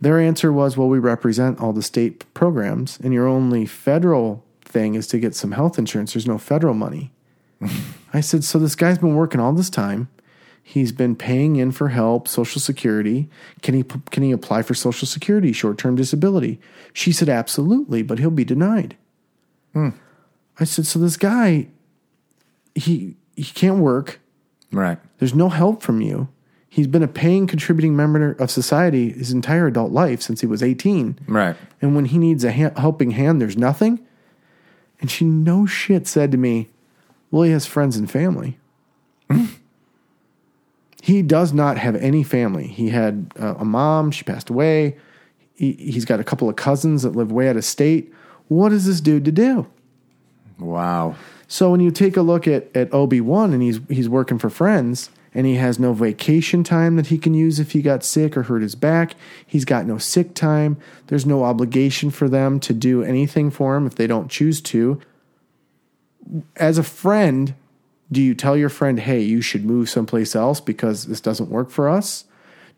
Their 0.00 0.20
answer 0.20 0.52
was, 0.52 0.76
well, 0.76 0.88
we 0.88 0.98
represent 0.98 1.58
all 1.60 1.72
the 1.72 1.82
state 1.82 2.32
programs, 2.32 2.98
and 3.02 3.12
your 3.12 3.26
only 3.26 3.66
federal 3.66 4.44
thing 4.62 4.94
is 4.94 5.06
to 5.08 5.18
get 5.18 5.34
some 5.34 5.52
health 5.52 5.78
insurance. 5.78 6.12
There's 6.12 6.26
no 6.26 6.38
federal 6.38 6.74
money. 6.74 7.10
I 8.12 8.20
said, 8.20 8.44
so 8.44 8.58
this 8.58 8.74
guy's 8.74 8.98
been 8.98 9.14
working 9.14 9.40
all 9.40 9.52
this 9.52 9.70
time. 9.70 10.08
He's 10.62 10.92
been 10.92 11.16
paying 11.16 11.56
in 11.56 11.72
for 11.72 11.88
help, 11.88 12.28
Social 12.28 12.60
Security. 12.60 13.28
Can 13.62 13.74
he 13.74 13.82
can 13.82 14.22
he 14.22 14.32
apply 14.32 14.60
for 14.62 14.74
Social 14.74 15.06
Security, 15.06 15.50
short 15.52 15.78
term 15.78 15.96
disability? 15.96 16.60
She 16.92 17.10
said, 17.10 17.30
absolutely, 17.30 18.02
but 18.02 18.18
he'll 18.18 18.30
be 18.30 18.44
denied. 18.44 18.94
Hmm. 19.72 19.90
I 20.60 20.64
said, 20.64 20.86
so 20.86 20.98
this 20.98 21.16
guy, 21.16 21.68
he 22.74 23.16
he 23.34 23.44
can't 23.44 23.78
work. 23.78 24.20
Right. 24.70 24.98
There's 25.18 25.34
no 25.34 25.48
help 25.48 25.82
from 25.82 26.02
you. 26.02 26.28
He's 26.68 26.86
been 26.86 27.02
a 27.02 27.08
paying, 27.08 27.46
contributing 27.46 27.96
member 27.96 28.32
of 28.32 28.50
society 28.50 29.10
his 29.12 29.32
entire 29.32 29.68
adult 29.68 29.92
life 29.92 30.20
since 30.20 30.42
he 30.42 30.46
was 30.46 30.62
18. 30.62 31.18
Right. 31.26 31.56
And 31.80 31.96
when 31.96 32.04
he 32.04 32.18
needs 32.18 32.44
a 32.44 32.52
ha- 32.52 32.78
helping 32.78 33.12
hand, 33.12 33.40
there's 33.40 33.56
nothing. 33.56 34.06
And 35.00 35.10
she, 35.10 35.24
no 35.24 35.64
shit, 35.64 36.06
said 36.06 36.30
to 36.32 36.36
me, 36.36 36.68
Well, 37.30 37.42
he 37.42 37.52
has 37.52 37.66
friends 37.66 37.96
and 37.96 38.10
family. 38.10 38.58
he 41.02 41.22
does 41.22 41.52
not 41.52 41.78
have 41.78 41.96
any 41.96 42.22
family. 42.22 42.66
He 42.66 42.90
had 42.90 43.32
uh, 43.38 43.54
a 43.58 43.64
mom, 43.64 44.10
she 44.10 44.24
passed 44.24 44.50
away. 44.50 44.96
He, 45.54 45.72
he's 45.72 46.04
got 46.04 46.20
a 46.20 46.24
couple 46.24 46.48
of 46.48 46.56
cousins 46.56 47.02
that 47.02 47.16
live 47.16 47.32
way 47.32 47.48
out 47.48 47.56
of 47.56 47.64
state. 47.64 48.12
What 48.48 48.72
is 48.72 48.86
this 48.86 49.00
dude 49.00 49.24
to 49.26 49.32
do? 49.32 49.66
Wow. 50.58 51.16
So 51.46 51.70
when 51.70 51.80
you 51.80 51.90
take 51.90 52.16
a 52.16 52.22
look 52.22 52.46
at, 52.46 52.74
at 52.76 52.90
OB1 52.90 53.52
and 53.52 53.62
he's 53.62 53.80
he's 53.88 54.08
working 54.08 54.38
for 54.38 54.50
friends 54.50 55.10
and 55.34 55.46
he 55.46 55.54
has 55.54 55.78
no 55.78 55.92
vacation 55.92 56.64
time 56.64 56.96
that 56.96 57.06
he 57.06 57.18
can 57.18 57.32
use 57.32 57.58
if 57.58 57.72
he 57.72 57.82
got 57.82 58.04
sick 58.04 58.36
or 58.36 58.44
hurt 58.44 58.62
his 58.62 58.74
back, 58.74 59.14
he's 59.46 59.64
got 59.64 59.86
no 59.86 59.98
sick 59.98 60.34
time. 60.34 60.76
There's 61.06 61.26
no 61.26 61.44
obligation 61.44 62.10
for 62.10 62.28
them 62.28 62.60
to 62.60 62.72
do 62.72 63.02
anything 63.02 63.50
for 63.50 63.76
him 63.76 63.86
if 63.86 63.94
they 63.94 64.06
don't 64.06 64.30
choose 64.30 64.60
to. 64.62 65.00
As 66.56 66.78
a 66.78 66.82
friend, 66.82 67.54
do 68.10 68.20
you 68.22 68.34
tell 68.34 68.56
your 68.56 68.68
friend, 68.68 69.00
"Hey, 69.00 69.22
you 69.22 69.40
should 69.40 69.64
move 69.64 69.88
someplace 69.88 70.34
else 70.36 70.60
because 70.60 71.06
this 71.06 71.20
doesn't 71.20 71.50
work 71.50 71.70
for 71.70 71.88
us?" 71.88 72.24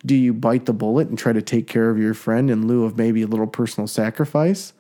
Do 0.05 0.15
you 0.15 0.33
bite 0.33 0.65
the 0.65 0.73
bullet 0.73 1.09
and 1.09 1.19
try 1.19 1.33
to 1.35 1.43
take 1.43 1.67
care 1.67 1.91
of 1.91 1.99
your 1.99 2.15
friend 2.15 2.51
in 2.51 2.67
lieu 2.67 2.85
of 2.85 2.97
maybe 2.97 3.21
a 3.21 3.27
little 3.27 3.47
personal 3.47 3.87
sacrifice? 3.87 4.73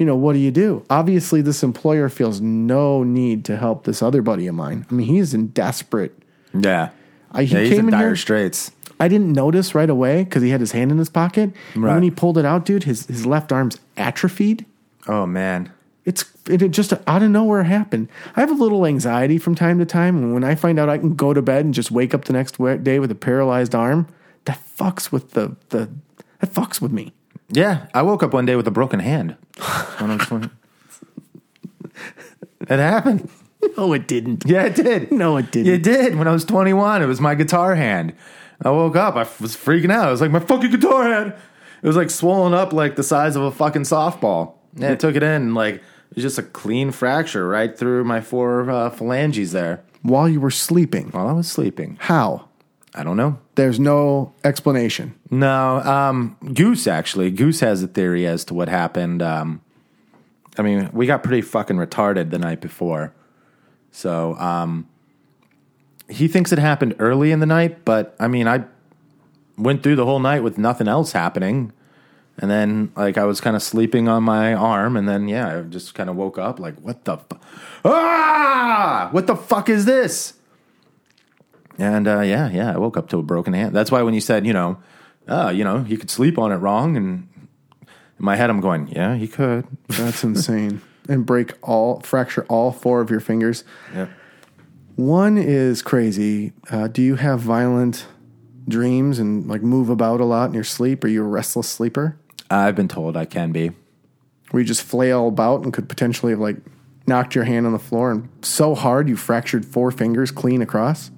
you 0.00 0.06
know, 0.06 0.16
what 0.16 0.32
do 0.32 0.38
you 0.38 0.50
do? 0.50 0.82
Obviously, 0.88 1.42
this 1.42 1.62
employer 1.62 2.08
feels 2.08 2.40
no 2.40 3.02
need 3.04 3.44
to 3.44 3.58
help 3.58 3.84
this 3.84 4.02
other 4.02 4.22
buddy 4.22 4.46
of 4.46 4.54
mine. 4.54 4.86
I 4.90 4.94
mean, 4.94 5.06
he 5.06 5.18
is 5.18 5.34
in 5.34 5.48
desperate. 5.48 6.18
Yeah. 6.54 6.88
I, 7.32 7.44
he 7.44 7.54
yeah, 7.54 7.60
he's 7.64 7.74
came 7.76 7.86
in 7.86 7.90
dire 7.92 8.06
here. 8.06 8.16
straits. 8.16 8.72
I 8.98 9.08
didn't 9.08 9.34
notice 9.34 9.74
right 9.74 9.90
away 9.90 10.24
because 10.24 10.42
he 10.42 10.48
had 10.48 10.60
his 10.60 10.72
hand 10.72 10.90
in 10.90 10.96
his 10.96 11.10
pocket. 11.10 11.52
Right. 11.76 11.92
when 11.92 12.02
he 12.02 12.10
pulled 12.10 12.38
it 12.38 12.46
out, 12.46 12.64
dude, 12.64 12.84
his, 12.84 13.06
his 13.08 13.26
left 13.26 13.52
arm's 13.52 13.76
atrophied. 13.98 14.64
Oh, 15.06 15.26
man. 15.26 15.70
It's 16.04 16.24
it, 16.48 16.62
it 16.62 16.70
just 16.70 16.92
out 17.06 17.22
of 17.22 17.30
nowhere 17.30 17.64
happened. 17.64 18.08
I 18.34 18.40
have 18.40 18.50
a 18.50 18.54
little 18.54 18.86
anxiety 18.86 19.38
from 19.38 19.54
time 19.54 19.78
to 19.78 19.84
time, 19.84 20.16
and 20.16 20.32
when 20.32 20.44
I 20.44 20.54
find 20.54 20.78
out 20.78 20.88
I 20.88 20.98
can 20.98 21.14
go 21.14 21.34
to 21.34 21.42
bed 21.42 21.64
and 21.64 21.74
just 21.74 21.90
wake 21.90 22.14
up 22.14 22.24
the 22.24 22.32
next 22.32 22.56
day 22.82 22.98
with 22.98 23.10
a 23.10 23.14
paralyzed 23.14 23.74
arm, 23.74 24.06
that 24.44 24.58
fucks 24.76 25.12
with 25.12 25.32
the 25.32 25.56
the 25.68 25.90
that 26.40 26.52
fucks 26.52 26.80
with 26.80 26.92
me. 26.92 27.12
Yeah. 27.50 27.86
I 27.94 28.02
woke 28.02 28.22
up 28.22 28.32
one 28.32 28.46
day 28.46 28.56
with 28.56 28.66
a 28.66 28.70
broken 28.70 29.00
hand. 29.00 29.36
When 29.98 30.10
I 30.10 30.16
was 30.16 30.26
20. 30.26 30.50
it 32.62 32.68
happened. 32.68 33.28
No, 33.76 33.92
it 33.92 34.08
didn't. 34.08 34.44
Yeah, 34.46 34.64
it 34.64 34.74
did. 34.74 35.12
No, 35.12 35.36
it 35.36 35.50
didn't. 35.52 35.72
It 35.72 35.82
did. 35.82 36.16
When 36.16 36.26
I 36.26 36.32
was 36.32 36.44
21, 36.44 37.02
it 37.02 37.06
was 37.06 37.20
my 37.20 37.34
guitar 37.34 37.74
hand. 37.74 38.14
I 38.62 38.70
woke 38.70 38.96
up. 38.96 39.16
I 39.16 39.26
was 39.40 39.56
freaking 39.56 39.92
out. 39.92 40.08
I 40.08 40.10
was 40.10 40.20
like, 40.20 40.30
my 40.30 40.40
fucking 40.40 40.70
guitar 40.70 41.04
hand. 41.04 41.34
It 41.82 41.86
was 41.86 41.96
like 41.96 42.10
swollen 42.10 42.54
up 42.54 42.72
like 42.72 42.96
the 42.96 43.02
size 43.02 43.36
of 43.36 43.42
a 43.42 43.50
fucking 43.50 43.82
softball. 43.82 44.54
Yeah, 44.74 44.92
I 44.92 44.94
took 44.94 45.16
it 45.16 45.22
in 45.22 45.54
like 45.54 45.74
it 45.76 46.16
was 46.16 46.24
just 46.24 46.38
a 46.38 46.42
clean 46.42 46.90
fracture 46.90 47.46
right 47.48 47.76
through 47.76 48.04
my 48.04 48.20
four 48.20 48.70
uh, 48.70 48.90
phalanges 48.90 49.52
there 49.52 49.82
While 50.02 50.28
you 50.28 50.40
were 50.40 50.50
sleeping, 50.50 51.08
while 51.10 51.28
I 51.28 51.32
was 51.32 51.48
sleeping. 51.50 51.96
how? 52.00 52.48
I 52.92 53.04
don't 53.04 53.16
know. 53.16 53.38
There's 53.54 53.78
no 53.78 54.32
explanation. 54.42 55.14
No, 55.30 55.78
um, 55.78 56.36
Goose 56.54 56.88
actually. 56.88 57.30
Goose 57.30 57.60
has 57.60 57.84
a 57.84 57.86
theory 57.86 58.26
as 58.26 58.44
to 58.46 58.54
what 58.54 58.68
happened. 58.68 59.22
Um, 59.22 59.60
I 60.58 60.62
mean, 60.62 60.90
we 60.92 61.06
got 61.06 61.22
pretty 61.22 61.42
fucking 61.42 61.76
retarded 61.76 62.30
the 62.30 62.38
night 62.40 62.60
before. 62.60 63.14
So, 63.92 64.34
um, 64.36 64.88
he 66.08 66.26
thinks 66.26 66.50
it 66.50 66.58
happened 66.58 66.96
early 66.98 67.30
in 67.30 67.38
the 67.38 67.46
night, 67.46 67.84
but 67.84 68.16
I 68.18 68.26
mean, 68.26 68.48
I 68.48 68.64
went 69.56 69.84
through 69.84 69.94
the 69.94 70.04
whole 70.04 70.18
night 70.18 70.42
with 70.42 70.58
nothing 70.58 70.88
else 70.88 71.12
happening. 71.12 71.72
And 72.40 72.50
then, 72.50 72.90
like, 72.96 73.18
I 73.18 73.24
was 73.24 73.38
kind 73.40 73.54
of 73.54 73.62
sleeping 73.62 74.08
on 74.08 74.22
my 74.22 74.54
arm, 74.54 74.96
and 74.96 75.06
then, 75.06 75.28
yeah, 75.28 75.58
I 75.58 75.60
just 75.60 75.94
kind 75.94 76.08
of 76.08 76.16
woke 76.16 76.38
up, 76.38 76.58
like, 76.58 76.74
what 76.80 77.04
the 77.04 77.18
fu- 77.18 77.38
Ah! 77.84 79.08
What 79.12 79.26
the 79.26 79.36
fuck 79.36 79.68
is 79.68 79.84
this? 79.84 80.34
And 81.78 82.06
uh, 82.06 82.20
yeah, 82.20 82.50
yeah, 82.50 82.74
I 82.74 82.78
woke 82.78 82.96
up 82.96 83.08
to 83.10 83.18
a 83.18 83.22
broken 83.22 83.52
hand. 83.54 83.74
That's 83.74 83.90
why 83.90 84.02
when 84.02 84.12
you 84.12 84.20
said, 84.20 84.46
you 84.46 84.52
know, 84.52 84.78
uh, 85.28 85.50
you 85.54 85.64
know, 85.64 85.84
you 85.88 85.96
could 85.96 86.10
sleep 86.10 86.38
on 86.38 86.52
it 86.52 86.56
wrong, 86.56 86.96
and 86.96 87.28
in 88.18 88.24
my 88.24 88.36
head, 88.36 88.50
I'm 88.50 88.60
going, 88.60 88.88
yeah, 88.88 89.14
you 89.14 89.28
could. 89.28 89.66
That's 89.88 90.22
insane. 90.22 90.82
And 91.08 91.24
break 91.24 91.54
all, 91.62 92.00
fracture 92.00 92.44
all 92.48 92.70
four 92.70 93.00
of 93.00 93.10
your 93.10 93.20
fingers. 93.20 93.64
Yeah. 93.94 94.08
One 94.96 95.38
is 95.38 95.80
crazy. 95.80 96.52
Uh, 96.70 96.88
do 96.88 97.00
you 97.00 97.16
have 97.16 97.40
violent 97.40 98.06
dreams 98.68 99.18
and 99.18 99.48
like 99.48 99.62
move 99.62 99.88
about 99.88 100.20
a 100.20 100.24
lot 100.24 100.48
in 100.48 100.54
your 100.54 100.64
sleep? 100.64 101.02
Are 101.02 101.08
you 101.08 101.22
a 101.24 101.26
restless 101.26 101.68
sleeper? 101.68 102.18
I've 102.50 102.74
been 102.74 102.88
told 102.88 103.16
I 103.16 103.24
can 103.24 103.52
be. 103.52 103.70
Where 104.50 104.60
you 104.60 104.66
just 104.66 104.82
flail 104.82 105.28
about 105.28 105.62
and 105.62 105.72
could 105.72 105.88
potentially 105.88 106.32
have 106.32 106.40
like 106.40 106.56
knocked 107.06 107.34
your 107.34 107.44
hand 107.44 107.66
on 107.66 107.72
the 107.72 107.78
floor 107.78 108.10
and 108.10 108.28
so 108.42 108.74
hard 108.74 109.08
you 109.08 109.16
fractured 109.16 109.64
four 109.64 109.90
fingers 109.90 110.30
clean 110.30 110.60
across? 110.60 111.10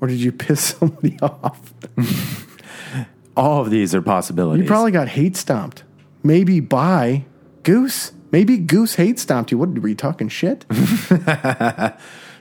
Or 0.00 0.08
did 0.08 0.20
you 0.20 0.32
piss 0.44 0.76
somebody 0.78 1.18
off? 1.20 1.72
All 3.36 3.62
of 3.62 3.70
these 3.70 3.94
are 3.94 4.02
possibilities. 4.02 4.62
You 4.62 4.68
probably 4.68 4.92
got 4.92 5.08
hate 5.08 5.36
stomped. 5.36 5.82
Maybe 6.22 6.60
by 6.60 7.24
Goose. 7.62 8.12
Maybe 8.30 8.58
Goose 8.58 8.94
hate 8.94 9.18
stomped 9.18 9.50
you. 9.50 9.58
What 9.58 9.78
were 9.78 9.88
you 9.88 9.94
talking 9.94 10.28
shit? 10.28 10.66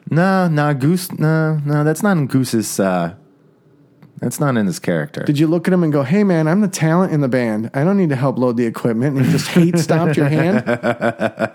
no, 0.09 0.47
no, 0.47 0.73
Goose. 0.73 1.11
No, 1.13 1.57
no, 1.65 1.83
that's 1.83 2.03
not 2.03 2.17
in 2.17 2.27
Goose's. 2.27 2.79
Uh, 2.79 3.15
that's 4.23 4.39
not 4.39 4.57
in 4.57 4.65
his 4.65 4.79
character. 4.79 5.23
Did 5.23 5.37
you 5.37 5.47
look 5.47 5.67
at 5.67 5.73
him 5.73 5.83
and 5.83 5.91
go, 5.91 6.03
"Hey 6.03 6.23
man, 6.23 6.47
I'm 6.47 6.61
the 6.61 6.67
talent 6.67 7.13
in 7.13 7.21
the 7.21 7.27
band. 7.27 7.69
I 7.73 7.83
don't 7.83 7.97
need 7.97 8.09
to 8.09 8.15
help 8.15 8.37
load 8.37 8.57
the 8.57 8.65
equipment." 8.65 9.17
And 9.17 9.25
he 9.25 9.31
just 9.31 9.47
hate 9.49 9.77
stomped 9.77 10.17
your 10.17 10.29
hand. 10.29 10.63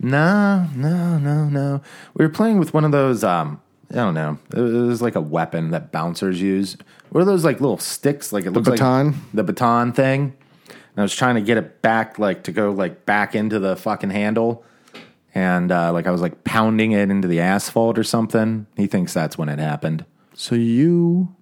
No, 0.00 0.68
no, 0.76 1.18
no, 1.18 1.48
no. 1.48 1.82
We 2.14 2.24
were 2.24 2.30
playing 2.30 2.58
with 2.58 2.72
one 2.72 2.84
of 2.84 2.92
those. 2.92 3.24
Um, 3.24 3.60
I 3.90 3.96
don't 3.96 4.14
know. 4.14 4.38
It 4.54 4.60
was 4.60 5.02
like 5.02 5.16
a 5.16 5.20
weapon 5.20 5.70
that 5.70 5.90
bouncers 5.90 6.40
use. 6.40 6.76
What 7.10 7.22
are 7.22 7.24
those 7.24 7.44
like 7.44 7.60
little 7.60 7.78
sticks? 7.78 8.32
Like 8.32 8.44
it 8.44 8.52
looks 8.52 8.68
baton? 8.68 9.06
like 9.06 9.14
the 9.34 9.44
baton 9.44 9.92
thing. 9.92 10.36
And 10.68 10.98
I 10.98 11.02
was 11.02 11.14
trying 11.14 11.36
to 11.36 11.40
get 11.40 11.56
it 11.56 11.82
back, 11.82 12.18
like 12.18 12.44
to 12.44 12.52
go 12.52 12.70
like 12.70 13.06
back 13.06 13.34
into 13.34 13.58
the 13.58 13.76
fucking 13.76 14.10
handle, 14.10 14.64
and 15.34 15.72
uh, 15.72 15.92
like 15.92 16.06
I 16.06 16.10
was 16.10 16.20
like 16.20 16.44
pounding 16.44 16.92
it 16.92 17.10
into 17.10 17.28
the 17.28 17.40
asphalt 17.40 17.98
or 17.98 18.04
something. 18.04 18.66
He 18.76 18.86
thinks 18.86 19.14
that's 19.14 19.38
when 19.38 19.48
it 19.48 19.58
happened. 19.58 20.04
So 20.34 20.54
you 20.54 21.34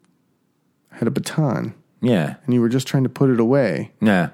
had 0.97 1.09
a 1.09 1.11
baton 1.11 1.75
Yeah, 2.03 2.35
and 2.45 2.53
you 2.55 2.61
were 2.61 2.69
just 2.69 2.87
trying 2.87 3.03
to 3.05 3.09
put 3.09 3.31
it 3.31 3.41
away, 3.41 3.93
yeah, 4.01 4.31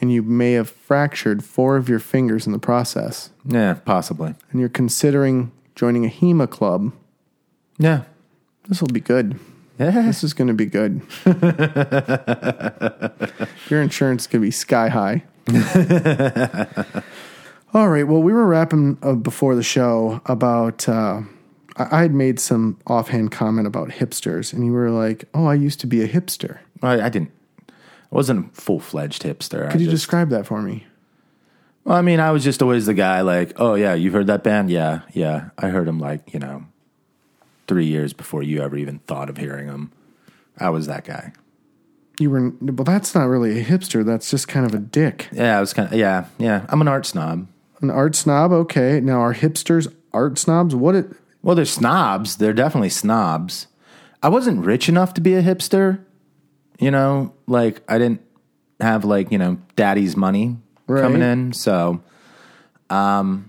and 0.00 0.10
you 0.12 0.22
may 0.22 0.52
have 0.52 0.70
fractured 0.70 1.44
four 1.44 1.76
of 1.76 1.88
your 1.88 1.98
fingers 1.98 2.46
in 2.46 2.52
the 2.52 2.58
process. 2.58 3.30
yeah, 3.44 3.74
possibly. 3.84 4.34
And 4.50 4.60
you're 4.60 4.68
considering 4.70 5.52
joining 5.74 6.04
a 6.04 6.08
HEMA 6.08 6.48
club. 6.48 6.92
Yeah, 7.78 8.02
This 8.68 8.80
will 8.80 8.88
be 8.88 9.00
good. 9.00 9.38
yeah. 9.78 10.02
This 10.02 10.22
is 10.22 10.34
going 10.34 10.48
to 10.48 10.54
be 10.54 10.66
good. 10.66 11.00
Your 13.70 13.80
insurance 13.82 14.26
to 14.26 14.38
be 14.38 14.50
sky 14.50 14.88
high. 14.88 15.22
All 17.72 17.88
right. 17.88 18.06
Well, 18.06 18.22
we 18.22 18.32
were 18.32 18.46
rapping 18.46 18.98
uh, 19.02 19.14
before 19.14 19.54
the 19.54 19.62
show 19.62 20.20
about. 20.26 20.88
Uh, 20.88 21.22
I 21.90 21.98
I 21.98 22.02
had 22.02 22.14
made 22.14 22.38
some 22.40 22.78
offhand 22.86 23.30
comment 23.32 23.66
about 23.66 23.88
hipsters, 23.90 24.52
and 24.52 24.64
you 24.64 24.72
were 24.72 24.90
like, 24.90 25.24
"Oh, 25.34 25.46
I 25.46 25.54
used 25.54 25.80
to 25.80 25.86
be 25.86 26.02
a 26.02 26.08
hipster." 26.08 26.58
I, 26.82 27.00
I 27.02 27.08
didn't. 27.08 27.30
I 27.68 27.72
wasn't 28.14 28.50
a 28.52 28.60
full 28.60 28.80
fledged 28.80 29.22
hipster. 29.22 29.66
I 29.68 29.72
Could 29.72 29.80
you 29.80 29.86
just- 29.86 30.02
describe 30.02 30.30
that 30.30 30.46
for 30.46 30.60
me? 30.62 30.86
Well, 31.84 31.96
I 31.96 32.02
mean, 32.02 32.20
I 32.20 32.30
was 32.30 32.44
just 32.44 32.60
always 32.62 32.84
the 32.86 32.94
guy 32.94 33.22
like, 33.22 33.52
oh 33.58 33.74
yeah, 33.74 33.94
you've 33.94 34.12
heard 34.12 34.26
that 34.26 34.44
band? 34.44 34.68
Yeah, 34.70 35.00
yeah. 35.14 35.48
I 35.56 35.68
heard 35.68 35.86
them 35.86 35.98
like, 35.98 36.34
you 36.34 36.38
know, 36.38 36.64
three 37.66 37.86
years 37.86 38.12
before 38.12 38.42
you 38.42 38.60
ever 38.62 38.76
even 38.76 38.98
thought 39.06 39.30
of 39.30 39.38
hearing 39.38 39.66
them. 39.68 39.90
I 40.58 40.68
was 40.68 40.86
that 40.88 41.04
guy. 41.04 41.32
You 42.18 42.28
were 42.30 42.50
well. 42.60 42.84
That's 42.84 43.14
not 43.14 43.24
really 43.28 43.58
a 43.60 43.64
hipster. 43.64 44.04
That's 44.04 44.30
just 44.30 44.46
kind 44.46 44.66
of 44.66 44.74
a 44.74 44.78
dick, 44.78 45.28
Yeah, 45.32 45.56
I 45.56 45.60
was 45.60 45.72
kind 45.72 45.90
of, 45.90 45.98
yeah, 45.98 46.26
yeah. 46.36 46.66
I'm 46.68 46.82
an 46.82 46.88
art 46.88 47.06
snob. 47.06 47.46
an 47.80 47.90
art 47.90 48.14
snob. 48.14 48.52
Okay, 48.52 49.00
now 49.00 49.20
are 49.20 49.34
hipsters 49.34 49.90
art 50.12 50.38
snobs? 50.38 50.74
What 50.74 50.94
it? 50.94 51.10
Well, 51.42 51.54
they're 51.56 51.64
snobs. 51.64 52.36
They're 52.36 52.52
definitely 52.52 52.90
snobs. 52.90 53.66
I 54.22 54.28
wasn't 54.28 54.64
rich 54.64 54.88
enough 54.88 55.14
to 55.14 55.20
be 55.20 55.34
a 55.34 55.42
hipster. 55.42 56.04
You 56.78 56.90
know, 56.90 57.32
like 57.46 57.82
I 57.88 57.98
didn't 57.98 58.20
have 58.80 59.04
like, 59.04 59.30
you 59.30 59.38
know, 59.38 59.58
daddy's 59.76 60.16
money 60.16 60.56
Right. 60.86 61.02
coming 61.02 61.22
in. 61.22 61.52
So, 61.52 62.02
um, 62.88 63.48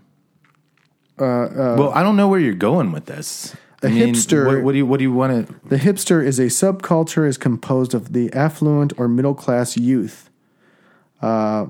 well, 1.18 1.92
I 1.94 2.04
don't 2.04 2.16
know 2.16 2.28
where 2.28 2.40
you're 2.40 2.54
going 2.54 2.92
with 2.92 3.06
this. 3.06 3.56
A 3.84 3.88
I 3.88 3.92
mean, 3.92 4.14
hipster- 4.14 4.46
What, 4.46 4.64
what 4.64 4.72
do 4.74 4.78
you, 4.80 4.86
what 4.86 4.98
do 4.98 5.04
you 5.04 5.12
want 5.14 5.48
to, 5.48 5.56
The 5.70 5.78
hipster 5.78 6.24
is 6.24 6.40
a 6.40 6.46
subculture 6.48 7.28
is 7.28 7.38
composed 7.38 7.94
of 7.94 8.14
the 8.14 8.32
affluent 8.34 8.94
or 8.98 9.08
middle 9.08 9.34
class 9.34 9.76
youth 9.78 10.30
uh, 11.22 11.68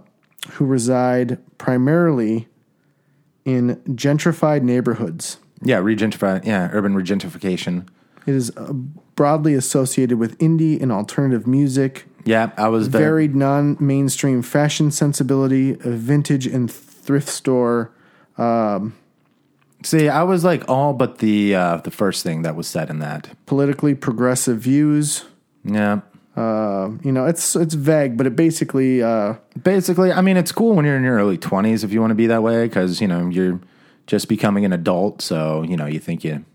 who 0.54 0.66
reside 0.66 1.38
primarily 1.58 2.48
in 3.46 3.76
gentrified 3.88 4.62
neighborhoods. 4.64 5.38
Yeah, 5.64 5.78
regentrify. 5.78 6.44
Yeah, 6.46 6.70
urban 6.72 6.94
regentrification. 6.96 7.88
It 8.26 8.36
is 8.36 8.52
uh, 8.56 8.74
broadly 9.16 9.54
associated 9.56 10.18
with 10.20 10.38
indie 10.38 10.80
and 10.82 10.92
alternative 10.92 11.48
music, 11.48 12.06
Yeah, 12.26 12.52
I 12.58 12.68
was 12.70 12.88
very. 12.88 13.04
varied 13.04 13.36
non 13.36 13.78
mainstream 13.80 14.42
fashion 14.44 14.92
sensibility, 14.92 15.74
vintage 15.74 16.46
and 16.48 16.72
thrift 16.72 17.30
store. 17.30 17.92
See, 19.84 20.08
I 20.10 20.22
was 20.24 20.44
like 20.44 20.64
all 20.70 20.94
but 20.94 21.18
the 21.18 21.56
uh, 21.56 21.78
the 21.78 21.90
first 21.92 22.24
thing 22.24 22.44
that 22.44 22.56
was 22.56 22.68
said 22.68 22.90
in 22.90 23.00
that. 23.00 23.30
politically 23.48 23.96
progressive 23.96 24.60
views. 24.60 25.26
Yeah, 25.64 26.02
Uh, 26.36 26.92
you 27.04 27.12
know, 27.12 27.26
it's 27.26 27.56
it's 27.56 27.74
vague, 27.74 28.16
but 28.18 28.28
it 28.28 28.36
basically 28.36 29.02
uh, 29.02 29.36
basically, 29.64 30.12
I 30.12 30.22
mean, 30.22 30.38
it's 30.38 30.52
cool 30.52 30.76
when 30.76 30.86
you're 30.86 30.98
in 30.98 31.04
your 31.04 31.16
early 31.18 31.38
twenties 31.38 31.84
if 31.84 31.92
you 31.92 32.00
want 32.00 32.12
to 32.12 32.16
be 32.16 32.28
that 32.28 32.44
way 32.44 32.68
because 32.68 33.02
you 33.02 33.08
know 33.08 33.28
you're 33.30 33.60
just 34.08 34.28
becoming 34.28 34.66
an 34.66 34.74
adult, 34.74 35.22
so 35.22 35.64
you 35.64 35.78
know 35.78 35.86
you 35.86 36.00
think 36.00 36.24
you 36.24 36.46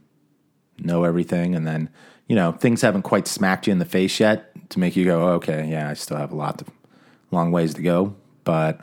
know 0.79 1.05
everything, 1.05 1.55
and 1.55 1.67
then 1.67 1.89
you 2.29 2.37
know 2.37 2.53
things 2.53 2.83
haven't 2.83 3.03
quite 3.03 3.27
smacked 3.27 3.67
you 3.67 3.73
in 3.73 3.79
the 3.79 3.85
face 3.85 4.21
yet 4.21 4.53
to 4.71 4.79
make 4.79 4.97
you 4.97 5.05
go, 5.05 5.29
oh, 5.29 5.33
okay, 5.35 5.69
yeah, 5.69 5.91
I 5.91 5.95
still 5.95 6.17
have 6.17 6.33
a 6.33 6.37
lot, 6.37 6.61
of 6.61 6.69
long 7.31 7.53
ways 7.53 7.75
to 7.75 7.83
go, 7.83 8.15
but. 8.45 8.81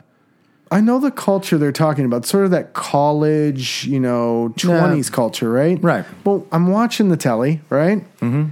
I 0.70 0.80
know 0.80 0.98
the 0.98 1.12
culture 1.12 1.56
they're 1.56 1.70
talking 1.70 2.04
about, 2.04 2.26
sort 2.26 2.46
of 2.46 2.50
that 2.50 2.72
college, 2.72 3.84
you 3.84 4.00
know, 4.00 4.52
twenties 4.56 5.08
culture, 5.08 5.48
right? 5.48 5.80
Right. 5.80 6.04
Well, 6.24 6.48
I'm 6.50 6.68
watching 6.68 7.10
the 7.10 7.16
telly, 7.16 7.60
right? 7.68 7.98
Mm-hmm. 8.20 8.48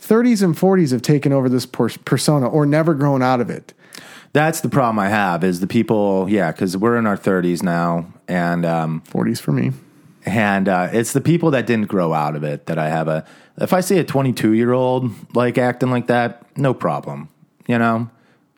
30s 0.00 0.42
and 0.42 0.56
40s 0.56 0.92
have 0.92 1.02
taken 1.02 1.32
over 1.32 1.48
this 1.48 1.66
persona, 1.66 2.48
or 2.48 2.66
never 2.66 2.94
grown 2.94 3.22
out 3.22 3.40
of 3.40 3.50
it. 3.50 3.74
That's 4.32 4.60
the 4.60 4.68
problem 4.68 4.98
I 4.98 5.08
have 5.08 5.42
is 5.42 5.60
the 5.60 5.66
people, 5.66 6.26
yeah, 6.28 6.52
because 6.52 6.76
we're 6.76 6.96
in 6.96 7.06
our 7.06 7.16
30s 7.16 7.62
now, 7.62 8.06
and 8.30 8.64
um, 8.64 9.02
40s 9.08 9.40
for 9.40 9.52
me. 9.52 9.72
and 10.24 10.68
uh, 10.68 10.88
it's 10.92 11.12
the 11.12 11.20
people 11.20 11.50
that 11.50 11.66
didn't 11.66 11.88
grow 11.88 12.12
out 12.12 12.36
of 12.36 12.44
it 12.44 12.66
that 12.66 12.78
I 12.78 12.88
have 12.88 13.08
a. 13.08 13.26
If 13.58 13.72
I 13.72 13.80
see 13.80 13.98
a 13.98 14.04
22 14.04 14.52
year 14.52 14.72
old 14.72 15.10
like 15.34 15.58
acting 15.58 15.90
like 15.90 16.06
that, 16.06 16.46
no 16.56 16.72
problem, 16.72 17.28
you 17.66 17.78
know, 17.78 18.08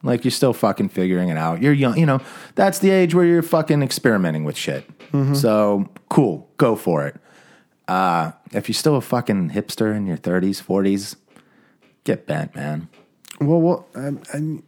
like 0.02 0.24
you're 0.24 0.30
still 0.30 0.52
fucking 0.52 0.90
figuring 0.90 1.28
it 1.30 1.36
out. 1.36 1.62
You're 1.62 1.72
young, 1.72 1.96
you 1.96 2.06
know. 2.06 2.20
That's 2.54 2.78
the 2.80 2.90
age 2.90 3.14
where 3.14 3.24
you're 3.24 3.42
fucking 3.42 3.82
experimenting 3.82 4.44
with 4.44 4.56
shit. 4.56 4.88
So 5.34 5.88
cool, 6.08 6.48
go 6.56 6.76
for 6.76 7.06
it. 7.06 7.16
Uh, 7.88 8.32
if 8.52 8.68
you're 8.68 8.74
still 8.74 8.96
a 8.96 9.00
fucking 9.00 9.50
hipster 9.50 9.94
in 9.96 10.06
your 10.06 10.16
30s, 10.16 10.62
40s, 10.62 11.16
get 12.04 12.26
bent, 12.26 12.54
man. 12.54 12.88
Well, 13.40 13.60
well 13.60 13.86
um, 13.94 14.22
um, 14.32 14.62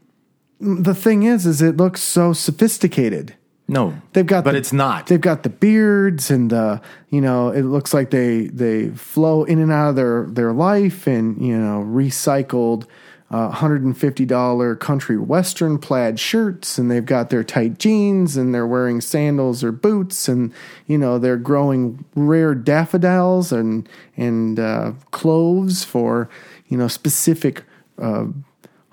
the 0.60 0.94
thing 0.94 1.22
is, 1.22 1.46
is 1.46 1.62
it 1.62 1.76
looks 1.76 2.02
so 2.02 2.32
sophisticated. 2.32 3.34
No, 3.66 3.94
They've 4.12 4.26
got, 4.26 4.44
but 4.44 4.52
the- 4.52 4.58
it's 4.58 4.72
not. 4.74 5.06
They've 5.06 5.20
got 5.20 5.42
the 5.42 5.48
beards, 5.48 6.30
and 6.30 6.52
uh, 6.52 6.80
you 7.08 7.20
know, 7.22 7.48
it 7.48 7.62
looks 7.62 7.94
like 7.94 8.10
they 8.10 8.46
they 8.48 8.90
flow 8.90 9.44
in 9.44 9.58
and 9.58 9.72
out 9.72 9.90
of 9.90 9.96
their 9.96 10.26
their 10.28 10.52
life, 10.52 11.06
and 11.06 11.40
you 11.44 11.56
know, 11.58 11.82
recycled. 11.86 12.86
Uh, 13.30 13.50
$150 13.50 14.78
country 14.78 15.16
western 15.16 15.78
plaid 15.78 16.20
shirts 16.20 16.78
and 16.78 16.88
they've 16.88 17.06
got 17.06 17.30
their 17.30 17.42
tight 17.42 17.78
jeans 17.78 18.36
and 18.36 18.54
they're 18.54 18.66
wearing 18.66 19.00
sandals 19.00 19.64
or 19.64 19.72
boots 19.72 20.28
and 20.28 20.52
you 20.86 20.96
know 20.96 21.18
they're 21.18 21.38
growing 21.38 22.04
rare 22.14 22.54
daffodils 22.54 23.50
and 23.50 23.88
and 24.16 24.60
uh, 24.60 24.92
cloves 25.10 25.82
for 25.82 26.28
you 26.68 26.76
know 26.76 26.86
specific 26.86 27.64
uh, 27.98 28.26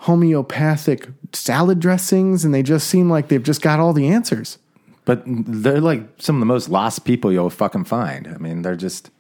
homeopathic 0.02 1.08
salad 1.32 1.80
dressings 1.80 2.44
and 2.44 2.54
they 2.54 2.64
just 2.64 2.88
seem 2.88 3.08
like 3.10 3.28
they've 3.28 3.44
just 3.44 3.62
got 3.62 3.80
all 3.80 3.94
the 3.94 4.08
answers 4.08 4.58
But 5.06 5.22
they're 5.26 5.80
like 5.80 6.02
some 6.18 6.36
of 6.38 6.40
the 6.40 6.46
most 6.48 6.70
lost 6.70 7.06
people 7.06 7.32
you'll 7.32 7.50
fucking 7.52 7.86
find. 7.86 8.28
I 8.28 8.38
mean, 8.38 8.62
they're 8.64 8.76
just 8.76 9.12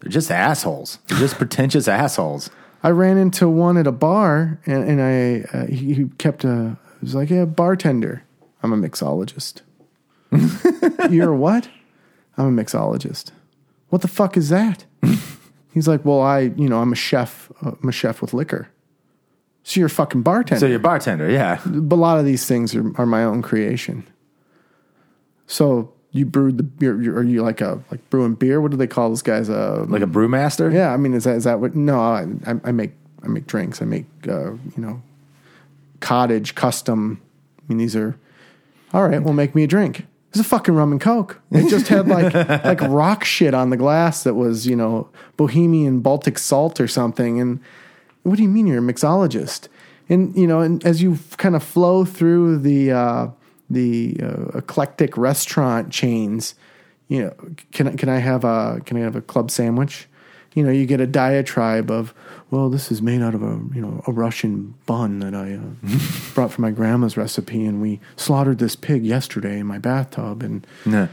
they're 0.00 0.10
just 0.10 0.30
assholes. 0.30 0.98
They're 1.08 1.18
just 1.18 1.36
pretentious 1.42 1.88
assholes. 1.88 2.48
I 2.82 2.90
ran 2.90 3.18
into 3.18 3.48
one 3.48 3.76
at 3.76 3.86
a 3.86 3.92
bar, 3.92 4.58
and, 4.66 4.88
and 4.88 5.00
I 5.02 5.56
uh, 5.56 5.66
he, 5.66 5.94
he 5.94 6.04
kept 6.18 6.44
a 6.44 6.78
he 7.00 7.04
was 7.04 7.14
like, 7.14 7.30
"Yeah, 7.30 7.44
bartender. 7.44 8.22
I'm 8.62 8.72
a 8.72 8.76
mixologist." 8.76 9.62
You're 11.10 11.34
what? 11.34 11.68
I'm 12.36 12.58
a 12.58 12.62
mixologist. 12.62 13.32
What 13.88 14.02
the 14.02 14.08
fuck 14.08 14.36
is 14.36 14.48
that? 14.48 14.84
He's 15.74 15.86
like, 15.86 16.04
"Well, 16.04 16.22
I 16.22 16.52
you 16.56 16.68
know 16.68 16.80
I'm 16.80 16.92
a 16.92 16.96
chef. 16.96 17.50
Uh, 17.62 17.72
I'm 17.82 17.88
a 17.88 17.92
chef 17.92 18.20
with 18.22 18.32
liquor." 18.34 18.68
So 19.62 19.80
you're 19.80 19.86
a 19.86 19.90
fucking 19.90 20.22
bartender. 20.22 20.60
So 20.60 20.66
you're 20.66 20.76
a 20.76 20.80
bartender, 20.80 21.30
yeah. 21.30 21.60
but 21.66 21.96
a 21.96 21.96
lot 21.96 22.18
of 22.18 22.24
these 22.24 22.46
things 22.46 22.74
are, 22.74 22.92
are 23.00 23.06
my 23.06 23.22
own 23.24 23.42
creation. 23.42 24.06
So 25.46 25.92
you 26.12 26.26
brewed 26.26 26.56
the 26.56 26.62
beer? 26.62 26.94
Are 26.94 27.22
you 27.22 27.42
like 27.42 27.60
a 27.60 27.82
like 27.90 28.08
brewing 28.10 28.34
beer? 28.34 28.60
What 28.60 28.70
do 28.70 28.76
they 28.76 28.86
call 28.86 29.08
those 29.10 29.22
guys? 29.22 29.50
Uh, 29.50 29.84
Like 29.88 30.02
a 30.02 30.06
brewmaster? 30.06 30.72
yeah, 30.72 30.92
I 30.92 30.96
mean, 30.96 31.14
is 31.14 31.24
that 31.24 31.36
is 31.36 31.44
that 31.44 31.60
what? 31.60 31.74
No, 31.74 32.00
I, 32.00 32.26
I 32.46 32.54
I 32.64 32.72
make 32.72 32.92
I 33.22 33.28
make 33.28 33.46
drinks. 33.46 33.82
I 33.82 33.84
make 33.84 34.06
uh, 34.28 34.52
you 34.52 34.72
know 34.76 35.02
cottage 36.00 36.54
custom. 36.54 37.20
I 37.58 37.62
mean, 37.68 37.78
these 37.78 37.94
are 37.94 38.18
all 38.92 39.06
right. 39.06 39.22
Well, 39.22 39.34
make 39.34 39.54
me 39.54 39.64
a 39.64 39.66
drink. 39.66 40.06
It's 40.30 40.38
a 40.40 40.44
fucking 40.44 40.74
rum 40.74 40.92
and 40.92 41.00
coke. 41.00 41.40
It 41.50 41.68
just 41.68 41.88
had 41.88 42.06
like 42.08 42.32
like 42.64 42.80
rock 42.82 43.24
shit 43.24 43.52
on 43.54 43.70
the 43.70 43.76
glass 43.76 44.22
that 44.22 44.34
was 44.34 44.66
you 44.66 44.76
know 44.76 45.08
Bohemian 45.36 46.00
Baltic 46.00 46.38
salt 46.38 46.80
or 46.80 46.88
something. 46.88 47.40
And 47.40 47.60
what 48.22 48.36
do 48.36 48.42
you 48.42 48.48
mean 48.48 48.66
you're 48.66 48.78
a 48.78 48.92
mixologist? 48.92 49.68
And 50.08 50.34
you 50.36 50.46
know, 50.46 50.60
and 50.60 50.84
as 50.84 51.00
you 51.02 51.18
kind 51.36 51.54
of 51.56 51.62
flow 51.62 52.04
through 52.04 52.58
the 52.58 52.92
uh, 52.92 53.28
the 53.68 54.16
uh, 54.22 54.58
eclectic 54.58 55.16
restaurant 55.16 55.90
chains, 55.92 56.54
you 57.08 57.22
know, 57.24 57.34
can 57.72 57.88
I- 57.88 57.94
can 57.96 58.08
I 58.08 58.18
have 58.18 58.44
a 58.44 58.80
can 58.84 58.96
I 58.96 59.00
have 59.00 59.16
a 59.16 59.20
club 59.22 59.50
sandwich? 59.50 60.06
You 60.54 60.64
know, 60.64 60.70
you 60.72 60.84
get 60.84 61.00
a 61.00 61.06
diatribe 61.06 61.92
of, 61.92 62.12
well, 62.50 62.68
this 62.70 62.90
is 62.90 63.00
made 63.00 63.22
out 63.22 63.36
of 63.36 63.42
a 63.44 63.60
you 63.72 63.80
know 63.80 64.02
a 64.08 64.10
Russian 64.10 64.74
bun 64.84 65.20
that 65.20 65.32
I 65.32 65.52
uh, 65.54 65.98
brought 66.34 66.50
from 66.50 66.62
my 66.62 66.72
grandma's 66.72 67.16
recipe, 67.16 67.64
and 67.64 67.80
we 67.80 68.00
slaughtered 68.16 68.58
this 68.58 68.74
pig 68.74 69.04
yesterday 69.04 69.60
in 69.60 69.66
my 69.66 69.78
bathtub, 69.78 70.42
and 70.42 70.66
No. 70.84 71.08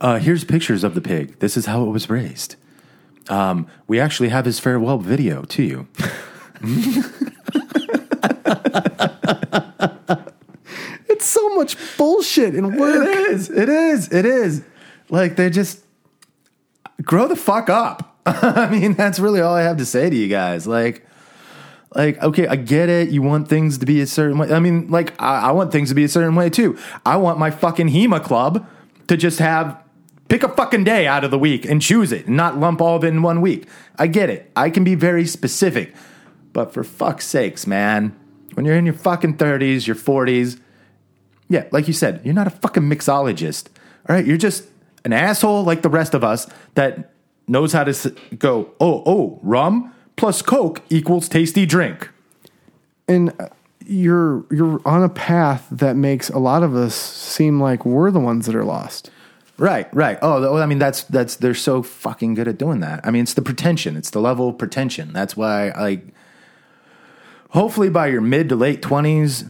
Uh, 0.00 0.18
here's 0.18 0.44
pictures 0.44 0.82
of 0.82 0.94
the 0.94 1.02
pig. 1.02 1.38
This 1.40 1.58
is 1.58 1.66
how 1.66 1.84
it 1.84 1.90
was 1.90 2.08
raised. 2.08 2.56
Um, 3.28 3.66
we 3.86 4.00
actually 4.00 4.30
have 4.30 4.46
his 4.46 4.58
farewell 4.58 4.96
video 4.98 5.42
to 5.42 5.62
you. 5.62 5.86
it's 11.08 11.26
so 11.26 11.54
much 11.54 11.76
bullshit 11.96 12.54
and 12.54 12.78
work. 12.78 13.06
It 13.06 13.30
is. 13.30 13.50
It 13.50 13.68
is. 13.68 14.12
It 14.12 14.26
is. 14.26 14.62
Like 15.08 15.36
they 15.36 15.50
just 15.50 15.84
grow 17.02 17.28
the 17.28 17.36
fuck 17.36 17.70
up. 17.70 18.18
I 18.26 18.68
mean, 18.70 18.94
that's 18.94 19.18
really 19.18 19.40
all 19.40 19.54
I 19.54 19.62
have 19.62 19.78
to 19.78 19.86
say 19.86 20.10
to 20.10 20.16
you 20.16 20.28
guys. 20.28 20.66
Like, 20.66 21.06
like 21.94 22.22
okay, 22.22 22.46
I 22.46 22.56
get 22.56 22.88
it. 22.88 23.10
You 23.10 23.22
want 23.22 23.48
things 23.48 23.78
to 23.78 23.86
be 23.86 24.00
a 24.00 24.06
certain 24.06 24.38
way. 24.38 24.52
I 24.52 24.60
mean, 24.60 24.88
like 24.88 25.20
I, 25.20 25.48
I 25.48 25.50
want 25.52 25.72
things 25.72 25.88
to 25.88 25.94
be 25.94 26.04
a 26.04 26.08
certain 26.08 26.34
way 26.34 26.50
too. 26.50 26.78
I 27.04 27.16
want 27.16 27.38
my 27.38 27.50
fucking 27.50 27.88
HEMA 27.88 28.22
club 28.22 28.66
to 29.08 29.16
just 29.16 29.38
have 29.38 29.82
pick 30.28 30.42
a 30.42 30.48
fucking 30.48 30.84
day 30.84 31.06
out 31.06 31.24
of 31.24 31.30
the 31.30 31.38
week 31.38 31.64
and 31.64 31.82
choose 31.82 32.12
it, 32.12 32.26
and 32.26 32.36
not 32.36 32.58
lump 32.58 32.80
all 32.80 32.96
of 32.96 33.04
it 33.04 33.08
in 33.08 33.22
one 33.22 33.40
week. 33.40 33.66
I 33.98 34.06
get 34.06 34.30
it. 34.30 34.50
I 34.54 34.70
can 34.70 34.84
be 34.84 34.94
very 34.94 35.26
specific, 35.26 35.94
but 36.52 36.72
for 36.72 36.84
fuck's 36.84 37.26
sakes, 37.26 37.66
man, 37.66 38.18
when 38.54 38.66
you're 38.66 38.76
in 38.76 38.86
your 38.86 38.94
fucking 38.94 39.36
thirties, 39.36 39.86
your 39.86 39.96
forties. 39.96 40.58
Yeah, 41.48 41.66
like 41.72 41.88
you 41.88 41.94
said, 41.94 42.20
you're 42.24 42.34
not 42.34 42.46
a 42.46 42.50
fucking 42.50 42.84
mixologist. 42.84 43.66
All 44.08 44.16
right, 44.16 44.24
you're 44.24 44.36
just 44.36 44.64
an 45.04 45.12
asshole 45.12 45.64
like 45.64 45.82
the 45.82 45.88
rest 45.88 46.14
of 46.14 46.22
us 46.22 46.46
that 46.74 47.12
knows 47.48 47.72
how 47.72 47.84
to 47.84 48.14
go, 48.38 48.70
oh, 48.80 49.02
oh, 49.06 49.40
rum 49.42 49.92
plus 50.16 50.42
Coke 50.42 50.82
equals 50.90 51.28
tasty 51.28 51.66
drink. 51.66 52.08
and 53.08 53.32
uh, 53.40 53.48
you're 53.86 54.44
you're 54.50 54.80
on 54.84 55.02
a 55.02 55.08
path 55.08 55.66
that 55.70 55.96
makes 55.96 56.28
a 56.30 56.38
lot 56.38 56.62
of 56.62 56.76
us 56.76 56.94
seem 56.94 57.60
like 57.60 57.84
we're 57.84 58.10
the 58.10 58.20
ones 58.20 58.46
that 58.46 58.54
are 58.54 58.64
lost. 58.64 59.10
Right, 59.58 59.92
right. 59.94 60.16
Oh, 60.22 60.56
I 60.58 60.66
mean, 60.66 60.78
that's 60.78 61.02
that's 61.04 61.36
they're 61.36 61.54
so 61.54 61.82
fucking 61.82 62.34
good 62.34 62.48
at 62.48 62.56
doing 62.56 62.80
that. 62.80 63.00
I 63.04 63.10
mean, 63.10 63.22
it's 63.24 63.34
the 63.34 63.42
pretension. 63.42 63.96
It's 63.96 64.10
the 64.10 64.20
level 64.20 64.48
of 64.50 64.58
pretension. 64.58 65.12
That's 65.12 65.36
why, 65.36 65.70
like, 65.72 66.06
hopefully 67.50 67.90
by 67.90 68.08
your 68.08 68.20
mid 68.20 68.48
to 68.48 68.56
late 68.56 68.82
twenties, 68.82 69.44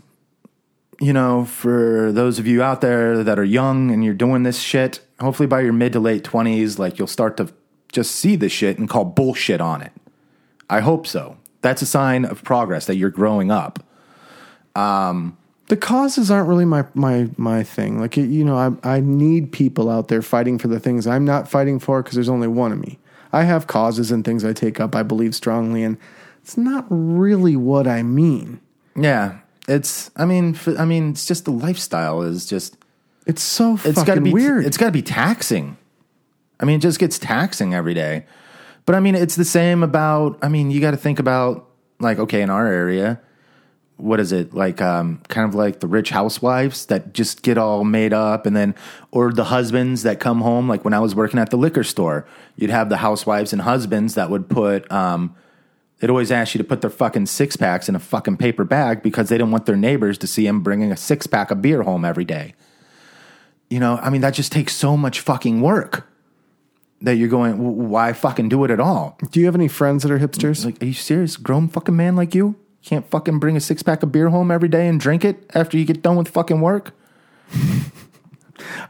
you 1.00 1.12
know, 1.12 1.44
for 1.44 2.12
those 2.12 2.38
of 2.38 2.46
you 2.46 2.62
out 2.62 2.80
there 2.80 3.24
that 3.24 3.38
are 3.38 3.44
young 3.44 3.90
and 3.90 4.04
you're 4.04 4.14
doing 4.14 4.42
this 4.42 4.60
shit, 4.60 5.00
hopefully 5.18 5.46
by 5.46 5.60
your 5.60 5.72
mid 5.72 5.92
to 5.94 6.00
late 6.00 6.24
twenties, 6.24 6.78
like 6.78 6.98
you'll 6.98 7.08
start 7.08 7.36
to 7.38 7.52
just 7.92 8.14
see 8.14 8.36
the 8.36 8.48
shit 8.48 8.78
and 8.78 8.88
call 8.88 9.04
bullshit 9.04 9.60
on 9.60 9.82
it. 9.82 9.92
I 10.68 10.80
hope 10.80 11.06
so. 11.06 11.36
That's 11.62 11.82
a 11.82 11.86
sign 11.86 12.24
of 12.24 12.44
progress 12.44 12.86
that 12.86 12.96
you're 12.96 13.10
growing 13.10 13.50
up. 13.50 13.82
Um, 14.74 15.36
the 15.66 15.76
causes 15.76 16.30
aren't 16.30 16.48
really 16.48 16.64
my 16.64 16.84
my 16.94 17.28
my 17.36 17.62
thing. 17.62 18.00
Like 18.00 18.16
you 18.16 18.44
know, 18.44 18.56
I 18.56 18.96
I 18.96 19.00
need 19.00 19.52
people 19.52 19.88
out 19.88 20.08
there 20.08 20.22
fighting 20.22 20.58
for 20.58 20.68
the 20.68 20.80
things 20.80 21.06
I'm 21.06 21.24
not 21.24 21.48
fighting 21.48 21.78
for 21.78 22.02
because 22.02 22.14
there's 22.14 22.28
only 22.28 22.48
one 22.48 22.72
of 22.72 22.78
me. 22.78 22.98
I 23.32 23.44
have 23.44 23.66
causes 23.66 24.10
and 24.10 24.24
things 24.24 24.44
I 24.44 24.52
take 24.52 24.80
up. 24.80 24.96
I 24.96 25.02
believe 25.02 25.34
strongly 25.34 25.82
in. 25.82 25.98
It's 26.50 26.56
not 26.56 26.84
really 26.90 27.54
what 27.54 27.86
I 27.86 28.02
mean. 28.02 28.58
Yeah, 28.96 29.38
it's. 29.68 30.10
I 30.16 30.24
mean, 30.24 30.56
f- 30.56 30.80
I 30.80 30.84
mean, 30.84 31.10
it's 31.10 31.24
just 31.24 31.44
the 31.44 31.52
lifestyle 31.52 32.22
is 32.22 32.44
just. 32.44 32.76
It's 33.24 33.40
so 33.40 33.74
it's 33.74 33.84
fucking 33.84 34.04
got 34.04 34.14
to 34.16 34.20
be 34.20 34.32
weird. 34.32 34.66
It's 34.66 34.76
got 34.76 34.86
to 34.86 34.92
be 34.92 35.00
taxing. 35.00 35.76
I 36.58 36.64
mean, 36.64 36.78
it 36.78 36.82
just 36.82 36.98
gets 36.98 37.20
taxing 37.20 37.72
every 37.72 37.94
day. 37.94 38.26
But 38.84 38.96
I 38.96 39.00
mean, 39.00 39.14
it's 39.14 39.36
the 39.36 39.44
same 39.44 39.84
about. 39.84 40.40
I 40.42 40.48
mean, 40.48 40.72
you 40.72 40.80
got 40.80 40.90
to 40.90 40.96
think 40.96 41.20
about 41.20 41.68
like 42.00 42.18
okay, 42.18 42.42
in 42.42 42.50
our 42.50 42.66
area, 42.66 43.20
what 43.96 44.18
is 44.18 44.32
it 44.32 44.52
like? 44.52 44.82
Um, 44.82 45.22
kind 45.28 45.48
of 45.48 45.54
like 45.54 45.78
the 45.78 45.86
rich 45.86 46.10
housewives 46.10 46.86
that 46.86 47.14
just 47.14 47.42
get 47.42 47.58
all 47.58 47.84
made 47.84 48.12
up, 48.12 48.44
and 48.44 48.56
then 48.56 48.74
or 49.12 49.32
the 49.32 49.44
husbands 49.44 50.02
that 50.02 50.18
come 50.18 50.40
home. 50.40 50.68
Like 50.68 50.84
when 50.84 50.94
I 50.94 50.98
was 50.98 51.14
working 51.14 51.38
at 51.38 51.50
the 51.50 51.56
liquor 51.56 51.84
store, 51.84 52.26
you'd 52.56 52.70
have 52.70 52.88
the 52.88 52.96
housewives 52.96 53.52
and 53.52 53.62
husbands 53.62 54.14
that 54.16 54.30
would 54.30 54.48
put. 54.48 54.90
Um, 54.90 55.36
They'd 56.00 56.10
always 56.10 56.32
ask 56.32 56.54
you 56.54 56.58
to 56.58 56.64
put 56.64 56.80
their 56.80 56.90
fucking 56.90 57.26
six 57.26 57.56
packs 57.56 57.88
in 57.88 57.94
a 57.94 57.98
fucking 57.98 58.38
paper 58.38 58.64
bag 58.64 59.02
because 59.02 59.28
they 59.28 59.36
didn't 59.36 59.52
want 59.52 59.66
their 59.66 59.76
neighbors 59.76 60.18
to 60.18 60.26
see 60.26 60.46
them 60.46 60.62
bringing 60.62 60.90
a 60.90 60.96
six 60.96 61.26
pack 61.26 61.50
of 61.50 61.62
beer 61.62 61.82
home 61.82 62.04
every 62.04 62.24
day. 62.24 62.54
You 63.68 63.80
know, 63.80 63.98
I 64.02 64.10
mean, 64.10 64.22
that 64.22 64.34
just 64.34 64.50
takes 64.50 64.74
so 64.74 64.96
much 64.96 65.20
fucking 65.20 65.60
work 65.60 66.06
that 67.02 67.12
you're 67.12 67.28
going, 67.28 67.88
why 67.88 68.12
fucking 68.12 68.48
do 68.48 68.64
it 68.64 68.70
at 68.70 68.80
all? 68.80 69.18
Do 69.30 69.40
you 69.40 69.46
have 69.46 69.54
any 69.54 69.68
friends 69.68 70.02
that 70.02 70.10
are 70.10 70.18
hipsters? 70.18 70.64
Like, 70.64 70.82
are 70.82 70.86
you 70.86 70.92
serious? 70.92 71.36
Grown 71.36 71.68
fucking 71.68 71.96
man 71.96 72.16
like 72.16 72.34
you 72.34 72.56
can't 72.82 73.08
fucking 73.08 73.38
bring 73.38 73.56
a 73.56 73.60
six 73.60 73.82
pack 73.82 74.02
of 74.02 74.10
beer 74.10 74.30
home 74.30 74.50
every 74.50 74.68
day 74.68 74.88
and 74.88 74.98
drink 74.98 75.24
it 75.24 75.50
after 75.54 75.76
you 75.76 75.84
get 75.84 76.02
done 76.02 76.16
with 76.16 76.28
fucking 76.28 76.60
work? 76.60 76.94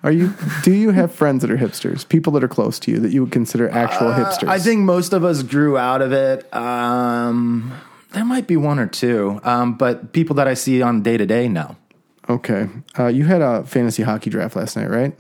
Are 0.03 0.13
you? 0.13 0.33
Do 0.63 0.73
you 0.73 0.91
have 0.91 1.15
friends 1.15 1.43
that 1.43 1.51
are 1.51 1.57
hipsters? 1.57 2.09
People 2.09 2.33
that 2.35 2.45
are 2.45 2.49
close 2.49 2.79
to 2.81 2.91
you 2.91 2.99
that 3.01 3.13
you 3.13 3.23
would 3.25 3.33
consider 3.33 3.69
actual 3.69 4.09
hipsters? 4.13 4.49
Uh, 4.49 4.53
I 4.53 4.59
think 4.59 4.81
most 4.81 5.13
of 5.13 5.25
us 5.25 5.43
grew 5.43 5.77
out 5.79 6.03
of 6.03 6.13
it. 6.13 6.53
Um, 6.55 7.73
there 8.13 8.25
might 8.25 8.47
be 8.47 8.57
one 8.57 8.79
or 8.79 8.87
two, 8.87 9.41
um, 9.45 9.75
but 9.75 10.13
people 10.13 10.37
that 10.37 10.49
I 10.49 10.55
see 10.55 10.83
on 10.83 11.03
day 11.03 11.17
to 11.17 11.27
day, 11.27 11.49
no. 11.49 11.77
Okay. 12.29 12.69
Uh, 12.99 13.07
you 13.07 13.25
had 13.25 13.41
a 13.43 13.65
fantasy 13.65 14.03
hockey 14.03 14.31
draft 14.31 14.55
last 14.55 14.77
night, 14.77 14.89
right? 14.89 15.17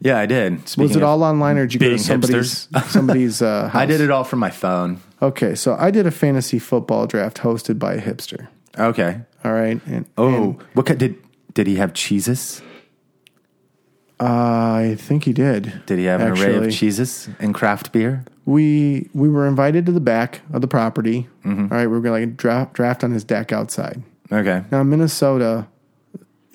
Yeah, 0.00 0.18
I 0.18 0.26
did. 0.26 0.62
Was 0.76 0.96
it 0.96 1.02
all 1.02 1.22
online, 1.22 1.58
or 1.58 1.66
did 1.66 1.74
you 1.74 1.80
go 1.80 1.90
to 1.90 1.98
somebody's 1.98 2.68
somebody's 2.86 3.40
uh? 3.40 3.70
I 3.72 3.86
did 3.86 4.00
it 4.00 4.10
all 4.10 4.24
from 4.24 4.40
my 4.40 4.50
phone. 4.50 5.00
Okay, 5.22 5.54
so 5.54 5.76
I 5.78 5.90
did 5.90 6.06
a 6.06 6.10
fantasy 6.10 6.58
football 6.58 7.06
draft 7.06 7.38
hosted 7.38 7.78
by 7.78 7.94
a 7.94 8.00
hipster. 8.00 8.48
Okay. 8.78 9.20
All 9.44 9.52
right. 9.52 9.80
And, 9.86 10.06
Oh, 10.16 10.28
and, 10.28 10.62
what 10.74 10.86
kind, 10.86 10.98
did 10.98 11.16
did 11.54 11.66
he 11.66 11.76
have 11.76 11.94
cheeses? 11.94 12.62
I 14.20 14.96
think 14.98 15.24
he 15.24 15.32
did. 15.32 15.82
Did 15.86 15.98
he 15.98 16.04
have 16.04 16.20
an 16.20 16.28
array 16.28 16.54
actually. 16.54 16.68
of 16.68 16.74
cheeses 16.74 17.28
and 17.38 17.54
craft 17.54 17.90
beer? 17.92 18.24
We 18.44 19.08
we 19.14 19.28
were 19.28 19.46
invited 19.46 19.86
to 19.86 19.92
the 19.92 20.00
back 20.00 20.40
of 20.52 20.60
the 20.60 20.68
property. 20.68 21.28
Mm-hmm. 21.44 21.62
All 21.72 21.78
right, 21.78 21.86
we 21.86 21.92
were 21.92 22.00
going 22.00 22.22
to 22.22 22.26
like 22.28 22.36
draft 22.36 22.74
draft 22.74 23.02
on 23.04 23.12
his 23.12 23.24
deck 23.24 23.52
outside. 23.52 24.02
Okay. 24.32 24.62
Now, 24.70 24.82
Minnesota, 24.82 25.66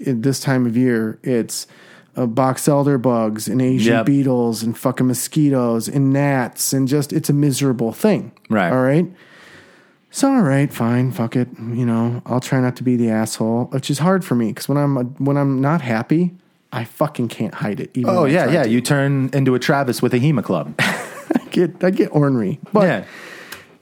at 0.05 0.22
this 0.22 0.39
time 0.39 0.66
of 0.66 0.78
year, 0.78 1.20
it's 1.24 1.68
uh, 2.16 2.26
box 2.26 2.68
elder 2.68 2.97
bugs 2.97 3.47
and 3.47 3.61
Asian 3.61 3.93
Yep. 3.93 4.05
beetles 4.05 4.63
and 4.63 4.78
fucking 4.78 5.07
mosquitoes 5.07 5.88
and 5.88 6.13
gnats 6.13 6.72
and 6.74 6.88
just 6.88 7.11
it's 7.11 7.30
a 7.30 7.34
miserable 7.34 7.91
thing. 7.91 8.32
Right. 8.49 8.72
All 8.72 8.82
right. 8.82 9.05
So 10.11 10.30
all 10.34 10.41
right, 10.43 10.72
fine, 10.72 11.11
fuck 11.11 11.36
it. 11.36 11.49
You 11.59 11.86
know, 11.86 12.22
I'll 12.26 12.39
try 12.39 12.61
not 12.61 12.78
to 12.78 12.84
be 12.84 12.95
the 12.95 13.09
asshole, 13.09 13.66
which 13.66 13.89
is 13.89 13.99
hard 13.99 14.24
for 14.24 14.36
me 14.36 14.47
because 14.53 14.70
when 14.70 14.78
I'm 14.78 14.95
when 15.16 15.36
I'm 15.36 15.59
not 15.59 15.82
happy, 15.82 16.32
I 16.72 16.84
fucking 16.84 17.30
can't 17.30 17.53
hide 17.53 17.80
it. 17.80 17.91
Even 17.95 18.09
Oh 18.09 18.24
when 18.24 18.32
I 18.32 18.34
yeah, 18.34 18.43
try 18.45 18.53
yeah. 18.53 18.63
to. 18.63 18.70
You 18.70 18.82
turn 18.82 19.30
into 19.34 19.55
a 19.55 19.59
Travis 19.59 20.01
with 20.01 20.13
a 20.13 20.20
HEMA 20.20 20.43
club. 20.43 20.76
I 20.80 21.47
get 21.51 21.84
I 21.84 21.89
get 21.91 22.07
ornery, 22.07 22.59
but. 22.74 22.84
yeah. 22.84 23.05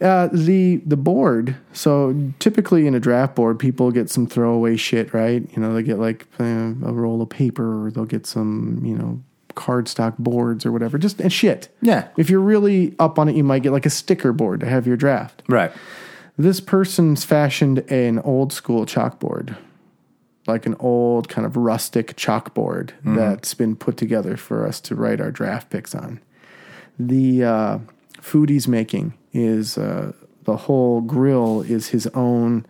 Uh, 0.01 0.27
the 0.33 0.77
the 0.85 0.97
board. 0.97 1.55
So 1.71 2.33
typically 2.39 2.87
in 2.87 2.93
a 2.93 2.99
draft 2.99 3.35
board, 3.35 3.57
people 3.57 3.89
get 3.89 4.09
some 4.09 4.27
throwaway 4.27 4.75
shit, 4.75 5.13
right? 5.13 5.47
You 5.55 5.61
know, 5.61 5.73
they 5.73 5.81
get 5.81 5.97
like 5.97 6.27
uh, 6.41 6.43
a 6.43 6.91
roll 6.91 7.21
of 7.21 7.29
paper, 7.29 7.85
or 7.85 7.91
they'll 7.91 8.03
get 8.03 8.25
some, 8.25 8.81
you 8.83 8.95
know, 8.97 9.21
cardstock 9.55 10.17
boards 10.17 10.65
or 10.65 10.73
whatever, 10.73 10.97
just 10.97 11.21
and 11.21 11.31
shit. 11.31 11.69
Yeah. 11.81 12.09
If 12.17 12.29
you're 12.29 12.41
really 12.41 12.95
up 12.99 13.17
on 13.17 13.29
it, 13.29 13.35
you 13.37 13.45
might 13.45 13.63
get 13.63 13.71
like 13.71 13.85
a 13.85 13.89
sticker 13.89 14.33
board 14.33 14.59
to 14.59 14.65
have 14.65 14.85
your 14.85 14.97
draft. 14.97 15.41
Right. 15.47 15.71
This 16.37 16.59
person's 16.59 17.23
fashioned 17.23 17.79
an 17.89 18.19
old 18.19 18.51
school 18.51 18.85
chalkboard, 18.85 19.55
like 20.47 20.65
an 20.65 20.75
old 20.79 21.29
kind 21.29 21.45
of 21.45 21.55
rustic 21.55 22.15
chalkboard 22.15 22.91
that's 23.03 23.53
been 23.53 23.75
put 23.75 23.95
together 23.97 24.35
for 24.37 24.67
us 24.67 24.79
to 24.81 24.95
write 24.95 25.21
our 25.21 25.31
draft 25.31 25.69
picks 25.69 25.95
on. 25.95 26.19
The 26.99 27.43
uh, 27.43 27.77
food 28.21 28.49
he's 28.49 28.67
making 28.67 29.13
is 29.31 29.77
uh, 29.77 30.11
the 30.43 30.57
whole 30.57 31.01
grill 31.01 31.61
is 31.61 31.89
his 31.89 32.07
own. 32.07 32.65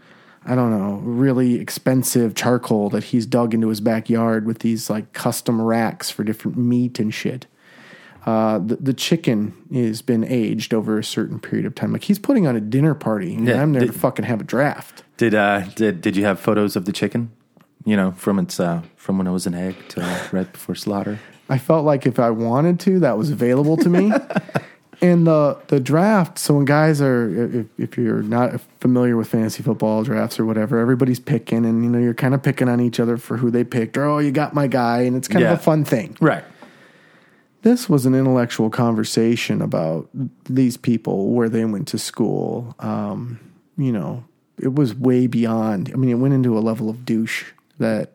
I 0.46 0.56
don't 0.56 0.72
know, 0.78 0.96
really 0.98 1.56
expensive 1.56 2.36
charcoal 2.36 2.90
that 2.90 3.06
he's 3.06 3.26
dug 3.26 3.54
into 3.54 3.70
his 3.70 3.80
backyard 3.80 4.46
with 4.46 4.60
these 4.60 4.90
like 4.90 5.14
custom 5.14 5.62
racks 5.62 6.10
for 6.10 6.24
different 6.26 6.58
meat 6.58 7.00
and 7.00 7.14
shit. 7.14 7.48
uh, 8.26 8.60
the, 8.60 8.76
the 8.76 8.94
chicken 8.94 9.54
has 9.74 10.02
been 10.02 10.24
aged 10.26 10.74
over 10.74 10.98
a 11.00 11.04
certain 11.04 11.40
period 11.40 11.66
of 11.66 11.76
time. 11.76 11.94
Like 11.94 12.04
he's 12.04 12.20
putting 12.20 12.46
on 12.46 12.56
a 12.58 12.62
dinner 12.62 12.94
party, 12.94 13.36
and 13.36 13.48
Yeah, 13.48 13.62
I'm 13.62 13.72
there 13.74 13.82
did- 13.82 13.94
to 13.94 13.98
fucking 14.00 14.26
have 14.26 14.42
a 14.42 14.44
draft. 14.46 15.04
Did 15.18 15.34
uh 15.34 15.62
did 15.76 16.02
did 16.02 16.16
you 16.18 16.26
have 16.26 16.40
photos 16.40 16.76
of 16.76 16.84
the 16.86 16.92
chicken? 16.92 17.32
You 17.86 17.98
know, 17.98 18.12
from 18.14 18.40
its 18.40 18.60
uh 18.60 18.82
from 18.96 19.18
when 19.18 19.28
it 19.28 19.32
was 19.32 19.46
an 19.48 19.54
egg 19.54 19.76
to 19.90 20.02
right 20.32 20.52
before 20.52 20.76
slaughter. 20.76 21.20
I 21.50 21.58
felt 21.58 21.86
like 21.86 22.06
if 22.06 22.20
I 22.20 22.30
wanted 22.30 22.80
to, 22.82 23.00
that 23.00 23.18
was 23.18 23.30
available 23.30 23.76
to 23.78 23.90
me. 23.90 24.12
and 25.02 25.28
the 25.28 25.58
the 25.68 25.80
draft. 25.82 26.40
So 26.40 26.54
when 26.56 26.64
guys 26.66 27.02
are, 27.02 27.60
if, 27.60 27.66
if 27.78 27.98
you're 27.98 28.24
not 28.24 28.62
familiar 28.80 29.18
with 29.18 29.28
fantasy 29.28 29.62
football 29.62 30.04
drafts 30.04 30.40
or 30.40 30.46
whatever, 30.46 30.80
everybody's 30.80 31.20
picking, 31.20 31.66
and 31.66 31.84
you 31.84 31.90
know 31.90 32.00
you're 32.00 32.14
kind 32.14 32.34
of 32.34 32.42
picking 32.42 32.70
on 32.70 32.80
each 32.80 33.00
other 33.02 33.18
for 33.18 33.36
who 33.38 33.52
they 33.52 33.66
picked, 33.66 33.98
or 33.98 34.06
oh, 34.06 34.20
you 34.20 34.32
got 34.32 34.54
my 34.54 34.68
guy, 34.68 35.02
and 35.02 35.18
it's 35.18 35.28
kind 35.28 35.44
Yeah. 35.44 35.52
of 35.52 35.60
a 35.60 35.62
fun 35.62 35.84
thing. 35.84 36.16
Right. 36.22 36.46
This 37.64 37.88
was 37.90 38.06
an 38.06 38.14
intellectual 38.14 38.70
conversation 38.70 39.62
about 39.62 40.10
these 40.46 40.76
people, 40.78 41.30
where 41.32 41.48
they 41.50 41.64
went 41.66 41.88
to 41.90 41.98
school. 41.98 42.76
Um, 42.80 43.40
you 43.78 43.92
know, 43.92 44.26
it 44.58 44.76
was 44.76 44.94
way 44.94 45.28
beyond. 45.28 45.90
I 45.94 45.96
mean, 45.98 46.10
it 46.10 46.16
went 46.16 46.34
into 46.34 46.58
a 46.58 46.60
level 46.62 46.90
of 46.90 47.06
douche 47.06 47.52
that 47.80 48.14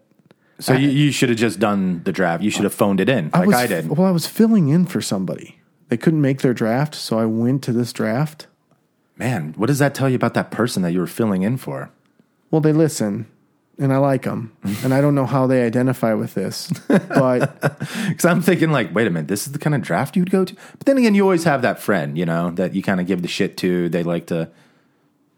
So 0.61 0.73
you, 0.73 0.89
you 0.89 1.13
should 1.13 1.29
have 1.29 1.39
just 1.39 1.59
done 1.59 2.03
the 2.05 2.13
draft. 2.13 2.43
You 2.43 2.51
should 2.51 2.65
have 2.65 2.75
phoned 2.75 3.01
it 3.01 3.09
in 3.09 3.31
like 3.31 3.47
was, 3.47 3.57
I 3.57 3.67
did. 3.67 3.89
Well, 3.89 4.07
I 4.07 4.11
was 4.11 4.27
filling 4.27 4.69
in 4.69 4.87
for 4.87 5.01
somebody. 5.01 5.61
They 5.89 5.97
couldn't 5.97 6.21
make 6.21 6.43
their 6.43 6.55
draft, 6.55 6.95
so 6.95 7.19
I 7.19 7.25
went 7.25 7.63
to 7.65 7.73
this 7.73 7.93
draft. 7.93 8.47
Man, 9.17 9.55
what 9.57 9.67
does 9.67 9.79
that 9.79 9.95
tell 9.95 10.09
you 10.09 10.17
about 10.17 10.35
that 10.35 10.51
person 10.51 10.83
that 10.83 10.93
you 10.93 11.01
were 11.01 11.07
filling 11.07 11.43
in 11.43 11.57
for? 11.57 11.91
Well, 12.51 12.61
they 12.61 12.73
listen, 12.73 13.27
and 13.79 13.93
I 13.93 13.97
like 13.99 14.23
them, 14.23 14.53
and 14.83 14.93
I 14.93 15.01
don't 15.01 15.15
know 15.15 15.27
how 15.27 15.47
they 15.47 15.63
identify 15.63 16.15
with 16.15 16.35
this, 16.35 16.71
but 16.89 17.61
Because 18.09 18.25
I'm 18.25 18.43
thinking, 18.43 18.71
like, 18.71 18.95
wait 18.95 19.07
a 19.07 19.11
minute, 19.11 19.29
this 19.29 19.47
is 19.47 19.53
the 19.53 19.59
kind 19.59 19.75
of 19.75 19.83
draft 19.83 20.17
you'd 20.17 20.31
go 20.31 20.45
to. 20.45 20.55
But 20.55 20.87
then 20.87 20.99
again, 20.99 21.15
you 21.15 21.23
always 21.23 21.45
have 21.45 21.63
that 21.63 21.81
friend, 21.81 22.19
you 22.19 22.27
know, 22.27 22.51
that 22.53 22.75
you 22.75 22.83
kind 22.83 23.01
of 23.01 23.07
give 23.07 23.23
the 23.23 23.29
shit 23.29 23.57
to. 23.59 23.89
They 23.89 24.03
like 24.03 24.27
to, 24.27 24.51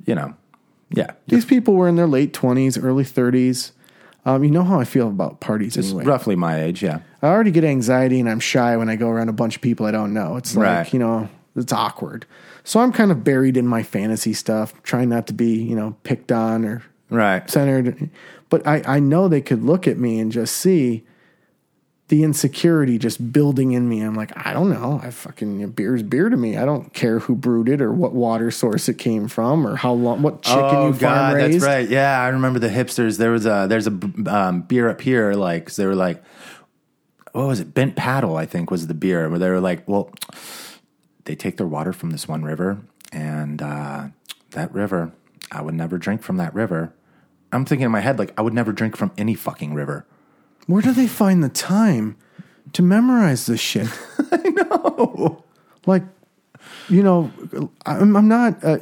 you 0.07 0.14
know, 0.14 0.35
yeah, 0.91 1.12
these 1.29 1.45
people 1.45 1.75
were 1.75 1.89
in 1.89 1.97
their 1.97 2.07
late 2.07 2.33
twenties, 2.33 2.77
early 2.77 3.05
thirties. 3.05 3.73
Um, 4.27 4.45
you 4.45 4.51
know 4.51 4.64
how 4.64 4.79
I 4.79 4.85
feel 4.85 5.09
about 5.09 5.41
parties 5.41 5.77
it's 5.77 5.89
anyway. 5.89 6.05
roughly 6.05 6.37
my 6.37 6.62
age. 6.62 6.83
Yeah, 6.83 7.01
I 7.23 7.29
already 7.29 7.51
get 7.51 7.64
anxiety, 7.64 8.21
and 8.21 8.29
I'm 8.29 8.41
shy 8.41 8.77
when 8.77 8.89
I 8.89 8.97
go 8.97 9.09
around 9.09 9.29
a 9.29 9.33
bunch 9.33 9.57
of 9.57 9.62
people 9.62 9.87
I 9.87 9.91
don't 9.91 10.12
know. 10.12 10.37
It's 10.37 10.55
like 10.55 10.64
Right. 10.66 10.93
you 10.93 10.99
know, 10.99 11.29
it's 11.57 11.73
awkward. 11.73 12.27
So 12.62 12.81
I'm 12.81 12.93
kind 12.93 13.11
of 13.11 13.25
buried 13.25 13.57
in 13.57 13.66
my 13.66 13.83
fantasy 13.83 14.35
stuff, 14.35 14.75
trying 14.83 15.09
not 15.09 15.27
to 15.29 15.33
be 15.33 15.62
you 15.62 15.75
know 15.75 15.97
picked 16.03 16.31
on 16.33 16.64
or 16.64 16.83
right. 17.09 17.49
centered. 17.51 18.11
But 18.51 18.66
I, 18.66 18.83
I 18.85 19.01
know 19.01 19.29
they 19.29 19.41
could 19.41 19.62
look 19.62 19.87
at 19.89 19.97
me 19.97 20.18
and 20.18 20.31
just 20.33 20.57
see 20.57 21.05
the 22.11 22.24
insecurity 22.24 22.98
just 22.98 23.32
building 23.32 23.70
in 23.72 23.88
me. 23.88 24.00
I'm 24.00 24.14
like, 24.14 24.32
I 24.36 24.52
don't 24.52 24.68
know. 24.68 25.00
I 25.02 25.11
fucking 25.11 25.70
beer's 25.70 26.02
beer 26.02 26.28
to 26.28 26.36
me. 26.36 26.56
I 26.56 26.64
don't 26.64 26.92
care 26.92 27.20
who 27.20 27.36
brewed 27.36 27.68
it 27.68 27.80
or 27.80 27.92
what 27.92 28.12
water 28.12 28.50
source 28.50 28.88
it 28.88 28.98
came 28.98 29.28
from 29.28 29.64
or 29.64 29.76
how 29.76 29.92
long, 29.92 30.20
what 30.20 30.42
chicken 30.42 30.61
oh 30.61 30.86
you 30.88 30.92
farm 30.92 31.00
God, 31.00 31.34
raised. 31.36 31.61
that's 31.61 31.64
right. 31.64 31.88
Yeah, 31.88 32.20
I 32.20 32.28
remember 32.28 32.58
the 32.58 32.68
hipsters. 32.68 33.16
There 33.16 33.30
was 33.30 33.46
a 33.46 33.66
there's 33.68 33.86
a 33.86 33.98
um, 34.26 34.62
beer 34.62 34.88
up 34.90 35.00
here, 35.00 35.34
like 35.34 35.66
'cause 35.66 35.76
they 35.76 35.86
were 35.86 35.94
like, 35.94 36.22
what 37.32 37.46
was 37.46 37.61
it? 37.61 37.74
Bent 37.74 37.94
Paddle, 37.94 38.36
I 38.36 38.44
think, 38.44 38.72
was 38.72 38.88
the 38.88 38.94
beer. 38.94 39.28
Where 39.30 39.38
they 39.38 39.48
were 39.48 39.61
like, 39.61 39.88
well, 39.88 40.11
they 41.26 41.36
take 41.36 41.58
their 41.58 41.66
water 41.68 41.92
from 41.92 42.11
this 42.11 42.26
one 42.26 42.42
river, 42.42 42.78
and 43.12 43.62
uh, 43.62 44.08
that 44.50 44.74
river, 44.74 45.12
I 45.52 45.62
would 45.62 45.74
never 45.74 45.96
drink 45.96 46.22
from 46.22 46.38
that 46.38 46.52
river. 46.54 46.92
I'm 47.52 47.64
thinking 47.64 47.84
in 47.84 47.92
my 47.92 48.00
head, 48.00 48.18
like, 48.18 48.32
I 48.36 48.42
would 48.42 48.54
never 48.54 48.72
drink 48.72 48.96
from 48.96 49.12
any 49.16 49.34
fucking 49.34 49.74
river. 49.74 50.06
Where 50.66 50.82
do 50.82 50.92
they 50.92 51.06
find 51.06 51.42
the 51.42 51.48
time 51.48 52.16
to 52.72 52.82
memorize 52.82 53.46
this 53.46 53.61
shit? 53.61 53.88
I 54.32 54.48
know. 54.48 55.44
Like, 55.86 56.04
you 56.88 57.02
know, 57.02 57.30
I'm, 57.86 58.16
I'm 58.16 58.28
not. 58.28 58.62
Uh, 58.64 58.78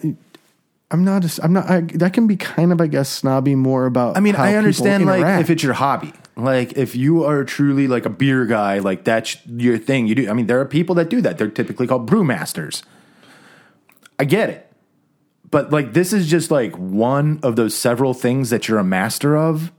I'm 0.90 1.04
not. 1.04 1.24
A, 1.24 1.44
I'm 1.44 1.52
not. 1.52 1.70
I, 1.70 1.80
that 1.80 2.12
can 2.12 2.26
be 2.26 2.36
kind 2.36 2.72
of, 2.72 2.80
I 2.80 2.86
guess, 2.86 3.08
snobby 3.08 3.54
more 3.54 3.86
about. 3.86 4.16
I 4.16 4.20
mean, 4.20 4.36
I 4.36 4.54
understand 4.54 5.06
like 5.06 5.40
if 5.40 5.50
it's 5.50 5.62
your 5.62 5.74
hobby. 5.74 6.12
Like 6.36 6.78
if 6.78 6.94
you 6.94 7.24
are 7.24 7.44
truly 7.44 7.88
like 7.88 8.06
a 8.06 8.10
beer 8.10 8.46
guy, 8.46 8.78
like 8.78 9.04
that's 9.04 9.36
your 9.46 9.76
thing. 9.76 10.06
You 10.06 10.14
do. 10.14 10.30
I 10.30 10.32
mean, 10.32 10.46
there 10.46 10.60
are 10.60 10.64
people 10.64 10.94
that 10.94 11.10
do 11.10 11.20
that. 11.20 11.36
They're 11.36 11.50
typically 11.50 11.86
called 11.86 12.08
brewmasters. 12.08 12.82
I 14.18 14.24
get 14.24 14.48
it. 14.50 14.72
But 15.50 15.70
like 15.70 15.94
this 15.94 16.12
is 16.12 16.28
just 16.28 16.50
like 16.50 16.76
one 16.76 17.40
of 17.42 17.56
those 17.56 17.74
several 17.76 18.14
things 18.14 18.50
that 18.50 18.68
you're 18.68 18.78
a 18.78 18.84
master 18.84 19.36
of. 19.36 19.72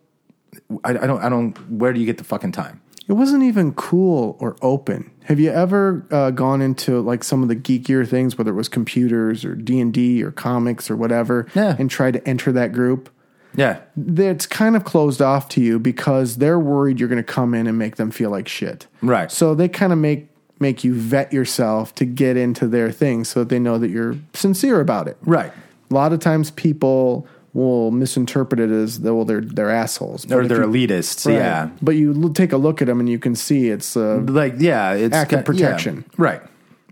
I, 0.84 0.90
I 0.92 1.08
don't 1.08 1.22
I 1.24 1.30
don't 1.30 1.58
where 1.72 1.94
do 1.94 2.00
you 2.00 2.06
get 2.06 2.18
the 2.18 2.24
fucking 2.24 2.52
time? 2.52 2.82
It 3.08 3.14
wasn't 3.14 3.42
even 3.44 3.74
cool 3.74 4.38
or 4.40 4.56
open. 4.62 5.10
Have 5.24 5.40
you 5.40 5.50
ever 5.50 6.06
uh, 6.12 6.30
gone 6.30 6.62
into 6.62 7.02
like 7.02 7.24
some 7.24 7.42
of 7.42 7.50
the 7.50 7.56
geekier 7.56 8.08
things, 8.08 8.38
whether 8.38 8.52
it 8.52 8.56
was 8.56 8.70
computers 8.70 9.44
or 9.44 9.56
D 9.56 9.80
and 9.80 9.92
D 9.92 10.24
or 10.24 10.32
comics 10.32 10.92
or 10.92 10.96
whatever, 10.96 11.48
Yeah. 11.56 11.76
and 11.80 11.90
tried 11.90 12.14
to 12.14 12.28
enter 12.28 12.52
that 12.52 12.72
group? 12.72 13.10
Yeah. 13.56 13.80
That's 13.98 14.46
kind 14.46 14.76
of 14.76 14.84
closed 14.84 15.24
off 15.24 15.50
to 15.50 15.62
you 15.62 15.80
because 15.80 16.38
they're 16.38 16.60
worried 16.60 17.00
you're 17.00 17.10
going 17.10 17.18
to 17.18 17.24
come 17.24 17.56
in 17.56 17.66
and 17.66 17.80
make 17.80 17.96
them 17.96 18.12
feel 18.12 18.30
like 18.30 18.48
shit. 18.48 18.86
Right. 19.02 19.32
So 19.32 19.56
they 19.56 19.68
kind 19.70 19.92
of 19.92 19.98
make 19.98 20.28
make 20.60 20.84
you 20.84 20.94
vet 20.94 21.34
yourself 21.34 21.96
to 21.96 22.06
get 22.06 22.38
into 22.38 22.68
their 22.68 22.92
thing, 22.92 23.24
so 23.24 23.40
that 23.40 23.50
they 23.50 23.58
know 23.60 23.80
that 23.80 23.90
you're 23.90 24.18
sincere 24.34 24.82
about 24.82 25.08
it. 25.08 25.18
Right. 25.22 25.52
A 25.90 25.94
lot 25.96 26.14
of 26.14 26.20
times 26.20 26.52
people 26.52 27.26
will 27.54 27.92
misinterpret 27.92 28.60
it 28.60 28.70
as 28.70 29.00
though 29.02 29.16
well, 29.16 29.26
they're 29.26 29.42
they're 29.42 29.70
assholes 29.72 30.26
Or 30.32 30.42
But 30.42 30.50
they're 30.50 30.64
you- 30.70 30.88
elitists. 30.88 31.26
Right. 31.26 31.36
Yeah. 31.36 31.70
But 31.82 31.96
you 31.96 32.14
l- 32.14 32.30
take 32.30 32.52
a 32.54 32.58
look 32.58 32.82
at 32.82 32.88
them 32.88 33.00
and 33.00 33.10
you 33.10 33.20
can 33.20 33.36
see 33.36 33.70
it's 33.70 33.98
uh, 33.98 34.18
Like 34.28 34.56
yeah, 34.60 34.94
it's 34.94 35.16
Act 35.16 35.34
of 35.34 35.40
ki- 35.40 35.42
yeah. 35.54 35.68
protection. 35.68 36.06
Right. 36.18 36.42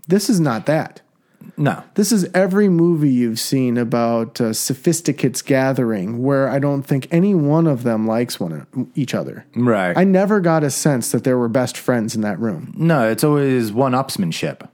this 0.08 0.28
is 0.30 0.40
not 0.40 0.66
that. 0.66 1.00
No. 1.56 1.82
This 1.94 2.12
is 2.12 2.28
every 2.34 2.68
movie 2.68 3.10
you've 3.10 3.40
seen 3.40 3.78
about 3.78 4.40
uh, 4.40 4.52
sophisticates 4.52 5.42
gathering, 5.42 6.22
where 6.22 6.48
I 6.48 6.58
don't 6.60 6.82
think 6.82 7.08
any 7.10 7.34
one 7.34 7.66
of 7.66 7.82
them 7.82 8.06
likes 8.06 8.38
one 8.38 8.66
each 8.94 9.12
other. 9.14 9.44
Right. 9.56 9.96
I 9.96 10.04
never 10.04 10.40
got 10.40 10.62
a 10.62 10.70
sense 10.70 11.10
that 11.10 11.24
there 11.24 11.36
were 11.38 11.48
best 11.48 11.76
friends 11.76 12.14
in 12.14 12.20
that 12.22 12.38
room. 12.38 12.74
no, 12.76 13.08
it's 13.08 13.24
always 13.24 13.72
one 13.72 13.92
upsmanship. 13.92 14.68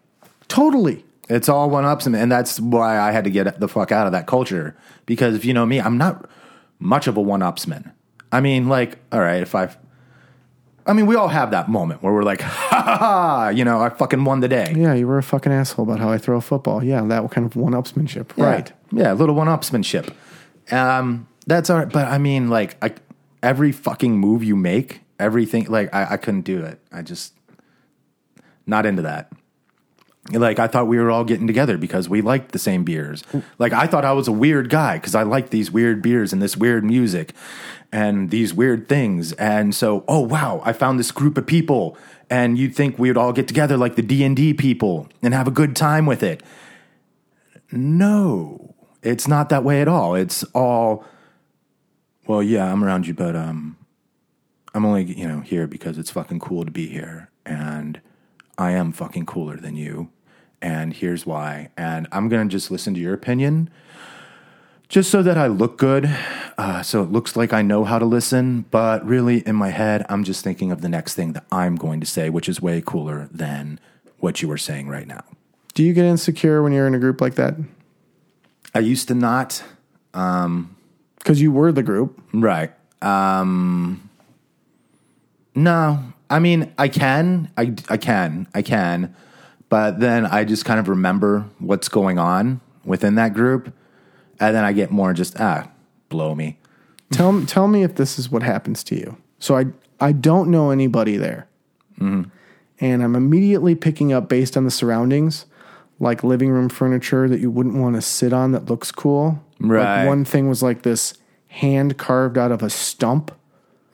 Totally. 0.48 1.03
It's 1.28 1.48
all 1.48 1.70
one 1.70 1.84
ups, 1.84 2.06
and 2.06 2.30
that's 2.30 2.60
why 2.60 2.98
I 2.98 3.10
had 3.12 3.24
to 3.24 3.30
get 3.30 3.58
the 3.58 3.68
fuck 3.68 3.90
out 3.92 4.06
of 4.06 4.12
that 4.12 4.26
culture. 4.26 4.76
Because 5.06 5.34
if 5.34 5.44
you 5.44 5.54
know 5.54 5.64
me, 5.64 5.80
I'm 5.80 5.96
not 5.96 6.28
much 6.78 7.06
of 7.06 7.16
a 7.16 7.20
one 7.20 7.40
upsman. 7.40 7.92
I 8.30 8.40
mean, 8.40 8.68
like, 8.68 8.98
all 9.10 9.20
right, 9.20 9.40
if 9.40 9.54
I, 9.54 9.74
I 10.86 10.92
mean, 10.92 11.06
we 11.06 11.14
all 11.14 11.28
have 11.28 11.52
that 11.52 11.68
moment 11.68 12.02
where 12.02 12.12
we're 12.12 12.24
like, 12.24 12.40
ha 12.42 12.82
ha 12.82 12.96
ha, 12.96 13.48
you 13.48 13.64
know, 13.64 13.80
I 13.80 13.88
fucking 13.88 14.24
won 14.24 14.40
the 14.40 14.48
day. 14.48 14.74
Yeah, 14.76 14.92
you 14.92 15.06
were 15.06 15.18
a 15.18 15.22
fucking 15.22 15.52
asshole 15.52 15.84
about 15.84 16.00
how 16.00 16.10
I 16.10 16.18
throw 16.18 16.36
a 16.36 16.40
football. 16.42 16.84
Yeah, 16.84 17.02
that 17.04 17.30
kind 17.30 17.46
of 17.46 17.56
one-upsmanship. 17.56 18.32
Yeah. 18.36 18.44
Right. 18.44 18.72
Yeah, 18.92 19.12
a 19.12 19.14
little 19.14 19.34
one 19.34 19.46
upsmanship. 19.46 20.12
Um, 20.70 21.26
that's 21.46 21.70
all 21.70 21.78
right. 21.78 21.88
But 21.88 22.08
I 22.08 22.18
mean, 22.18 22.48
like, 22.50 22.76
I, 22.84 22.94
every 23.42 23.72
fucking 23.72 24.18
move 24.18 24.44
you 24.44 24.56
make, 24.56 25.00
everything, 25.18 25.66
like, 25.66 25.94
I, 25.94 26.14
I 26.14 26.16
couldn't 26.16 26.42
do 26.42 26.62
it. 26.62 26.80
I 26.92 27.02
just, 27.02 27.34
not 28.66 28.84
into 28.84 29.02
that. 29.02 29.32
Like, 30.32 30.58
I 30.58 30.66
thought 30.66 30.86
we 30.86 30.98
were 30.98 31.10
all 31.10 31.24
getting 31.24 31.46
together 31.46 31.76
because 31.76 32.08
we 32.08 32.22
liked 32.22 32.52
the 32.52 32.58
same 32.58 32.82
beers. 32.82 33.22
Like, 33.58 33.72
I 33.72 33.86
thought 33.86 34.06
I 34.06 34.12
was 34.12 34.26
a 34.26 34.32
weird 34.32 34.70
guy 34.70 34.96
because 34.96 35.14
I 35.14 35.22
liked 35.22 35.50
these 35.50 35.70
weird 35.70 36.00
beers 36.00 36.32
and 36.32 36.40
this 36.40 36.56
weird 36.56 36.82
music 36.82 37.34
and 37.92 38.30
these 38.30 38.54
weird 38.54 38.88
things. 38.88 39.32
And 39.34 39.74
so, 39.74 40.02
oh, 40.08 40.20
wow, 40.20 40.62
I 40.64 40.72
found 40.72 40.98
this 40.98 41.10
group 41.10 41.36
of 41.36 41.46
people. 41.46 41.98
And 42.30 42.56
you'd 42.56 42.74
think 42.74 42.98
we 42.98 43.10
would 43.10 43.18
all 43.18 43.34
get 43.34 43.46
together 43.46 43.76
like 43.76 43.96
the 43.96 44.02
D&D 44.02 44.54
people 44.54 45.08
and 45.22 45.34
have 45.34 45.46
a 45.46 45.50
good 45.50 45.76
time 45.76 46.06
with 46.06 46.22
it. 46.22 46.42
No, 47.70 48.74
it's 49.02 49.28
not 49.28 49.50
that 49.50 49.62
way 49.62 49.82
at 49.82 49.88
all. 49.88 50.14
It's 50.14 50.42
all, 50.54 51.04
well, 52.26 52.42
yeah, 52.42 52.72
I'm 52.72 52.82
around 52.82 53.06
you, 53.06 53.12
but 53.12 53.36
um, 53.36 53.76
I'm 54.74 54.84
only 54.84 55.04
you 55.04 55.28
know 55.28 55.40
here 55.40 55.66
because 55.66 55.98
it's 55.98 56.10
fucking 56.10 56.40
cool 56.40 56.64
to 56.64 56.70
be 56.70 56.88
here, 56.88 57.30
and 57.46 58.00
I 58.56 58.72
am 58.72 58.92
fucking 58.92 59.26
cooler 59.26 59.56
than 59.56 59.76
you, 59.76 60.10
and 60.62 60.92
here's 60.94 61.26
why. 61.26 61.70
And 61.76 62.06
I'm 62.12 62.28
gonna 62.28 62.48
just 62.48 62.70
listen 62.70 62.94
to 62.94 63.00
your 63.00 63.14
opinion, 63.14 63.70
just 64.88 65.10
so 65.10 65.22
that 65.22 65.36
I 65.36 65.46
look 65.48 65.76
good, 65.78 66.08
uh, 66.56 66.82
so 66.82 67.02
it 67.02 67.10
looks 67.10 67.36
like 67.36 67.52
I 67.52 67.62
know 67.62 67.84
how 67.84 67.98
to 67.98 68.04
listen. 68.04 68.64
But 68.70 69.04
really, 69.04 69.38
in 69.46 69.56
my 69.56 69.70
head, 69.70 70.06
I'm 70.08 70.24
just 70.24 70.44
thinking 70.44 70.70
of 70.70 70.80
the 70.82 70.88
next 70.88 71.14
thing 71.14 71.32
that 71.32 71.44
I'm 71.50 71.76
going 71.76 72.00
to 72.00 72.06
say, 72.06 72.30
which 72.30 72.48
is 72.48 72.62
way 72.62 72.82
cooler 72.84 73.28
than 73.32 73.80
what 74.18 74.40
you 74.40 74.48
were 74.48 74.58
saying 74.58 74.88
right 74.88 75.06
now. 75.06 75.24
Do 75.74 75.82
you 75.82 75.92
get 75.92 76.04
insecure 76.04 76.62
when 76.62 76.72
you're 76.72 76.86
in 76.86 76.94
a 76.94 76.98
group 77.00 77.20
like 77.20 77.34
that? 77.34 77.56
I 78.74 78.78
used 78.78 79.08
to 79.08 79.14
not. 79.14 79.62
Because 80.12 81.40
you 81.40 81.50
were 81.50 81.72
the 81.72 81.82
group. 81.82 82.22
Right. 82.32 82.72
Um 83.02 84.08
No. 85.54 86.13
I 86.30 86.38
mean, 86.38 86.72
I 86.78 86.88
can. 86.88 87.50
I 87.56 87.74
I 87.88 87.96
can. 87.96 88.46
I 88.54 88.62
can. 88.62 89.14
But 89.68 90.00
then 90.00 90.26
I 90.26 90.44
just 90.44 90.64
kind 90.64 90.78
of 90.80 90.88
remember 90.88 91.46
what's 91.58 91.88
going 91.88 92.18
on 92.18 92.60
within 92.84 93.14
that 93.16 93.34
group 93.34 93.72
and 94.40 94.54
then 94.54 94.64
I 94.64 94.72
get 94.72 94.90
more 94.90 95.12
just 95.12 95.38
ah, 95.40 95.68
blow 96.08 96.34
me. 96.34 96.58
Tell 97.12 97.44
tell 97.46 97.68
me 97.68 97.82
if 97.82 97.94
this 97.96 98.18
is 98.18 98.30
what 98.30 98.42
happens 98.42 98.82
to 98.84 98.96
you. 98.96 99.16
So 99.38 99.56
I 99.56 99.66
I 100.00 100.12
don't 100.12 100.50
know 100.50 100.70
anybody 100.70 101.16
there, 101.16 101.46
Mm-hmm. 102.00 102.28
and 102.80 103.02
I'm 103.02 103.14
immediately 103.14 103.74
picking 103.74 104.12
up 104.12 104.28
based 104.28 104.56
on 104.56 104.64
the 104.64 104.70
surroundings, 104.70 105.46
like 106.00 106.24
living 106.24 106.50
room 106.50 106.68
furniture 106.68 107.28
that 107.28 107.40
you 107.40 107.50
wouldn't 107.50 107.76
want 107.76 107.94
to 107.94 108.02
sit 108.02 108.32
on 108.32 108.52
that 108.52 108.66
looks 108.66 108.90
cool. 108.90 109.42
Right. 109.60 110.00
Like 110.00 110.08
one 110.08 110.24
thing 110.24 110.48
was 110.48 110.62
like 110.62 110.82
this 110.82 111.14
hand 111.48 111.96
carved 111.98 112.36
out 112.36 112.50
of 112.50 112.62
a 112.62 112.70
stump. 112.70 113.30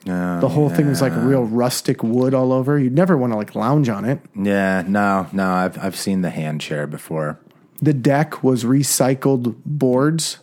Oh, 0.07 0.39
the 0.39 0.49
whole 0.49 0.69
thing 0.69 0.87
was 0.87 1.01
like 1.01 1.13
real 1.15 1.43
rustic 1.43 2.01
wood 2.01 2.33
all 2.33 2.51
over. 2.51 2.79
You'd 2.79 2.95
never 2.95 3.15
want 3.17 3.33
to 3.33 3.37
like 3.37 3.53
lounge 3.53 3.87
on 3.87 4.03
it. 4.05 4.19
Yeah, 4.35 4.83
no, 4.87 5.27
no. 5.31 5.51
I've 5.51 5.77
I've 5.77 5.95
seen 5.95 6.21
the 6.21 6.31
hand 6.31 6.61
chair 6.61 6.87
before. 6.87 7.39
The 7.81 7.93
deck 7.93 8.43
was 8.43 8.63
recycled 8.63 9.55
boards 9.65 10.39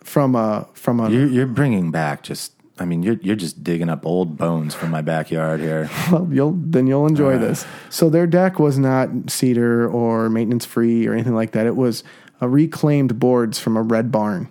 from 0.00 0.34
a 0.34 0.66
from 0.74 0.98
a 1.00 1.10
You're, 1.10 1.26
you're 1.26 1.46
bringing 1.46 1.90
back 1.90 2.22
just. 2.22 2.52
I 2.78 2.86
mean, 2.86 3.02
you're 3.02 3.18
you're 3.22 3.36
just 3.36 3.62
digging 3.62 3.90
up 3.90 4.06
old 4.06 4.38
bones 4.38 4.74
from 4.74 4.90
my 4.90 5.02
backyard 5.02 5.60
here. 5.60 5.90
Well, 6.10 6.26
you'll 6.32 6.52
then 6.56 6.86
you'll 6.86 7.06
enjoy 7.06 7.36
this. 7.38 7.66
So 7.90 8.08
their 8.08 8.26
deck 8.26 8.58
was 8.58 8.78
not 8.78 9.08
cedar 9.28 9.86
or 9.88 10.30
maintenance 10.30 10.64
free 10.64 11.06
or 11.06 11.12
anything 11.12 11.34
like 11.34 11.52
that. 11.52 11.66
It 11.66 11.76
was 11.76 12.02
a 12.40 12.48
reclaimed 12.48 13.20
boards 13.20 13.58
from 13.58 13.76
a 13.76 13.82
red 13.82 14.10
barn, 14.10 14.48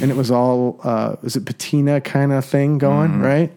and 0.00 0.10
it 0.10 0.16
was 0.16 0.30
all 0.30 0.80
uh, 0.82 1.16
was 1.22 1.36
it 1.36 1.44
patina 1.44 2.00
kind 2.00 2.32
of 2.32 2.44
thing 2.44 2.78
going 2.78 3.20
right, 3.20 3.52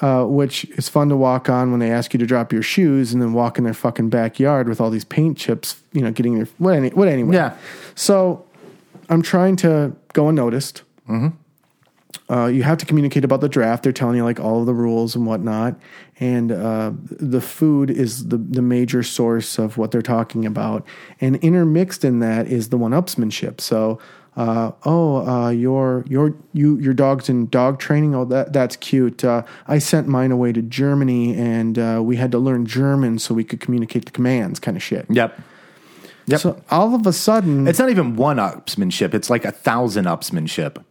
uh, 0.00 0.24
which 0.24 0.64
is 0.78 0.88
fun 0.88 1.08
to 1.08 1.16
walk 1.16 1.48
on 1.48 1.70
when 1.70 1.80
they 1.80 1.90
ask 1.90 2.12
you 2.12 2.18
to 2.18 2.26
drop 2.26 2.52
your 2.52 2.62
shoes 2.62 3.12
and 3.12 3.20
then 3.22 3.32
walk 3.32 3.58
in 3.58 3.64
their 3.64 3.74
fucking 3.74 4.08
backyard 4.08 4.68
with 4.68 4.80
all 4.80 4.90
these 4.90 5.04
paint 5.04 5.36
chips, 5.38 5.80
you 5.92 6.00
know, 6.02 6.10
getting 6.10 6.36
your 6.36 6.46
what 6.58 6.74
any, 6.74 6.88
what 6.90 7.08
anyway. 7.08 7.34
Yeah. 7.34 7.56
So 7.94 8.44
I'm 9.08 9.22
trying 9.22 9.56
to 9.56 9.94
go 10.12 10.28
unnoticed. 10.28 10.82
Uh, 12.30 12.46
you 12.46 12.62
have 12.62 12.78
to 12.78 12.86
communicate 12.86 13.24
about 13.24 13.40
the 13.40 13.48
draft. 13.48 13.82
They're 13.82 13.92
telling 13.92 14.16
you 14.16 14.24
like 14.24 14.40
all 14.40 14.60
of 14.60 14.66
the 14.66 14.72
rules 14.72 15.14
and 15.14 15.26
whatnot, 15.26 15.74
and 16.18 16.50
uh, 16.52 16.92
the 17.10 17.40
food 17.40 17.90
is 17.90 18.28
the 18.28 18.38
the 18.38 18.62
major 18.62 19.02
source 19.02 19.58
of 19.58 19.76
what 19.76 19.90
they're 19.90 20.02
talking 20.02 20.46
about. 20.46 20.86
And 21.20 21.36
intermixed 21.36 22.04
in 22.04 22.20
that 22.20 22.46
is 22.46 22.68
the 22.68 22.78
one-upsmanship. 22.78 23.60
So, 23.60 23.98
uh, 24.36 24.72
oh, 24.84 25.26
uh, 25.26 25.50
your 25.50 26.04
your 26.08 26.34
you 26.52 26.78
your 26.78 26.94
dog's 26.94 27.28
in 27.28 27.48
dog 27.48 27.78
training. 27.78 28.14
Oh, 28.14 28.24
that 28.26 28.52
that's 28.52 28.76
cute. 28.76 29.24
Uh, 29.24 29.42
I 29.66 29.78
sent 29.78 30.08
mine 30.08 30.32
away 30.32 30.52
to 30.52 30.62
Germany, 30.62 31.36
and 31.36 31.78
uh, 31.78 32.00
we 32.02 32.16
had 32.16 32.32
to 32.32 32.38
learn 32.38 32.64
German 32.64 33.18
so 33.18 33.34
we 33.34 33.44
could 33.44 33.60
communicate 33.60 34.06
the 34.06 34.10
commands, 34.10 34.58
kind 34.58 34.76
of 34.76 34.82
shit. 34.82 35.06
Yep. 35.10 35.38
Yep. 36.26 36.40
So 36.40 36.62
all 36.70 36.94
of 36.94 37.06
a 37.06 37.12
sudden, 37.12 37.66
it's 37.68 37.78
not 37.78 37.90
even 37.90 38.16
one 38.16 38.38
upsmanship. 38.38 39.12
It's 39.12 39.28
like 39.28 39.44
a 39.44 39.50
thousand 39.52 40.06
upsmanship. 40.06 40.82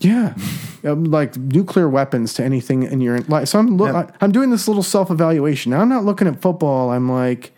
Yeah, 0.00 0.34
um, 0.84 1.04
like 1.04 1.36
nuclear 1.36 1.88
weapons 1.88 2.34
to 2.34 2.44
anything 2.44 2.82
in 2.82 3.00
your 3.00 3.20
life. 3.20 3.48
So 3.48 3.60
I'm 3.60 3.76
look, 3.78 3.94
Yep. 3.94 4.16
I, 4.20 4.24
I'm 4.24 4.32
doing 4.32 4.50
this 4.50 4.66
little 4.68 4.82
self 4.82 5.10
evaluation. 5.10 5.70
Now 5.70 5.80
I'm 5.80 5.88
not 5.88 6.04
looking 6.04 6.26
at 6.26 6.42
football. 6.42 6.90
I'm 6.90 7.08
like, 7.10 7.52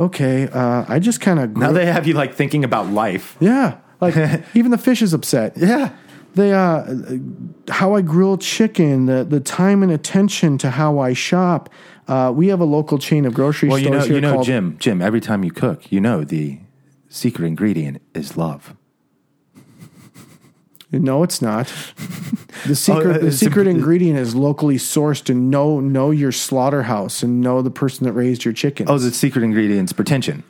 okay, 0.00 0.48
uh, 0.48 0.84
I 0.88 1.00
just 1.00 1.20
kind 1.20 1.38
of 1.38 1.56
Now 1.56 1.72
they 1.72 1.84
have 1.86 2.06
you 2.06 2.14
like 2.14 2.34
thinking 2.34 2.64
about 2.64 2.86
life. 2.86 3.36
yeah. 3.40 3.76
Like 4.00 4.16
even 4.54 4.70
the 4.70 4.78
fish 4.78 5.02
is 5.02 5.12
upset. 5.12 5.54
Yeah. 5.56 5.94
They 6.34 6.52
uh, 6.52 6.84
how 7.68 7.94
I 7.96 8.02
grill 8.02 8.36
chicken, 8.38 9.06
the 9.06 9.24
the 9.24 9.40
time 9.40 9.82
and 9.82 9.90
attention 9.90 10.58
to 10.58 10.70
how 10.70 10.98
I 10.98 11.12
shop. 11.14 11.68
Uh, 12.06 12.32
we 12.34 12.48
have 12.48 12.60
a 12.60 12.64
local 12.64 12.98
chain 12.98 13.24
of 13.26 13.34
grocery 13.34 13.68
Well, 13.68 13.78
stores 13.78 13.84
you 13.84 13.98
know, 13.98 14.04
here 14.06 14.14
you 14.14 14.20
know, 14.20 14.32
called 14.34 14.46
Jim, 14.46 14.76
Jim. 14.78 15.02
Every 15.02 15.20
time 15.20 15.42
you 15.42 15.50
cook, 15.50 15.90
you 15.90 16.00
know 16.00 16.24
the 16.24 16.60
secret 17.08 17.46
ingredient 17.46 18.02
is 18.14 18.36
love. 18.36 18.74
No, 20.90 21.22
it's 21.22 21.42
not. 21.42 21.70
The 22.66 22.74
secret, 22.74 23.16
uh, 23.16 23.18
the 23.18 23.26
it's 23.26 23.36
a- 23.36 23.38
secret 23.44 23.66
ingredient 23.66 24.18
is 24.18 24.34
locally 24.34 24.76
sourced 24.76 25.28
and 25.28 25.50
know 25.50 25.80
know 25.80 26.10
your 26.10 26.32
slaughterhouse 26.32 27.22
and 27.22 27.42
know 27.42 27.60
the 27.60 27.70
person 27.70 28.06
that 28.06 28.12
raised 28.14 28.42
your 28.46 28.54
chickens. 28.54 28.88
Oh, 28.88 28.96
the 28.96 29.10
secret 29.12 29.42
ingredient's 29.44 29.92
pretension. 29.92 30.44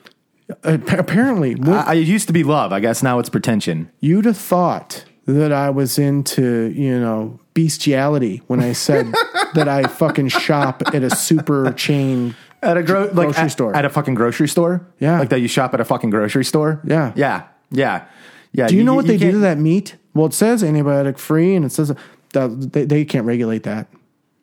Uh, 0.65 0.73
Appa- 0.81 0.99
apparently, 0.99 1.55
when- 1.55 1.71
I, 1.77 1.83
I 1.91 1.93
used 1.95 2.27
to 2.29 2.33
be 2.33 2.43
love. 2.45 2.73
I 2.73 2.81
guess 2.81 3.03
now 3.03 3.19
it's 3.19 3.29
pretension. 3.29 3.91
you'd 4.01 4.25
have 4.25 4.37
thought 4.39 5.05
that 5.27 5.53
I 5.53 5.69
was 5.71 5.99
into 5.99 6.73
you 6.75 6.99
know 6.99 7.39
bestiality 7.55 8.43
when 8.47 8.61
I 8.61 8.73
said 8.73 9.13
that 9.55 9.69
I 9.69 9.83
fucking 9.85 10.29
shop 10.29 10.83
at 10.95 11.03
a 11.03 11.11
super 11.15 11.73
chain. 11.73 12.35
At 12.63 12.77
a 12.77 12.83
gro- 12.83 13.05
like 13.05 13.13
grocery 13.13 13.43
at, 13.45 13.53
store. 13.53 13.77
At 13.77 13.85
a 13.85 13.89
fucking 13.91 14.15
grocery 14.15 14.49
store. 14.49 14.87
Yeah. 14.99 15.19
Like 15.21 15.29
that 15.29 15.41
you 15.41 15.49
shop 15.49 15.75
at 15.75 15.81
a 15.81 15.85
fucking 15.85 16.11
grocery 16.11 16.45
store. 16.45 16.81
Yeah. 16.85 17.13
Yeah. 17.15 17.45
Yeah. 17.71 18.07
Yeah. 18.53 18.67
Do 18.69 18.75
you 18.77 18.83
know 18.83 18.95
what 18.95 19.07
they 19.07 19.17
do 19.17 19.31
to 19.33 19.39
that 19.39 19.59
meat? 19.59 19.97
Well, 20.15 20.27
it 20.27 20.35
says 20.35 20.63
antibiotic 20.65 21.19
free, 21.19 21.55
and 21.55 21.65
it 21.65 21.71
says 21.71 21.95
that 22.33 22.73
they, 22.73 22.85
they 22.85 23.05
can't 23.05 23.27
regulate 23.27 23.63
that. 23.65 23.87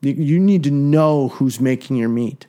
You, 0.01 0.13
you 0.13 0.39
need 0.39 0.63
to 0.63 0.71
know 0.71 1.29
who's 1.29 1.59
making 1.59 1.97
your 1.97 2.07
meat. 2.09 2.45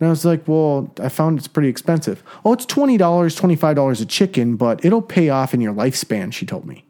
And 0.00 0.06
I 0.06 0.10
was 0.10 0.24
like, 0.24 0.46
well, 0.46 0.92
I 1.00 1.08
found 1.08 1.38
it's 1.38 1.48
pretty 1.48 1.68
expensive. 1.68 2.22
Oh, 2.44 2.52
it's 2.52 2.66
twenty 2.66 2.96
dollars, 2.96 3.34
twenty 3.34 3.56
five 3.56 3.76
dollars 3.76 4.00
a 4.00 4.06
chicken, 4.06 4.56
but 4.56 4.84
it'll 4.84 5.02
pay 5.02 5.28
off 5.28 5.54
in 5.54 5.60
your 5.60 5.74
lifespan. 5.74 6.32
She 6.32 6.46
told 6.46 6.66
me. 6.66 6.84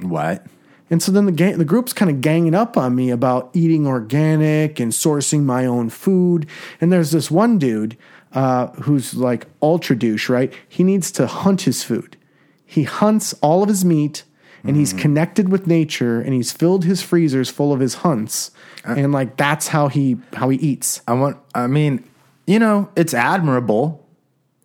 What? 0.00 0.46
And 0.90 1.02
so 1.02 1.12
then 1.12 1.26
the 1.26 1.32
gang, 1.32 1.56
the 1.56 1.64
group's 1.64 1.92
kind 1.92 2.10
of 2.10 2.20
ganging 2.20 2.54
up 2.54 2.76
on 2.76 2.96
me 2.96 3.10
about 3.10 3.50
eating 3.54 3.86
organic 3.86 4.80
and 4.80 4.92
sourcing 4.92 5.44
my 5.44 5.64
own 5.64 5.88
food. 5.88 6.46
And 6.80 6.92
there's 6.92 7.12
this 7.12 7.30
one 7.30 7.58
dude 7.58 7.96
uh, 8.32 8.68
who's 8.82 9.14
like 9.14 9.46
ultra 9.62 9.96
douche, 9.96 10.28
right? 10.28 10.52
He 10.68 10.82
needs 10.82 11.12
to 11.12 11.26
hunt 11.26 11.62
his 11.62 11.84
food. 11.84 12.16
He 12.64 12.84
hunts 12.84 13.32
all 13.34 13.62
of 13.62 13.68
his 13.68 13.84
meat, 13.84 14.24
and 14.62 14.76
he's 14.76 14.92
connected 14.92 15.48
with 15.48 15.66
nature, 15.66 16.20
and 16.20 16.34
he's 16.34 16.52
filled 16.52 16.84
his 16.84 17.02
freezers 17.02 17.50
full 17.50 17.72
of 17.72 17.80
his 17.80 17.94
hunts, 17.94 18.52
and 18.84 19.10
like 19.10 19.36
that's 19.36 19.68
how 19.68 19.88
he 19.88 20.18
how 20.34 20.50
he 20.50 20.58
eats. 20.58 21.00
I 21.08 21.14
want. 21.14 21.38
I 21.52 21.66
mean, 21.66 22.04
you 22.46 22.58
know, 22.58 22.90
it's 22.96 23.14
admirable 23.14 24.06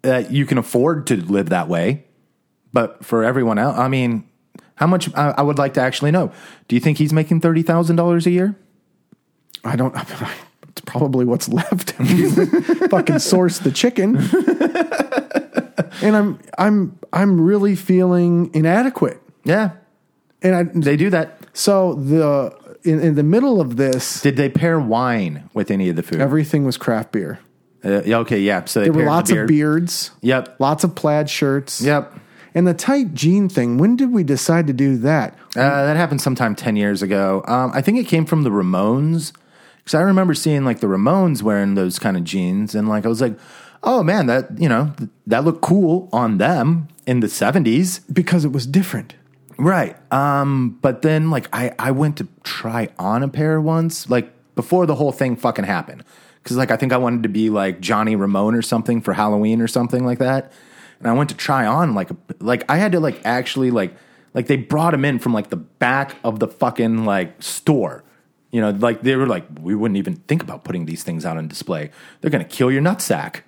that 0.02 0.32
you 0.32 0.46
can 0.46 0.58
afford 0.58 1.08
to 1.08 1.16
live 1.18 1.50
that 1.50 1.68
way, 1.68 2.06
but 2.74 3.04
for 3.06 3.24
everyone 3.24 3.58
else, 3.58 3.78
I 3.78 3.88
mean, 3.88 4.28
how 4.76 4.88
much? 4.88 5.14
I, 5.16 5.30
I 5.38 5.42
would 5.42 5.58
like 5.58 5.74
to 5.76 5.82
actually 5.82 6.12
know. 6.12 6.32
Do 6.68 6.76
you 6.76 6.80
think 6.82 6.98
he's 6.98 7.14
making 7.14 7.42
thirty 7.42 7.62
thousand 7.62 7.96
dollars 7.96 8.26
a 8.28 8.32
year? 8.32 8.56
I 9.64 9.76
don't. 9.76 9.96
It's 10.78 10.82
probably 10.82 11.24
what's 11.24 11.48
left. 11.48 11.92
Fucking 12.90 13.20
source 13.20 13.60
the 13.60 13.72
chicken. 13.74 14.18
and 16.02 16.16
I'm 16.18 16.40
I'm 16.58 17.00
I'm 17.14 17.40
really 17.40 17.76
feeling 17.78 18.52
inadequate. 18.54 19.22
Yeah, 19.46 19.72
And 20.42 20.54
I 20.56 20.64
they 20.64 20.98
do 20.98 21.10
that. 21.12 21.38
so 21.54 21.94
the 21.94 22.54
in, 22.84 23.00
in 23.00 23.16
the 23.16 23.24
middle 23.24 23.62
of 23.62 23.78
this, 23.78 24.20
Did 24.22 24.36
they 24.36 24.50
pair 24.50 24.78
wine 24.78 25.50
with 25.54 25.72
any 25.72 25.88
of 25.88 25.96
the 25.96 26.04
food? 26.04 26.20
everything 26.20 26.66
was 26.66 26.76
craft 26.78 27.14
beer. 27.14 27.40
Uh, 27.86 28.02
yeah, 28.06 28.18
okay, 28.20 28.40
yeah. 28.40 28.66
So 28.66 28.82
There 28.84 28.92
were 28.92 29.06
lots 29.06 29.32
beer. 29.32 29.44
of 29.44 29.48
beards, 29.48 30.12
Yep. 30.22 30.56
lots 30.60 30.84
of 30.84 30.96
plaid 30.96 31.30
shirts. 31.30 31.82
Yep. 31.82 32.14
And 32.56 32.66
the 32.66 32.74
tight 32.74 33.14
jean 33.14 33.48
thing, 33.50 33.78
when 33.78 33.96
did 33.96 34.12
we 34.12 34.24
decide 34.24 34.66
to 34.68 34.74
do 34.74 34.98
that? 34.98 35.36
Uh, 35.56 35.86
that 35.86 35.98
happened 35.98 36.22
sometime 36.22 36.56
10 36.56 36.76
years 36.78 37.02
ago. 37.02 37.44
Um, 37.48 37.72
I 37.74 37.82
think 37.82 37.98
it 38.00 38.08
came 38.08 38.26
from 38.26 38.44
the 38.44 38.50
Ramones. 38.50 39.34
Because 39.78 39.94
I 39.94 40.02
remember 40.02 40.34
seeing 40.34 40.66
like 40.66 40.80
the 40.80 40.88
Ramones 40.88 41.44
wearing 41.44 41.76
those 41.76 42.00
kind 42.00 42.18
of 42.18 42.24
jeans. 42.24 42.74
And 42.74 42.90
like, 42.90 43.06
I 43.06 43.10
was 43.10 43.22
like, 43.22 43.38
oh 43.84 44.02
man, 44.04 44.26
that, 44.28 44.58
you 44.60 44.68
know, 44.70 44.94
th- 44.98 45.10
that 45.28 45.44
looked 45.44 45.62
cool 45.62 46.10
on 46.12 46.38
them 46.40 46.88
in 47.06 47.20
the 47.20 47.28
70s. 47.28 48.00
Because 48.12 48.46
it 48.46 48.52
was 48.52 48.66
different. 48.66 49.14
Right. 49.60 49.96
Um, 50.12 50.80
but 50.82 51.02
then 51.04 51.30
like 51.30 51.48
I, 51.54 51.74
I 51.78 51.92
went 51.92 52.18
to 52.18 52.28
try 52.44 52.90
on 52.98 53.22
a 53.22 53.28
pair 53.28 53.62
once, 53.62 54.10
like 54.10 54.32
before 54.56 54.86
the 54.86 54.96
whole 54.96 55.12
thing 55.12 55.36
fucking 55.36 55.66
happened. 55.66 56.04
Cause 56.46 56.58
like 56.58 56.70
I 56.70 56.78
think 56.78 56.93
I 56.93 56.98
wanted 56.98 57.24
to 57.24 57.30
be 57.30 57.50
like 57.50 57.82
Johnny 57.82 58.16
Ramone 58.16 58.54
or 58.54 58.62
something 58.62 59.02
for 59.02 59.14
Halloween 59.14 59.62
or 59.62 59.68
something 59.68 60.06
like 60.06 60.20
that. 60.20 60.52
And 61.00 61.08
I 61.08 61.14
went 61.14 61.30
to 61.32 61.36
try 61.36 61.66
on 61.66 61.96
like 61.96 62.12
a, 62.12 62.16
like 62.39 62.64
I 62.70 62.78
had 62.78 62.91
to 62.91 63.00
like 63.00 63.20
actually 63.26 63.72
like 63.72 63.96
like 64.36 64.48
they 64.48 64.56
brought 64.56 64.93
him 64.93 65.04
in 65.04 65.18
from 65.18 65.34
like 65.34 65.50
the 65.50 65.58
back 65.58 66.16
of 66.24 66.39
the 66.39 66.48
fucking 66.48 67.04
like 67.04 67.41
store. 67.41 68.04
You 68.52 68.62
know, 68.62 68.70
like 68.70 69.02
they 69.02 69.16
were 69.16 69.28
like, 69.28 69.46
we 69.60 69.76
wouldn't 69.76 69.98
even 69.98 70.16
think 70.16 70.43
about 70.43 70.64
putting 70.64 70.86
these 70.86 71.04
things 71.04 71.26
out 71.26 71.36
on 71.36 71.48
display. 71.48 71.89
They're 72.22 72.32
gonna 72.32 72.46
kill 72.46 72.72
your 72.72 72.82
nutsack. 72.82 73.41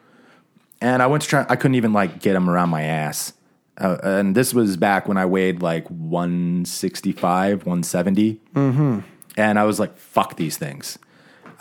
And 0.82 1.02
I 1.04 1.08
went 1.08 1.24
to 1.24 1.30
try. 1.30 1.46
I 1.48 1.56
couldn't 1.56 1.76
even 1.76 1.94
like 1.94 2.20
get 2.20 2.34
them 2.34 2.50
around 2.50 2.70
my 2.70 2.84
ass. 2.84 3.34
Uh, 3.78 3.98
and 4.02 4.36
this 4.36 4.54
was 4.54 4.76
back 4.76 5.08
when 5.08 5.18
I 5.18 5.26
weighed 5.26 5.62
like 5.62 5.88
165, 5.90 7.60
170. 7.66 8.42
Mm-hmm. 8.56 9.00
And 9.38 9.60
I 9.60 9.64
was 9.66 9.80
like, 9.80 9.98
fuck 9.98 10.36
these 10.36 10.58
things. 10.58 10.98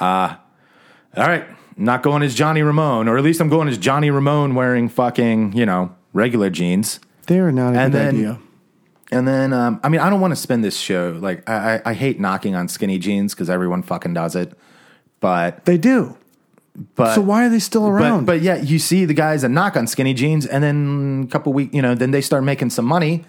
Uh, 0.01 0.37
all 1.17 1.27
right, 1.27 1.45
I'm 1.79 1.85
not 1.85 2.03
going 2.03 2.23
as 2.23 2.35
Johnny 2.35 2.63
Ramone, 2.63 3.09
or 3.09 3.17
at 3.19 3.25
least 3.25 3.41
I'm 3.41 3.49
going 3.49 3.69
as 3.69 3.79
Johnny 3.79 4.11
Ramone 4.11 4.55
wearing 4.55 4.89
fucking, 4.89 5.53
you 5.55 5.67
know, 5.67 5.95
regular 6.13 6.51
jeans. 6.51 7.01
They're 7.27 7.51
not 7.53 7.75
a 7.75 7.79
And 7.79 7.93
good 7.93 7.99
then- 7.99 8.15
idea. 8.15 8.39
And 9.13 9.27
then, 9.29 9.53
um, 9.53 9.79
I 9.85 9.89
mean, 9.89 10.01
I 10.01 10.11
don't 10.11 10.21
want 10.21 10.33
to 10.33 10.37
spend 10.37 10.65
this 10.65 10.77
show 10.77 11.17
like 11.23 11.49
I, 11.49 11.77
I, 11.77 11.83
I 11.91 11.95
hate 11.95 12.19
knocking 12.19 12.57
on 12.57 12.67
skinny 12.67 12.99
jeans 12.99 13.35
because 13.35 13.49
everyone 13.49 13.83
fucking 13.85 14.15
does 14.15 14.35
it. 14.35 14.53
But 15.21 15.65
They 15.65 15.79
do. 15.79 16.17
but 16.97 17.15
So 17.15 17.21
why 17.21 17.47
are 17.47 17.49
they 17.49 17.61
still 17.61 17.87
around? 17.87 18.27
But, 18.27 18.39
but 18.39 18.41
yeah, 18.43 18.57
you 18.57 18.81
see 18.81 19.05
the 19.05 19.15
guys 19.15 19.43
that 19.43 19.51
knock 19.51 19.77
on 19.77 19.87
skinny 19.87 20.13
jeans, 20.13 20.45
and 20.45 20.63
then 20.65 21.23
a 21.29 21.31
couple 21.31 21.53
weeks, 21.53 21.73
you 21.73 21.83
know, 21.83 21.95
then 21.95 22.11
they 22.11 22.21
start 22.21 22.43
making 22.43 22.71
some 22.71 22.85
money, 22.85 23.25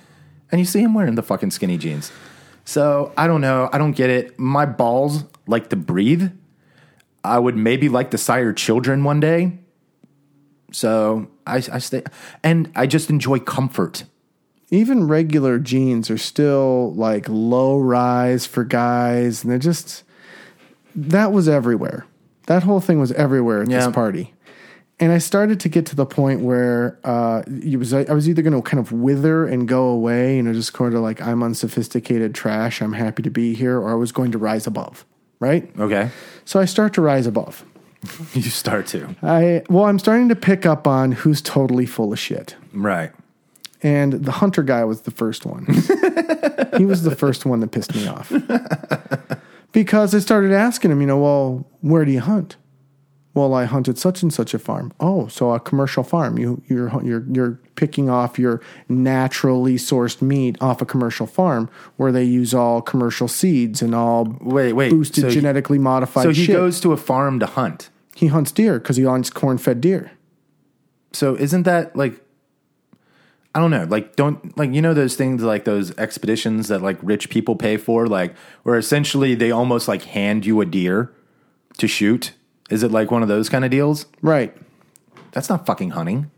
and 0.52 0.60
you 0.60 0.66
see 0.66 0.82
them 0.82 0.96
wearing 0.96 1.14
the 1.14 1.22
fucking 1.22 1.52
skinny 1.52 1.78
jeans. 1.78 2.12
So 2.66 3.14
I 3.16 3.28
don't 3.28 3.42
know. 3.42 3.70
I 3.72 3.78
don't 3.78 3.94
get 3.96 4.10
it. 4.10 4.38
My 4.40 4.66
balls 4.66 5.26
like 5.46 5.70
to 5.70 5.76
breathe. 5.76 6.32
I 7.24 7.40
would 7.40 7.58
maybe 7.58 7.90
like 7.90 8.12
to 8.12 8.18
sire 8.18 8.54
children 8.54 9.04
one 9.04 9.20
day, 9.20 9.58
So 10.72 11.28
I, 11.46 11.58
I 11.72 11.80
stay, 11.80 12.04
and 12.44 12.72
I 12.76 12.88
just 12.88 13.10
enjoy 13.10 13.40
comfort. 13.40 14.04
even 14.70 15.08
regular 15.08 15.60
jeans 15.60 16.10
are 16.10 16.18
still 16.18 16.94
like 16.94 17.26
low 17.30 17.78
rise 17.78 18.46
for 18.46 18.64
guys 18.66 19.42
and 19.44 19.52
they're 19.52 19.60
just 19.60 20.04
that 20.96 21.32
was 21.32 21.48
everywhere 21.48 22.06
that 22.48 22.64
whole 22.64 22.82
thing 22.82 23.00
was 23.00 23.12
everywhere 23.14 23.62
at 23.62 23.70
Yeah. 23.70 23.86
this 23.86 23.94
party 23.96 24.34
and 25.00 25.12
i 25.14 25.20
started 25.20 25.60
to 25.62 25.70
get 25.70 25.86
to 25.86 25.96
the 25.96 26.06
point 26.06 26.42
where 26.42 27.00
uh, 27.06 27.44
it 27.48 27.78
was, 27.78 27.94
i 27.94 28.12
was 28.14 28.28
either 28.28 28.42
going 28.42 28.54
to 28.54 28.62
kind 28.62 28.80
of 28.80 28.92
wither 28.92 29.46
and 29.46 29.70
go 29.70 29.88
away 29.88 30.36
you 30.36 30.44
know 30.44 30.52
just 30.52 30.74
kind 30.74 30.94
of 30.94 31.02
like 31.02 31.22
i'm 31.22 31.44
unsophisticated 31.44 32.36
trash 32.36 32.82
i'm 32.82 32.94
happy 32.94 33.24
to 33.24 33.30
be 33.30 33.54
here 33.54 33.80
or 33.80 33.92
i 33.92 33.96
was 33.96 34.12
going 34.12 34.32
to 34.34 34.38
rise 34.38 34.68
above 34.68 35.06
right 35.40 35.70
Okay, 35.80 36.10
so 36.46 36.60
i 36.60 36.66
start 36.66 36.94
to 36.96 37.02
rise 37.02 37.28
above 37.28 37.64
you 38.34 38.42
start 38.44 38.86
to 38.88 39.16
i 39.24 39.62
well 39.70 39.86
i'm 39.86 40.00
starting 40.00 40.30
to 40.30 40.36
pick 40.36 40.66
up 40.66 40.88
on 40.88 41.12
who's 41.12 41.42
totally 41.42 41.86
full 41.86 42.14
of 42.14 42.20
shit 42.20 42.56
right. 42.74 43.12
and 43.82 44.14
the 44.14 44.32
hunter 44.34 44.64
guy 44.64 44.84
was 44.84 45.02
the 45.02 45.12
first 45.12 45.46
one. 45.46 45.66
he 46.78 46.86
was 46.86 47.04
the 47.04 47.16
first 47.16 47.46
one 47.46 47.60
that 47.60 47.72
pissed 47.72 47.96
me 47.96 48.08
off 48.08 48.32
because 49.72 50.14
I 50.16 50.20
started 50.20 50.52
asking 50.52 50.92
him, 50.92 51.02
you 51.02 51.08
know, 51.08 51.18
well, 51.20 51.68
where 51.82 52.06
do 52.06 52.12
you 52.12 52.20
hunt? 52.20 52.56
Well, 53.38 53.54
I 53.54 53.66
hunted 53.66 53.98
such 54.00 54.24
and 54.24 54.34
such 54.34 54.54
a 54.54 54.60
farm. 54.60 54.92
Oh, 55.00 55.28
so 55.28 55.52
a 55.54 55.60
commercial 55.60 56.04
farm. 56.04 56.38
You 56.40 56.62
you're 56.68 56.90
you're 57.04 57.24
you're 57.32 57.60
picking 57.76 58.10
off 58.10 58.40
your 58.40 58.62
naturally 58.90 59.76
sourced 59.76 60.22
meat 60.22 60.58
off 60.60 60.82
a 60.82 60.86
commercial 60.86 61.28
farm 61.28 61.70
where 61.98 62.12
they 62.12 62.24
use 62.24 62.54
all 62.54 62.82
commercial 62.82 63.28
seeds 63.28 63.82
and 63.82 63.94
all 63.94 64.38
Wait, 64.42 64.74
wait. 64.74 64.90
boosted 64.90 65.22
so 65.22 65.28
he- 65.30 65.36
genetically 65.36 65.78
modified 65.78 66.24
So 66.24 66.30
he 66.32 66.46
shit. 66.46 66.56
goes 66.56 66.80
to 66.82 66.92
a 66.94 66.98
farm 66.98 67.40
to 67.40 67.46
hunt. 67.46 67.90
he 68.16 68.28
hunts 68.28 68.52
deer 68.52 68.80
because 68.80 68.98
he 68.98 69.04
hunts 69.04 69.30
corn-fed 69.30 69.80
deer. 69.82 70.12
So 71.14 71.36
isn't 71.36 71.64
that 71.64 71.96
like 71.96 72.20
I 73.56 73.60
don't 73.60 73.72
know, 73.72 73.86
like 73.90 74.16
don't 74.16 74.56
like 74.58 74.72
you 74.74 74.82
know 74.82 74.94
those 74.94 75.16
things 75.16 75.42
like 75.44 75.66
those 75.66 75.96
expeditions 75.98 76.68
that 76.68 76.82
like 76.82 76.98
rich 77.02 77.30
people 77.30 77.56
pay 77.56 77.78
for, 77.78 78.08
like 78.08 78.36
where 78.64 78.78
essentially 78.78 79.36
they 79.36 79.52
almost 79.52 79.88
like 79.88 80.04
hand 80.04 80.46
you 80.46 80.60
a 80.62 80.66
deer 80.66 81.12
to 81.78 81.88
shoot. 81.88 82.34
Is 82.70 82.84
it 82.84 82.92
like 82.92 83.12
one 83.12 83.22
of 83.22 83.28
those 83.28 83.50
kind 83.50 83.64
of 83.66 83.72
deals? 83.72 84.06
Right. 84.22 84.56
That's 85.32 85.50
not 85.50 85.66
fucking 85.66 85.92
hunting. 85.92 86.32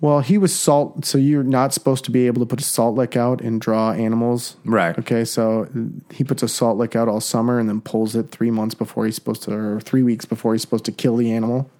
Well, 0.00 0.20
he 0.20 0.36
was 0.36 0.54
salt, 0.54 1.06
so 1.06 1.16
you're 1.16 1.42
not 1.42 1.72
supposed 1.72 2.04
to 2.04 2.10
be 2.10 2.26
able 2.26 2.40
to 2.40 2.46
put 2.46 2.60
a 2.60 2.64
salt 2.64 2.96
lick 2.96 3.16
out 3.16 3.40
and 3.40 3.58
draw 3.60 3.92
animals. 3.92 4.56
Right. 4.64 4.96
Okay, 4.98 5.24
so 5.24 5.68
he 6.12 6.22
puts 6.22 6.42
a 6.42 6.48
salt 6.48 6.76
lick 6.76 6.94
out 6.94 7.08
all 7.08 7.20
summer 7.20 7.58
and 7.58 7.66
then 7.66 7.80
pulls 7.80 8.14
it 8.14 8.30
three 8.30 8.50
months 8.50 8.74
before 8.74 9.06
he's 9.06 9.14
supposed 9.14 9.42
to, 9.44 9.54
or 9.54 9.80
three 9.80 10.02
weeks 10.02 10.26
before 10.26 10.52
he's 10.52 10.60
supposed 10.60 10.84
to 10.84 10.92
kill 10.92 11.16
the 11.16 11.32
animal. 11.32 11.70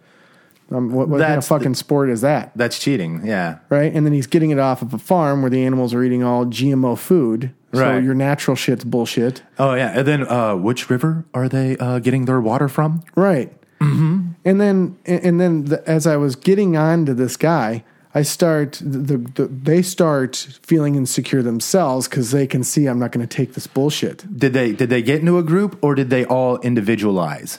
Um, 0.73 0.93
what 0.95 1.09
what 1.09 1.21
kind 1.21 1.35
of 1.39 1.45
fucking 1.47 1.75
sport 1.75 2.09
is 2.09 2.23
that? 2.23 2.53
That's 2.57 2.79
cheating. 2.79 3.21
Yeah. 3.25 3.59
Right? 3.69 3.93
And 3.95 4.05
then 4.07 4.13
he's 4.15 4.27
getting 4.27 4.51
it 4.51 4.59
off 4.59 4.83
of 4.83 4.93
a 4.95 4.99
farm 4.99 5.43
where 5.43 5.51
the 5.51 5.65
animals 5.65 5.95
are 5.95 6.03
eating 6.03 6.25
all 6.25 6.45
GMO 6.47 6.99
food. 6.99 7.53
So 7.73 7.83
Right. 7.83 8.03
your 8.03 8.15
natural 8.15 8.57
shit's 8.57 8.83
bullshit. 8.83 9.43
Oh 9.61 9.75
yeah. 9.75 9.93
And 9.97 10.09
then 10.09 10.27
uh 10.27 10.57
which 10.57 10.91
river 10.91 11.25
are 11.35 11.49
they 11.49 11.77
uh 11.77 12.01
getting 12.01 12.25
their 12.25 12.41
water 12.41 12.67
from? 12.69 13.05
Right. 13.15 13.53
Mm-hmm. 13.95 14.29
And 14.45 14.61
then, 14.61 14.97
and 15.07 15.41
then, 15.41 15.65
the, 15.67 15.89
as 15.89 16.07
I 16.07 16.17
was 16.17 16.37
getting 16.37 16.77
on 16.77 17.07
to 17.07 17.15
this 17.15 17.37
guy, 17.37 17.85
I 18.15 18.23
start 18.23 18.81
the, 18.83 19.19
the 19.19 19.47
they 19.47 19.83
start 19.83 20.37
feeling 20.63 20.95
insecure 20.95 21.43
themselves 21.43 22.09
because 22.09 22.31
they 22.31 22.47
can 22.47 22.65
see 22.65 22.87
I'm 22.87 22.99
not 22.99 23.13
going 23.13 23.27
to 23.27 23.37
take 23.37 23.55
this 23.55 23.67
bullshit. 23.67 24.25
Did 24.39 24.53
they 24.55 24.73
did 24.73 24.89
they 24.89 25.03
get 25.03 25.21
into 25.21 25.37
a 25.39 25.43
group 25.43 25.79
or 25.83 25.95
did 25.95 26.09
they 26.11 26.25
all 26.25 26.59
individualize? 26.61 27.59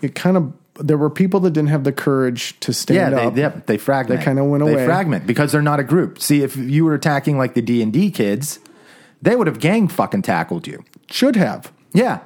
It 0.00 0.14
kind 0.14 0.36
of 0.36 0.52
there 0.76 0.96
were 0.96 1.10
people 1.10 1.40
that 1.40 1.50
didn't 1.50 1.68
have 1.68 1.84
the 1.84 1.92
courage 1.92 2.58
to 2.60 2.72
stand 2.72 3.12
Yeah, 3.12 3.20
up. 3.26 3.34
they, 3.34 3.40
yep, 3.42 3.66
they 3.66 3.76
fragment. 3.76 4.20
They 4.20 4.24
kinda 4.24 4.42
went 4.44 4.64
They 4.64 4.72
away. 4.72 4.86
fragment 4.86 5.26
because 5.26 5.52
they're 5.52 5.60
not 5.60 5.80
a 5.80 5.84
group. 5.84 6.18
See, 6.18 6.42
if 6.42 6.56
you 6.56 6.86
were 6.86 6.94
attacking 6.94 7.36
like 7.36 7.52
the 7.52 7.60
D 7.60 7.82
and 7.82 7.92
D 7.92 8.10
kids, 8.10 8.58
they 9.20 9.36
would 9.36 9.46
have 9.48 9.58
gang 9.60 9.88
fucking 9.88 10.22
tackled 10.22 10.66
you. 10.66 10.82
Should 11.10 11.36
have. 11.36 11.70
Yeah, 11.92 12.20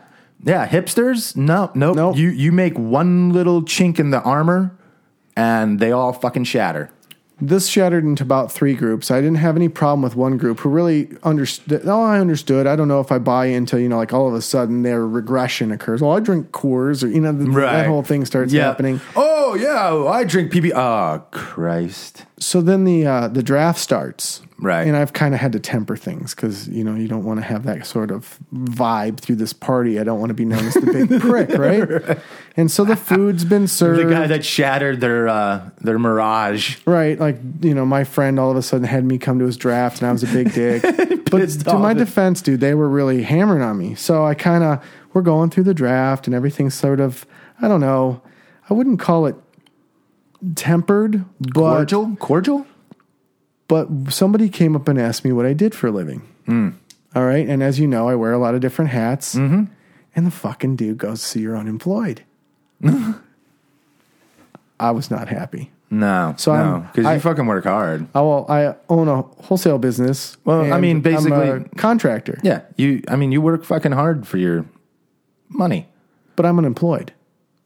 yeah. 0.45 0.67
Hipsters, 0.69 1.37
no, 1.37 1.71
nope. 1.75 1.97
Nope. 1.97 2.17
You 2.17 2.29
you 2.31 2.53
make 2.53 2.79
one 2.79 3.31
little 3.33 3.63
chink 3.63 3.99
in 3.99 4.11
the 4.11 4.21
armor, 4.23 4.77
and 5.37 5.79
they 5.81 5.91
all 5.93 6.13
fucking 6.13 6.45
shatter. 6.45 6.91
This 7.41 7.67
shattered 7.67 8.05
into 8.05 8.23
about 8.23 8.53
three 8.53 8.75
groups. 8.75 9.11
I 9.11 9.17
didn't 9.21 9.39
have 9.39 9.57
any 9.57 9.69
problem 9.69 10.03
with 10.03 10.15
one 10.15 10.39
group 10.39 10.61
who 10.61 10.69
really 10.69 11.09
understood. 11.25 11.83
Oh, 11.85 12.01
I 12.01 12.21
understood. 12.21 12.69
I 12.69 12.77
don't 12.77 12.87
know 12.87 13.01
if 13.01 13.11
I 13.11 13.19
buy 13.19 13.47
into, 13.47 13.81
you 13.81 13.89
know, 13.89 13.97
like 13.97 14.13
all 14.13 14.29
of 14.29 14.35
a 14.35 14.41
sudden 14.41 14.83
their 14.83 15.05
regression 15.07 15.73
occurs. 15.73 16.01
Well, 16.01 16.13
I 16.13 16.21
drink 16.21 16.53
Coors, 16.53 17.03
or, 17.03 17.09
you 17.09 17.21
know, 17.21 17.33
th- 17.37 17.53
that 17.57 17.87
whole 17.89 18.05
thing 18.05 18.25
starts 18.25 18.53
Yeah. 18.53 18.63
happening. 18.67 19.01
Oh 19.17 19.44
yeah, 19.55 19.95
I 20.07 20.25
drink 20.25 20.53
PB. 20.53 20.73
Oh 20.75 21.25
Christ. 21.31 22.27
So 22.39 22.61
then 22.61 22.85
the 22.85 23.07
uh, 23.07 23.29
the 23.29 23.43
draft 23.43 23.79
starts, 23.79 24.43
Right. 24.65 24.87
And 24.87 24.97
I've 24.97 25.13
kind 25.13 25.35
of 25.35 25.41
had 25.41 25.53
to 25.53 25.61
temper 25.61 25.95
things 25.95 26.35
because 26.35 26.69
you 26.69 26.85
know 26.85 26.95
you 26.95 27.09
don't 27.09 27.25
want 27.25 27.39
to 27.39 27.45
have 27.45 27.65
that 27.65 27.87
sort 27.87 28.11
of 28.11 28.39
vibe 28.53 29.19
through 29.19 29.37
this 29.37 29.53
party. 29.53 29.99
I 29.99 30.05
don't 30.05 30.21
want 30.21 30.31
to 30.31 30.35
be 30.35 30.47
known 30.47 30.65
as 30.65 30.73
the 30.73 30.87
big 30.87 31.21
prick, 31.21 31.51
right? 31.51 32.19
And 32.57 32.71
so 32.71 32.85
the 32.85 32.97
food's 32.97 33.45
been 33.45 33.69
served. 33.69 33.95
The 34.05 34.11
guy 34.11 34.27
that 34.27 34.45
shattered 34.45 35.01
their 35.01 35.29
uh, 35.29 35.71
their 35.81 35.99
mirage. 35.99 36.79
Right, 36.87 37.19
like 37.19 37.39
you 37.61 37.75
know, 37.75 37.85
my 37.85 38.05
friend 38.05 38.41
all 38.41 38.51
of 38.51 38.57
a 38.57 38.63
sudden 38.63 38.87
had 38.87 39.05
me 39.05 39.19
come 39.19 39.39
to 39.39 39.45
his 39.45 39.57
draft, 39.57 40.01
and 40.01 40.09
I 40.09 40.13
was 40.13 40.23
a 40.23 40.27
big 40.29 40.53
dick. 40.53 40.83
but 41.31 41.47
to 41.49 41.79
my 41.79 41.93
defense, 41.93 42.41
dude, 42.41 42.61
they 42.61 42.75
were 42.75 42.89
really 42.89 43.23
hammering 43.23 43.63
on 43.63 43.77
me. 43.77 43.95
So 43.95 44.25
I 44.25 44.35
kind 44.35 44.65
of 44.65 44.85
we're 45.13 45.23
going 45.23 45.51
through 45.51 45.65
the 45.65 45.75
draft, 45.75 46.27
and 46.27 46.35
everything's 46.35 46.75
sort 46.75 47.01
of 47.01 47.27
I 47.61 47.69
don't 47.69 47.81
know. 47.81 48.23
I 48.71 48.75
wouldn't 48.75 48.99
call 48.99 49.27
it 49.27 49.37
tempered, 50.55 51.25
but 51.41 51.53
Cordial, 51.87 52.17
cordial. 52.17 52.67
but 53.69 53.89
somebody 54.11 54.49
came 54.49 54.77
up 54.77 54.89
and 54.89 54.99
asked 55.01 55.25
me 55.25 55.33
what 55.33 55.47
I 55.47 55.53
did 55.53 55.75
for 55.75 55.87
a 55.89 55.91
living. 55.91 56.23
Hmm. 56.47 56.71
All 57.15 57.25
right, 57.25 57.49
and 57.49 57.63
as 57.63 57.79
you 57.79 57.87
know, 57.87 58.09
I 58.09 58.15
wear 58.17 58.33
a 58.33 58.39
lot 58.39 58.55
of 58.55 58.61
different 58.61 58.91
hats. 58.91 59.35
Mm-hmm. 59.37 59.65
And 60.17 60.27
the 60.27 60.31
fucking 60.31 60.77
dude 60.77 60.99
goes, 60.99 61.21
"So 61.23 61.39
you're 61.39 61.57
unemployed." 61.57 62.23
I 64.81 64.91
was 64.91 65.11
not 65.11 65.29
happy. 65.29 65.71
No, 65.91 66.35
So 66.37 66.55
no, 66.57 66.81
because 66.93 67.07
I- 67.07 67.15
you 67.15 67.21
fucking 67.21 67.47
work 67.47 67.65
hard. 67.65 68.09
I, 68.15 68.21
well, 68.21 68.47
I 68.49 68.75
own 68.89 69.07
a 69.07 69.23
wholesale 69.23 69.79
business. 69.79 70.37
Well, 70.45 70.73
I 70.73 70.81
mean, 70.81 71.01
basically- 71.03 71.65
contractor. 71.77 72.39
Yeah, 72.43 72.63
you. 72.77 73.03
I 73.09 73.15
mean, 73.17 73.31
you 73.33 73.41
work 73.41 73.65
fucking 73.65 73.93
hard 73.93 74.27
for 74.27 74.39
your 74.39 74.65
money. 75.49 75.87
but 76.37 76.45
I'm 76.45 76.59
unemployed. 76.59 77.13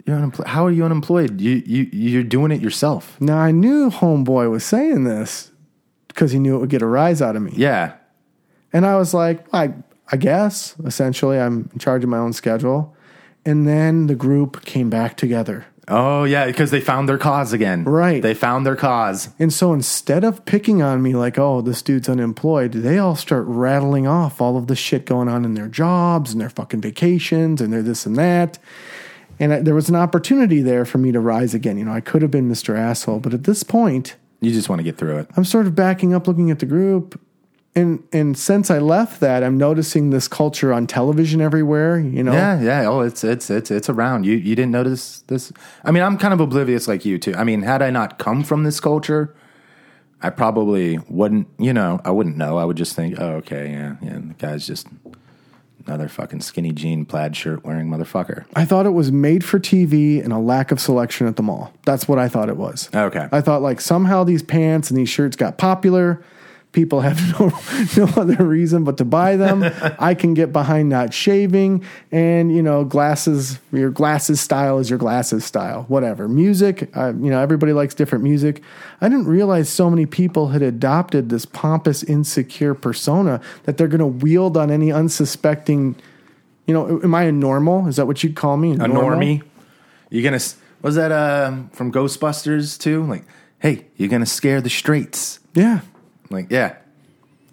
You're 0.08 0.16
unemployed. 0.16 0.48
How 0.48 0.64
are 0.64 0.70
you 0.70 0.84
unemployed? 0.86 1.38
You 1.38 1.62
you 1.66 1.88
you're 1.92 2.22
doing 2.22 2.50
it 2.50 2.62
yourself. 2.62 3.20
Now 3.20 3.36
I 3.36 3.50
knew 3.50 3.90
homeboy 3.90 4.50
was 4.50 4.64
saying 4.64 5.04
this 5.04 5.52
because 6.08 6.32
he 6.32 6.38
knew 6.38 6.56
it 6.56 6.60
would 6.60 6.70
get 6.70 6.80
a 6.80 6.86
rise 6.86 7.20
out 7.20 7.36
of 7.36 7.42
me, 7.42 7.52
Yeah. 7.54 7.92
and 8.72 8.86
I 8.86 8.96
was 8.96 9.12
like, 9.12 9.44
I 9.52 9.74
I 10.10 10.16
guess 10.16 10.74
essentially 10.84 11.38
I'm 11.38 11.68
in 11.74 11.78
charge 11.78 12.02
of 12.04 12.08
my 12.10 12.16
own 12.18 12.32
schedule. 12.32 12.96
And 13.44 13.68
then 13.68 14.06
the 14.08 14.14
group 14.14 14.64
came 14.64 14.88
back 14.90 15.16
together. 15.18 15.66
Oh 15.86 16.24
yeah, 16.24 16.46
because 16.46 16.70
they 16.70 16.80
found 16.80 17.08
their 17.08 17.18
cause 17.18 17.52
again. 17.54 17.84
Right. 17.84 18.20
They 18.22 18.34
found 18.34 18.64
their 18.66 18.76
cause. 18.76 19.28
And 19.38 19.52
so 19.52 19.72
instead 19.72 20.24
of 20.24 20.44
picking 20.44 20.82
on 20.82 21.02
me 21.02 21.14
like, 21.14 21.38
oh, 21.38 21.60
this 21.62 21.80
dude's 21.82 22.08
unemployed, 22.08 22.72
they 22.72 22.98
all 22.98 23.14
start 23.16 23.44
rattling 23.46 24.06
off 24.06 24.40
all 24.40 24.56
of 24.58 24.66
the 24.66 24.76
shit 24.76 25.06
going 25.06 25.28
on 25.28 25.44
in 25.46 25.54
their 25.54 25.68
jobs 25.68 26.32
and 26.32 26.40
their 26.40 26.50
fucking 26.50 26.80
vacations 26.82 27.60
and 27.60 27.72
their 27.72 27.82
this 27.82 28.04
and 28.06 28.16
that. 28.16 28.58
And 29.40 29.52
I, 29.52 29.60
there 29.60 29.74
was 29.74 29.88
an 29.88 29.96
opportunity 29.96 30.60
there 30.62 30.84
for 30.84 30.98
me 30.98 31.12
to 31.12 31.20
rise 31.20 31.54
again. 31.54 31.78
You 31.78 31.84
know, 31.84 31.92
I 31.92 32.00
could 32.00 32.22
have 32.22 32.30
been 32.30 32.48
Mr. 32.50 32.76
Asshole, 32.76 33.20
but 33.20 33.32
at 33.34 33.44
this 33.44 33.62
point, 33.62 34.16
You 34.40 34.52
just 34.52 34.68
want 34.68 34.80
to 34.80 34.84
get 34.84 34.96
through 34.96 35.18
it. 35.18 35.28
I'm 35.36 35.44
sort 35.44 35.66
of 35.66 35.74
backing 35.74 36.14
up 36.14 36.26
looking 36.26 36.50
at 36.50 36.58
the 36.58 36.66
group. 36.66 37.20
And 37.74 38.02
and 38.12 38.36
since 38.36 38.70
I 38.70 38.78
left 38.78 39.20
that, 39.20 39.44
I'm 39.44 39.56
noticing 39.56 40.10
this 40.10 40.26
culture 40.26 40.72
on 40.72 40.86
television 40.86 41.40
everywhere, 41.40 42.00
you 42.00 42.24
know. 42.24 42.32
Yeah, 42.32 42.60
yeah. 42.60 42.88
Oh, 42.88 43.02
it's 43.02 43.22
it's 43.22 43.50
it's 43.50 43.70
it's 43.70 43.88
around. 43.88 44.24
You 44.26 44.34
you 44.36 44.56
didn't 44.56 44.72
notice 44.72 45.20
this? 45.28 45.52
I 45.84 45.92
mean, 45.92 46.02
I'm 46.02 46.18
kind 46.18 46.34
of 46.34 46.40
oblivious 46.40 46.88
like 46.88 47.04
you 47.04 47.18
too. 47.18 47.34
I 47.36 47.44
mean, 47.44 47.62
had 47.62 47.82
I 47.82 47.90
not 47.90 48.18
come 48.18 48.42
from 48.42 48.64
this 48.64 48.80
culture, 48.80 49.32
I 50.22 50.30
probably 50.30 50.98
wouldn't. 51.08 51.46
You 51.58 51.72
know, 51.72 52.00
I 52.04 52.10
wouldn't 52.10 52.36
know. 52.36 52.58
I 52.58 52.64
would 52.64 52.76
just 52.78 52.96
think, 52.96 53.20
oh, 53.20 53.34
okay, 53.42 53.70
yeah, 53.70 53.96
yeah. 54.02 54.14
The 54.14 54.34
guy's 54.38 54.66
just 54.66 54.88
another 55.88 56.08
fucking 56.08 56.40
skinny 56.40 56.70
jean 56.70 57.04
plaid 57.04 57.34
shirt 57.34 57.64
wearing 57.64 57.88
motherfucker. 57.88 58.44
I 58.54 58.64
thought 58.64 58.86
it 58.86 58.90
was 58.90 59.10
made 59.10 59.44
for 59.44 59.58
TV 59.58 60.22
and 60.22 60.32
a 60.32 60.38
lack 60.38 60.70
of 60.70 60.80
selection 60.80 61.26
at 61.26 61.36
the 61.36 61.42
mall. 61.42 61.72
That's 61.84 62.06
what 62.06 62.18
I 62.18 62.28
thought 62.28 62.48
it 62.48 62.56
was. 62.56 62.90
Okay. 62.94 63.26
I 63.32 63.40
thought 63.40 63.62
like 63.62 63.80
somehow 63.80 64.24
these 64.24 64.42
pants 64.42 64.90
and 64.90 64.98
these 64.98 65.08
shirts 65.08 65.34
got 65.36 65.56
popular. 65.56 66.22
People 66.72 67.00
have 67.00 67.18
no 67.40 67.48
no 67.96 68.12
other 68.20 68.44
reason 68.44 68.84
but 68.84 68.98
to 68.98 69.04
buy 69.04 69.36
them. 69.36 69.64
I 69.98 70.14
can 70.14 70.34
get 70.34 70.52
behind 70.52 70.90
not 70.90 71.14
shaving 71.14 71.82
and 72.12 72.54
you 72.54 72.62
know 72.62 72.84
glasses. 72.84 73.58
Your 73.72 73.90
glasses 73.90 74.40
style 74.40 74.78
is 74.78 74.90
your 74.90 74.98
glasses 74.98 75.44
style. 75.44 75.84
Whatever 75.88 76.28
music. 76.28 76.90
Uh, 76.94 77.14
you 77.18 77.30
know 77.30 77.40
everybody 77.40 77.72
likes 77.72 77.94
different 77.94 78.22
music. 78.22 78.62
I 79.00 79.08
didn't 79.08 79.26
realize 79.26 79.68
so 79.70 79.88
many 79.88 80.04
people 80.06 80.48
had 80.48 80.60
adopted 80.62 81.30
this 81.30 81.46
pompous, 81.46 82.02
insecure 82.02 82.74
persona 82.74 83.40
that 83.64 83.76
they're 83.78 83.88
going 83.88 84.00
to 84.00 84.06
wield 84.06 84.56
on 84.56 84.70
any 84.70 84.92
unsuspecting. 84.92 85.96
You 86.66 86.74
know, 86.74 87.00
am 87.02 87.14
I 87.14 87.22
a 87.24 87.32
normal? 87.32 87.86
Is 87.88 87.96
that 87.96 88.06
what 88.06 88.22
you'd 88.22 88.36
call 88.36 88.58
me? 88.58 88.72
A 88.72 88.76
normie. 88.76 89.42
You're 90.10 90.22
gonna? 90.22 90.36
s- 90.36 90.56
Was 90.82 90.96
that 90.96 91.10
uh, 91.12 91.56
from 91.72 91.90
Ghostbusters 91.92 92.78
too? 92.78 93.04
Like, 93.04 93.24
hey, 93.58 93.86
you're 93.96 94.10
gonna 94.10 94.26
scare 94.26 94.60
the 94.60 94.68
straights. 94.70 95.40
Yeah. 95.54 95.80
Like, 96.30 96.46
yeah, 96.50 96.76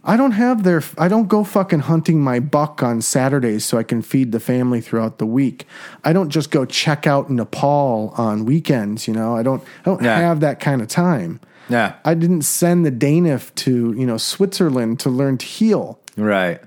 I 0.04 0.18
don't 0.18 0.32
have 0.34 0.64
their. 0.64 0.84
I 0.98 1.08
don't 1.08 1.28
go 1.28 1.44
fucking 1.44 1.80
hunting 1.80 2.22
my 2.22 2.40
buck 2.40 2.84
on 2.84 3.02
Saturdays 3.02 3.66
so 3.66 3.78
I 3.78 3.84
can 3.84 4.02
feed 4.02 4.32
the 4.32 4.40
family 4.40 4.82
throughout 4.82 5.18
the 5.18 5.26
week. 5.26 5.66
I 6.04 6.14
don't 6.14 6.30
just 6.30 6.52
go 6.52 6.66
check 6.66 7.08
out 7.08 7.30
Nepal 7.30 8.14
on 8.18 8.46
weekends. 8.46 9.08
You 9.08 9.14
know, 9.14 9.36
I 9.36 9.44
don't. 9.44 9.62
I 9.64 9.84
don't 9.86 10.04
Yeah. 10.04 10.18
have 10.20 10.42
that 10.42 10.60
kind 10.60 10.82
of 10.82 10.88
time. 10.88 11.40
yeah, 11.70 11.96
I 12.06 12.14
didn't 12.14 12.44
send 12.44 12.86
the 12.86 12.92
Danif 12.92 13.54
to 13.56 13.94
you 13.98 14.06
know 14.06 14.18
Switzerland 14.18 15.00
to 15.00 15.10
learn 15.10 15.38
to 15.40 15.46
heal. 15.46 16.00
right. 16.18 16.60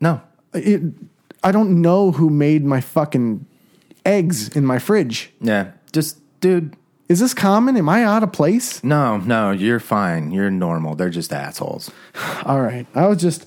No, 0.00 0.20
It, 0.52 0.82
I 1.42 1.50
don't 1.52 1.80
know 1.80 2.12
who 2.12 2.28
made 2.30 2.64
my 2.64 2.80
fucking 2.80 3.46
eggs 4.04 4.48
in 4.54 4.64
my 4.66 4.78
fridge. 4.78 5.32
yeah, 5.40 5.70
just 5.92 6.18
dude. 6.40 6.76
Is 7.08 7.20
this 7.20 7.34
common? 7.34 7.76
Am 7.76 7.88
I 7.88 8.02
out 8.02 8.22
of 8.22 8.32
place? 8.32 8.82
No, 8.82 9.18
no, 9.18 9.50
you're 9.50 9.80
fine. 9.80 10.30
You're 10.30 10.50
normal. 10.50 10.94
They're 10.94 11.10
just 11.10 11.32
assholes. 11.32 11.90
All 12.44 12.60
right. 12.62 12.86
I 12.94 13.06
was 13.06 13.20
just 13.20 13.46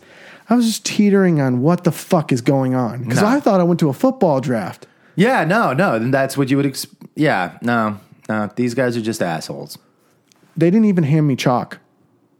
I 0.50 0.56
was 0.56 0.66
just 0.66 0.86
teetering 0.86 1.42
on 1.42 1.62
what 1.62 1.84
the 1.84 1.92
fuck 1.92 2.32
is 2.32 2.42
going 2.42 2.76
on 2.76 3.04
because 3.04 3.22
No. 3.22 3.28
I 3.28 3.40
thought 3.40 3.60
I 3.60 3.64
went 3.64 3.80
to 3.82 3.90
a 3.90 3.94
football 3.94 4.40
draft. 4.42 4.88
Yeah, 5.16 5.44
no, 5.44 5.74
no. 5.74 5.98
Then 5.98 6.12
that's 6.12 6.38
what 6.38 6.50
you 6.52 6.58
would. 6.58 6.68
Ex- 6.68 6.86
yeah, 7.16 7.58
no, 7.62 8.00
no. 8.30 8.50
These 8.56 8.76
guys 8.76 8.96
are 8.96 9.02
just 9.02 9.22
assholes. 9.22 9.78
They 10.56 10.70
didn't 10.70 10.86
even 10.86 11.04
hand 11.04 11.28
me 11.28 11.36
chalk. 11.36 11.80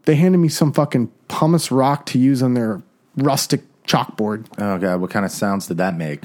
They 0.04 0.14
handed 0.14 0.38
me 0.38 0.48
some 0.48 0.72
fucking 0.72 1.10
pumice 1.26 1.70
rock 1.72 2.06
to 2.06 2.18
use 2.18 2.42
on 2.42 2.54
their 2.54 2.80
rustic 3.16 3.62
chalkboard. 3.84 4.46
Oh 4.58 4.78
god, 4.78 5.00
what 5.00 5.10
kind 5.10 5.26
of 5.26 5.32
sounds 5.32 5.66
did 5.66 5.78
that 5.78 5.96
make? 5.96 6.22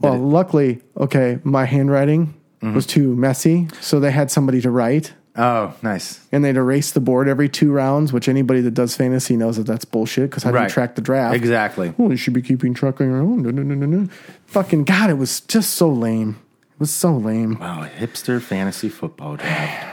Well, 0.00 0.18
luckily, 0.18 0.80
okay, 0.96 1.38
my 1.44 1.64
handwriting 1.66 2.34
Mm-hmm. 2.64 2.74
was 2.74 2.86
too 2.86 3.14
messy, 3.14 3.68
so 3.80 4.00
they 4.00 4.10
had 4.10 4.30
somebody 4.30 4.60
to 4.62 4.70
write. 4.70 5.12
Oh, 5.36 5.74
nice. 5.82 6.24
And 6.30 6.44
they'd 6.44 6.56
erase 6.56 6.92
the 6.92 7.00
board 7.00 7.28
every 7.28 7.48
two 7.48 7.72
rounds, 7.72 8.12
which 8.12 8.28
anybody 8.28 8.60
that 8.60 8.70
does 8.72 8.96
fantasy 8.96 9.36
knows 9.36 9.56
that 9.56 9.66
that's 9.66 9.84
bullshit 9.84 10.30
because 10.30 10.44
how 10.44 10.52
do 10.52 10.60
you 10.62 10.68
track 10.68 10.94
the 10.94 11.02
draft? 11.02 11.34
Exactly. 11.34 11.92
Oh, 11.98 12.10
you 12.10 12.16
should 12.16 12.32
be 12.34 12.40
keeping 12.42 12.72
track 12.72 13.00
on 13.00 13.08
your 13.08 13.18
own. 13.18 13.42
No, 13.42 13.50
no, 13.50 13.74
no. 13.74 14.08
Fucking 14.46 14.84
God, 14.84 15.10
it 15.10 15.14
was 15.14 15.40
just 15.42 15.74
so 15.74 15.90
lame. 15.90 16.38
It 16.74 16.80
was 16.80 16.92
so 16.92 17.16
lame. 17.16 17.58
Wow, 17.58 17.88
hipster 17.98 18.40
fantasy 18.40 18.88
football 18.88 19.36
draft. 19.36 19.86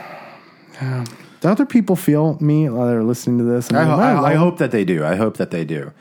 yeah. 0.82 1.06
Do 1.42 1.48
other 1.50 1.66
people 1.66 1.96
feel 1.96 2.38
me 2.40 2.70
while 2.70 2.86
they're 2.88 3.04
listening 3.04 3.40
to 3.40 3.44
this? 3.44 3.72
I, 3.72 3.74
they're 3.74 3.86
ho- 3.86 4.00
I, 4.00 4.32
I 4.32 4.34
hope 4.36 4.60
that 4.60 4.70
they 4.72 4.86
do. 4.86 5.04
I 5.04 5.16
hope 5.16 5.38
that 5.38 5.50
they 5.50 5.66
do. 5.66 5.92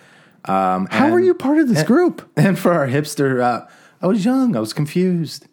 Um, 0.45 0.87
How 0.91 1.07
and- 1.07 1.15
are 1.15 1.21
you 1.21 1.33
part 1.35 1.59
of 1.59 1.69
this 1.69 1.83
group? 1.83 2.31
And 2.37 2.59
for 2.59 2.73
our 2.75 2.87
hipster, 2.89 3.43
uh, 3.43 3.67
I 4.03 4.07
was 4.07 4.25
young. 4.25 4.55
I 4.55 4.61
was 4.61 4.73
confused. 4.75 5.47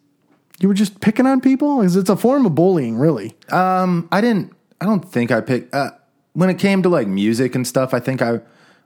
You 0.60 0.68
were 0.68 0.74
just 0.74 1.00
picking 1.00 1.26
on 1.26 1.40
people? 1.40 1.78
Because 1.78 1.96
it's 1.96 2.10
a 2.10 2.16
form 2.16 2.44
of 2.46 2.54
bullying, 2.54 2.96
really. 2.96 3.34
I 3.50 4.20
didn't. 4.20 4.52
I 4.80 4.84
don't 4.86 5.00
think 5.10 5.30
I 5.30 5.40
picked. 5.40 5.74
Uh, 5.74 5.90
when 6.34 6.50
it 6.50 6.58
came 6.58 6.82
to 6.82 6.88
like 6.88 7.08
music 7.08 7.54
and 7.54 7.66
stuff, 7.66 7.92
I 7.94 8.00
think 8.00 8.22
I, 8.22 8.40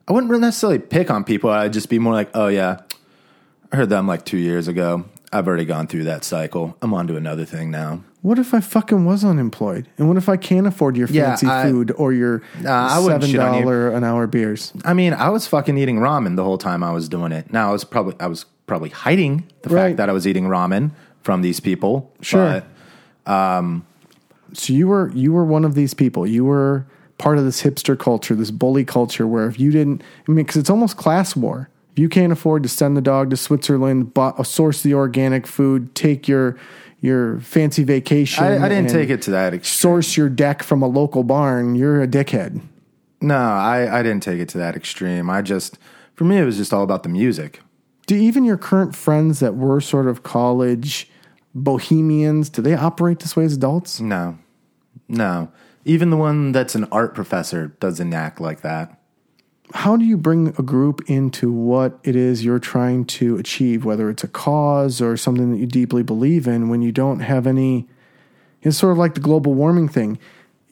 I 0.09 0.13
wouldn't 0.13 0.31
really 0.31 0.41
necessarily 0.43 0.79
pick 0.79 1.11
on 1.11 1.23
people. 1.25 1.51
I'd 1.51 1.73
just 1.73 1.89
be 1.91 1.99
more 1.99 2.13
like, 2.15 2.31
oh 2.35 2.49
yeah, 2.49 2.79
I 3.73 3.77
heard 3.77 3.91
them 3.91 4.07
like 4.07 4.25
two 4.25 4.39
years 4.39 4.69
ago. 4.69 5.05
I've 5.35 5.49
already 5.49 5.65
gone 5.65 5.87
through 5.87 6.05
that 6.05 6.25
cycle. 6.25 6.77
I'm 6.83 6.93
on 6.93 7.07
to 7.09 7.17
another 7.17 7.45
thing 7.47 7.71
now. 7.71 8.05
What 8.21 8.39
if 8.39 8.53
I 8.55 8.61
fucking 8.61 9.05
was 9.05 9.25
unemployed? 9.25 9.89
And 9.99 10.07
what 10.09 10.17
if 10.19 10.29
I 10.29 10.37
can't 10.37 10.67
afford 10.67 10.97
your 10.97 11.09
Yeah, 11.09 11.29
fancy 11.29 11.47
I- 11.47 11.65
food 11.71 11.91
or 11.97 12.13
your 12.13 12.43
I 12.67 12.99
wouldn't 13.01 13.23
seven 13.23 13.31
shit 13.31 13.41
on 13.41 13.55
you. 13.55 13.63
dollar 13.63 13.91
an 13.91 14.05
hour 14.05 14.27
beers? 14.27 14.73
I 14.85 14.93
mean, 14.95 15.13
I 15.15 15.31
was 15.31 15.47
fucking 15.47 15.77
eating 15.79 15.99
ramen 15.99 16.37
the 16.37 16.45
whole 16.45 16.59
time 16.59 16.83
I 16.85 16.93
was 16.93 17.09
doing 17.09 17.33
it. 17.33 17.53
Now 17.53 17.71
I 17.71 17.73
was 17.73 17.85
probably 17.85 18.15
I 18.21 18.27
was 18.29 18.45
probably 18.67 18.91
hiding 18.91 19.45
the 19.63 19.71
Right. 19.71 19.83
fact 19.89 19.97
that 19.97 20.09
I 20.09 20.13
was 20.13 20.27
eating 20.27 20.45
ramen 20.45 20.93
from 21.23 21.43
these 21.43 21.61
people. 21.61 22.11
Sure. 22.21 22.63
but- 23.25 23.33
um, 23.33 23.85
So 24.53 24.73
you 24.73 24.87
were 24.89 25.11
you 25.15 25.33
were 25.33 25.45
one 25.45 25.65
of 25.65 25.75
these 25.75 25.95
people. 25.95 26.27
You 26.27 26.45
were 26.45 26.85
part 27.19 27.39
of 27.39 27.45
this 27.45 27.63
hipster 27.63 27.99
culture, 27.99 28.35
this 28.35 28.51
bully 28.51 28.85
culture, 28.85 29.27
where 29.27 29.47
if 29.47 29.59
you 29.59 29.71
didn't, 29.71 30.03
I 30.29 30.33
mean, 30.33 30.45
because 30.45 30.57
it's 30.61 30.69
almost 30.71 30.97
class 30.97 31.35
war. 31.37 31.69
If 31.93 31.99
you 31.99 32.09
can't 32.09 32.33
afford 32.33 32.63
to 32.65 32.69
send 32.69 32.97
the 32.97 33.01
dog 33.03 33.31
to 33.31 33.37
Switzerland, 33.37 34.13
bu- 34.15 34.21
uh, 34.21 34.43
source 34.43 34.83
the 34.83 34.95
organic 34.95 35.47
food, 35.47 35.95
take 35.95 36.27
your 36.29 36.57
your 37.01 37.41
fancy 37.41 37.83
vacation, 37.85 38.45
I, 38.45 38.65
I 38.67 38.69
didn't 38.69 38.91
take 38.91 39.11
it 39.11 39.23
to 39.23 39.31
that 39.33 39.55
extreme. 39.55 39.93
source 39.93 40.17
your 40.17 40.29
deck 40.29 40.63
from 40.63 40.83
a 40.83 40.87
local 40.87 41.23
barn, 41.25 41.75
you're 41.75 42.01
a 42.03 42.07
dickhead. 42.09 42.61
No, 43.21 43.37
I, 43.37 43.99
I 44.01 44.03
didn't 44.03 44.23
take 44.23 44.41
it 44.41 44.49
to 44.51 44.59
that 44.59 44.75
extreme. 44.77 45.29
I 45.31 45.43
just, 45.43 45.79
for 46.15 46.25
me, 46.25 46.39
it 46.39 46.45
was 46.45 46.57
just 46.57 46.73
all 46.73 46.83
about 46.83 47.03
the 47.05 47.09
music. 47.09 47.61
Do 48.07 48.15
even 48.17 48.45
your 48.45 48.57
current 48.57 48.95
friends 48.97 49.41
that 49.41 49.55
were 49.57 49.81
sort 49.81 50.07
of 50.09 50.23
college 50.23 51.09
bohemians, 51.55 52.49
do 52.49 52.63
they 52.63 52.75
operate 52.75 53.21
this 53.21 53.37
way 53.37 53.45
as 53.45 53.55
adults? 53.55 54.01
No, 54.01 54.39
no. 55.09 55.51
Even 55.85 56.11
the 56.11 56.17
one 56.17 56.53
that's 56.53 56.75
an 56.75 56.85
art 56.93 57.15
professor 57.15 57.69
doesn't 57.81 58.13
act 58.15 58.41
like 58.41 58.61
that. 58.63 58.99
how 59.75 59.97
do 59.97 60.05
you 60.05 60.19
bring 60.19 60.49
a 60.59 60.63
group 60.63 61.01
into 61.09 61.51
what 61.51 61.99
it 62.05 62.15
is 62.15 62.45
you're 62.45 62.59
trying 62.59 63.07
to 63.07 63.39
achieve, 63.39 63.85
whether 63.87 64.11
it's 64.11 64.23
a 64.23 64.29
cause 64.29 65.01
or 65.01 65.17
something 65.17 65.51
that 65.51 65.57
you 65.57 65.67
deeply 65.67 66.03
believe 66.03 66.47
in, 66.47 66.69
when 66.69 66.83
you 66.83 66.93
don't 66.93 67.21
have 67.21 67.47
any? 67.47 67.89
It's 68.61 68.77
sort 68.77 68.93
of 68.93 68.99
like 68.99 69.15
the 69.15 69.21
global 69.21 69.55
warming 69.55 69.89
thing. 69.89 70.19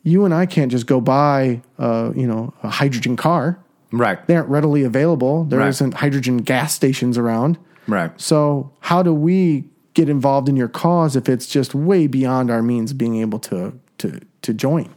You 0.03 0.25
and 0.27 0.35
I 0.35 0.45
can't 0.47 0.71
just 0.71 0.87
go 0.87 1.01
buy, 1.01 1.63
uh, 1.79 2.13
you 2.15 2.27
know, 2.27 2.53
a 2.63 2.69
hydrogen 2.69 3.17
car. 3.17 3.59
Right. 3.91 4.25
They 4.27 4.37
aren't 4.37 4.49
readily 4.51 4.83
available. 4.85 5.45
There 5.45 5.59
Right. 5.59 5.81
not 5.81 5.95
hydrogen 5.95 6.37
gas 6.39 6.75
stations 6.75 7.17
around. 7.19 7.57
Right. 7.89 8.13
So 8.21 8.71
how 8.81 9.03
do 9.03 9.13
we 9.15 9.65
get 9.95 10.09
involved 10.09 10.49
in 10.49 10.57
your 10.57 10.69
cause 10.69 11.17
if 11.17 11.29
it's 11.29 11.47
just 11.47 11.75
way 11.75 12.07
beyond 12.07 12.51
our 12.51 12.63
means 12.63 12.93
being 12.93 13.17
able 13.17 13.39
to 13.41 13.79
to 13.99 14.21
to 14.43 14.55
join? 14.55 14.89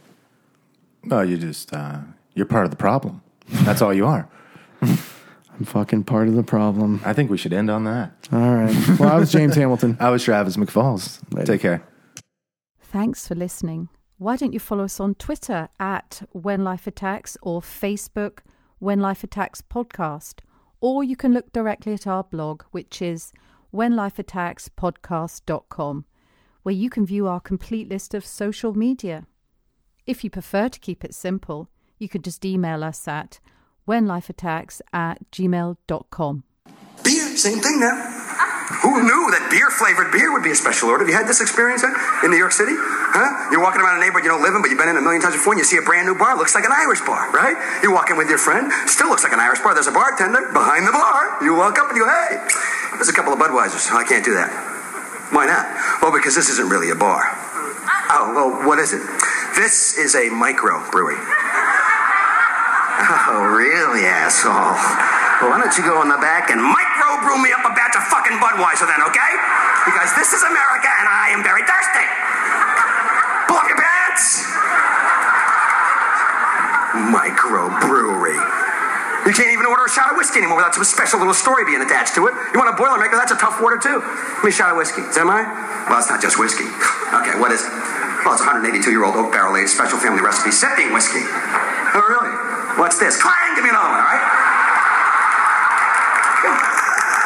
Well, 1.06 1.24
you 1.24 1.36
just, 1.36 1.72
uh, 1.72 1.98
you're 2.34 2.46
part 2.46 2.64
of 2.64 2.70
the 2.70 2.76
problem. 2.76 3.22
That's 3.48 3.82
all 3.82 3.92
you 3.92 4.06
are. 4.06 4.28
I'm 4.82 5.64
fucking 5.64 6.04
part 6.04 6.28
of 6.28 6.34
the 6.34 6.42
problem. 6.42 7.00
I 7.04 7.12
think 7.12 7.30
we 7.30 7.36
should 7.36 7.52
end 7.52 7.70
on 7.70 7.84
that. 7.84 8.12
All 8.32 8.38
right. 8.38 8.98
Well, 8.98 9.08
I 9.10 9.16
was 9.18 9.30
James 9.30 9.54
Hamilton. 9.54 9.96
I 10.00 10.10
was 10.10 10.24
Travis 10.24 10.56
McFalls. 10.56 11.20
Later. 11.32 11.52
Take 11.52 11.60
care. 11.60 11.82
Thanks 12.80 13.28
for 13.28 13.34
listening. 13.34 13.88
Why 14.18 14.36
don't 14.36 14.52
you 14.52 14.60
follow 14.60 14.84
us 14.84 14.98
on 14.98 15.14
Twitter 15.14 15.68
at 15.78 16.22
When 16.32 16.64
Life 16.64 16.86
Attacks 16.86 17.36
or 17.42 17.60
Facebook 17.60 18.38
When 18.78 19.00
Life 19.00 19.22
Attacks 19.22 19.62
Podcast? 19.62 20.40
Or 20.80 21.04
you 21.04 21.16
can 21.16 21.32
look 21.32 21.52
directly 21.52 21.92
at 21.92 22.06
our 22.06 22.24
blog, 22.24 22.62
which 22.70 23.00
is 23.00 23.32
whenlifeattackspodcast.com, 23.74 26.04
where 26.62 26.74
you 26.74 26.88
can 26.88 27.04
view 27.04 27.26
our 27.26 27.40
complete 27.40 27.88
list 27.88 28.14
of 28.14 28.24
social 28.24 28.74
media. 28.74 29.26
If 30.06 30.22
you 30.22 30.30
prefer 30.30 30.68
to 30.68 30.78
keep 30.78 31.04
it 31.04 31.14
simple, 31.14 31.68
you 31.98 32.08
could 32.08 32.22
just 32.24 32.44
email 32.44 32.84
us 32.84 33.08
at 33.08 33.40
whenlifeattacks 33.88 34.80
at 34.92 35.28
gmail.com. 35.30 36.44
Beer, 37.02 37.36
same 37.36 37.58
thing 37.58 37.80
now. 37.80 38.13
Who 38.84 39.00
knew 39.00 39.32
that 39.32 39.48
beer 39.48 39.72
flavored 39.72 40.12
beer 40.12 40.28
would 40.28 40.44
be 40.44 40.52
a 40.52 40.54
special 40.54 40.92
order? 40.92 41.00
Have 41.00 41.08
you 41.08 41.16
had 41.16 41.24
this 41.24 41.40
experience 41.40 41.80
in 41.80 42.28
New 42.28 42.36
York 42.36 42.52
City? 42.52 42.76
Huh? 42.76 43.48
You're 43.48 43.64
walking 43.64 43.80
around 43.80 43.96
a 43.96 44.02
neighborhood 44.04 44.28
you 44.28 44.32
don't 44.36 44.44
live 44.44 44.52
in, 44.52 44.60
but 44.60 44.68
you've 44.68 44.76
been 44.76 44.92
in 44.92 45.00
a 45.00 45.04
million 45.04 45.24
times 45.24 45.40
before, 45.40 45.56
and 45.56 45.58
you 45.58 45.64
see 45.64 45.80
a 45.80 45.86
brand 45.88 46.04
new 46.04 46.12
bar. 46.12 46.36
Looks 46.36 46.52
like 46.52 46.68
an 46.68 46.76
Irish 46.76 47.00
bar, 47.00 47.32
right? 47.32 47.56
You 47.80 47.96
walk 47.96 48.12
in 48.12 48.20
with 48.20 48.28
your 48.28 48.36
friend, 48.36 48.68
still 48.84 49.08
looks 49.08 49.24
like 49.24 49.32
an 49.32 49.40
Irish 49.40 49.64
bar. 49.64 49.72
There's 49.72 49.88
a 49.88 49.96
bartender 49.96 50.52
behind 50.52 50.84
the 50.84 50.92
bar. 50.92 51.40
You 51.40 51.56
walk 51.56 51.80
up 51.80 51.88
and 51.88 51.96
you 51.96 52.04
go, 52.04 52.12
hey, 52.12 52.44
there's 53.00 53.08
a 53.08 53.16
couple 53.16 53.32
of 53.32 53.40
Budweisers. 53.40 53.88
I 53.88 54.04
can't 54.04 54.20
do 54.20 54.36
that. 54.36 54.52
Why 55.32 55.48
not? 55.48 55.64
Well, 56.04 56.12
because 56.12 56.36
this 56.36 56.52
isn't 56.52 56.68
really 56.68 56.92
a 56.92 56.98
bar. 57.00 57.24
Oh, 58.12 58.36
well, 58.36 58.68
what 58.68 58.76
is 58.76 58.92
it? 58.92 59.00
This 59.56 59.96
is 59.96 60.12
a 60.12 60.28
micro 60.28 60.84
brewery. 60.92 61.16
Oh, 63.04 63.44
really, 63.44 64.06
asshole? 64.06 64.52
Well, 64.52 65.50
why 65.50 65.60
don't 65.60 65.76
you 65.76 65.84
go 65.84 66.00
in 66.02 66.08
the 66.08 66.16
back 66.16 66.48
and 66.48 66.62
micro 66.62 66.83
brew 67.20 67.38
me 67.38 67.52
up 67.52 67.62
a 67.66 67.72
batch 67.76 67.94
of 67.94 68.04
fucking 68.08 68.38
Budweiser 68.40 68.86
then, 68.88 69.02
okay? 69.10 69.32
Because 69.86 70.10
this 70.16 70.32
is 70.32 70.42
America 70.42 70.88
and 70.88 71.06
I 71.06 71.34
am 71.36 71.42
very 71.44 71.62
thirsty. 71.66 72.06
Pull 73.46 73.58
up 73.60 73.68
your 73.68 73.78
pants. 73.78 74.48
Micro 77.12 77.68
brewery. 77.84 78.38
You 79.24 79.32
can't 79.32 79.52
even 79.56 79.64
order 79.64 79.88
a 79.88 79.92
shot 79.92 80.12
of 80.12 80.16
whiskey 80.20 80.44
anymore 80.44 80.60
without 80.60 80.76
some 80.76 80.84
special 80.84 81.18
little 81.18 81.32
story 81.32 81.64
being 81.64 81.80
attached 81.80 82.14
to 82.16 82.28
it. 82.28 82.34
You 82.52 82.60
want 82.60 82.68
a 82.68 82.76
Boilermaker? 82.76 83.16
That's 83.16 83.32
a 83.32 83.40
tough 83.40 83.56
order 83.60 83.80
too. 83.80 84.04
Give 84.04 84.44
me 84.44 84.50
a 84.50 84.52
shot 84.52 84.70
of 84.70 84.76
whiskey. 84.76 85.00
Is 85.00 85.16
that 85.16 85.24
mine? 85.24 85.48
Well, 85.88 85.96
it's 85.98 86.12
not 86.12 86.20
just 86.20 86.36
whiskey. 86.38 86.68
Okay, 87.12 87.36
what 87.40 87.48
is 87.52 87.64
it? 87.64 87.72
Well, 88.24 88.36
it's 88.36 88.44
a 88.44 88.48
182-year-old 88.48 89.16
oak 89.16 89.32
barrel 89.32 89.56
aged 89.56 89.72
special 89.72 89.96
family 90.00 90.20
recipe 90.20 90.52
sipping 90.52 90.92
whiskey. 90.92 91.24
Oh, 91.24 92.04
really? 92.04 92.32
What's 92.80 92.98
this? 92.98 93.20
Clang! 93.20 93.54
Give 93.56 93.64
me 93.64 93.70
another 93.70 93.88
one, 93.88 94.00
all 94.00 94.08
right? 94.12 94.33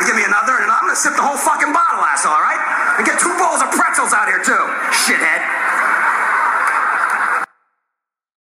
Give 0.06 0.14
me 0.14 0.24
another, 0.24 0.62
and 0.62 0.70
I'm 0.70 0.86
gonna 0.86 0.94
sip 0.94 1.16
the 1.16 1.22
whole 1.22 1.36
fucking 1.36 1.72
bottle, 1.72 2.04
asshole, 2.04 2.32
all 2.32 2.42
right? 2.42 2.60
And 2.98 3.06
get 3.06 3.18
two 3.18 3.34
bowls 3.34 3.62
of 3.62 3.70
pretzels 3.74 4.12
out 4.12 4.28
here, 4.28 4.42
too, 4.44 4.64
shithead. 4.94 5.47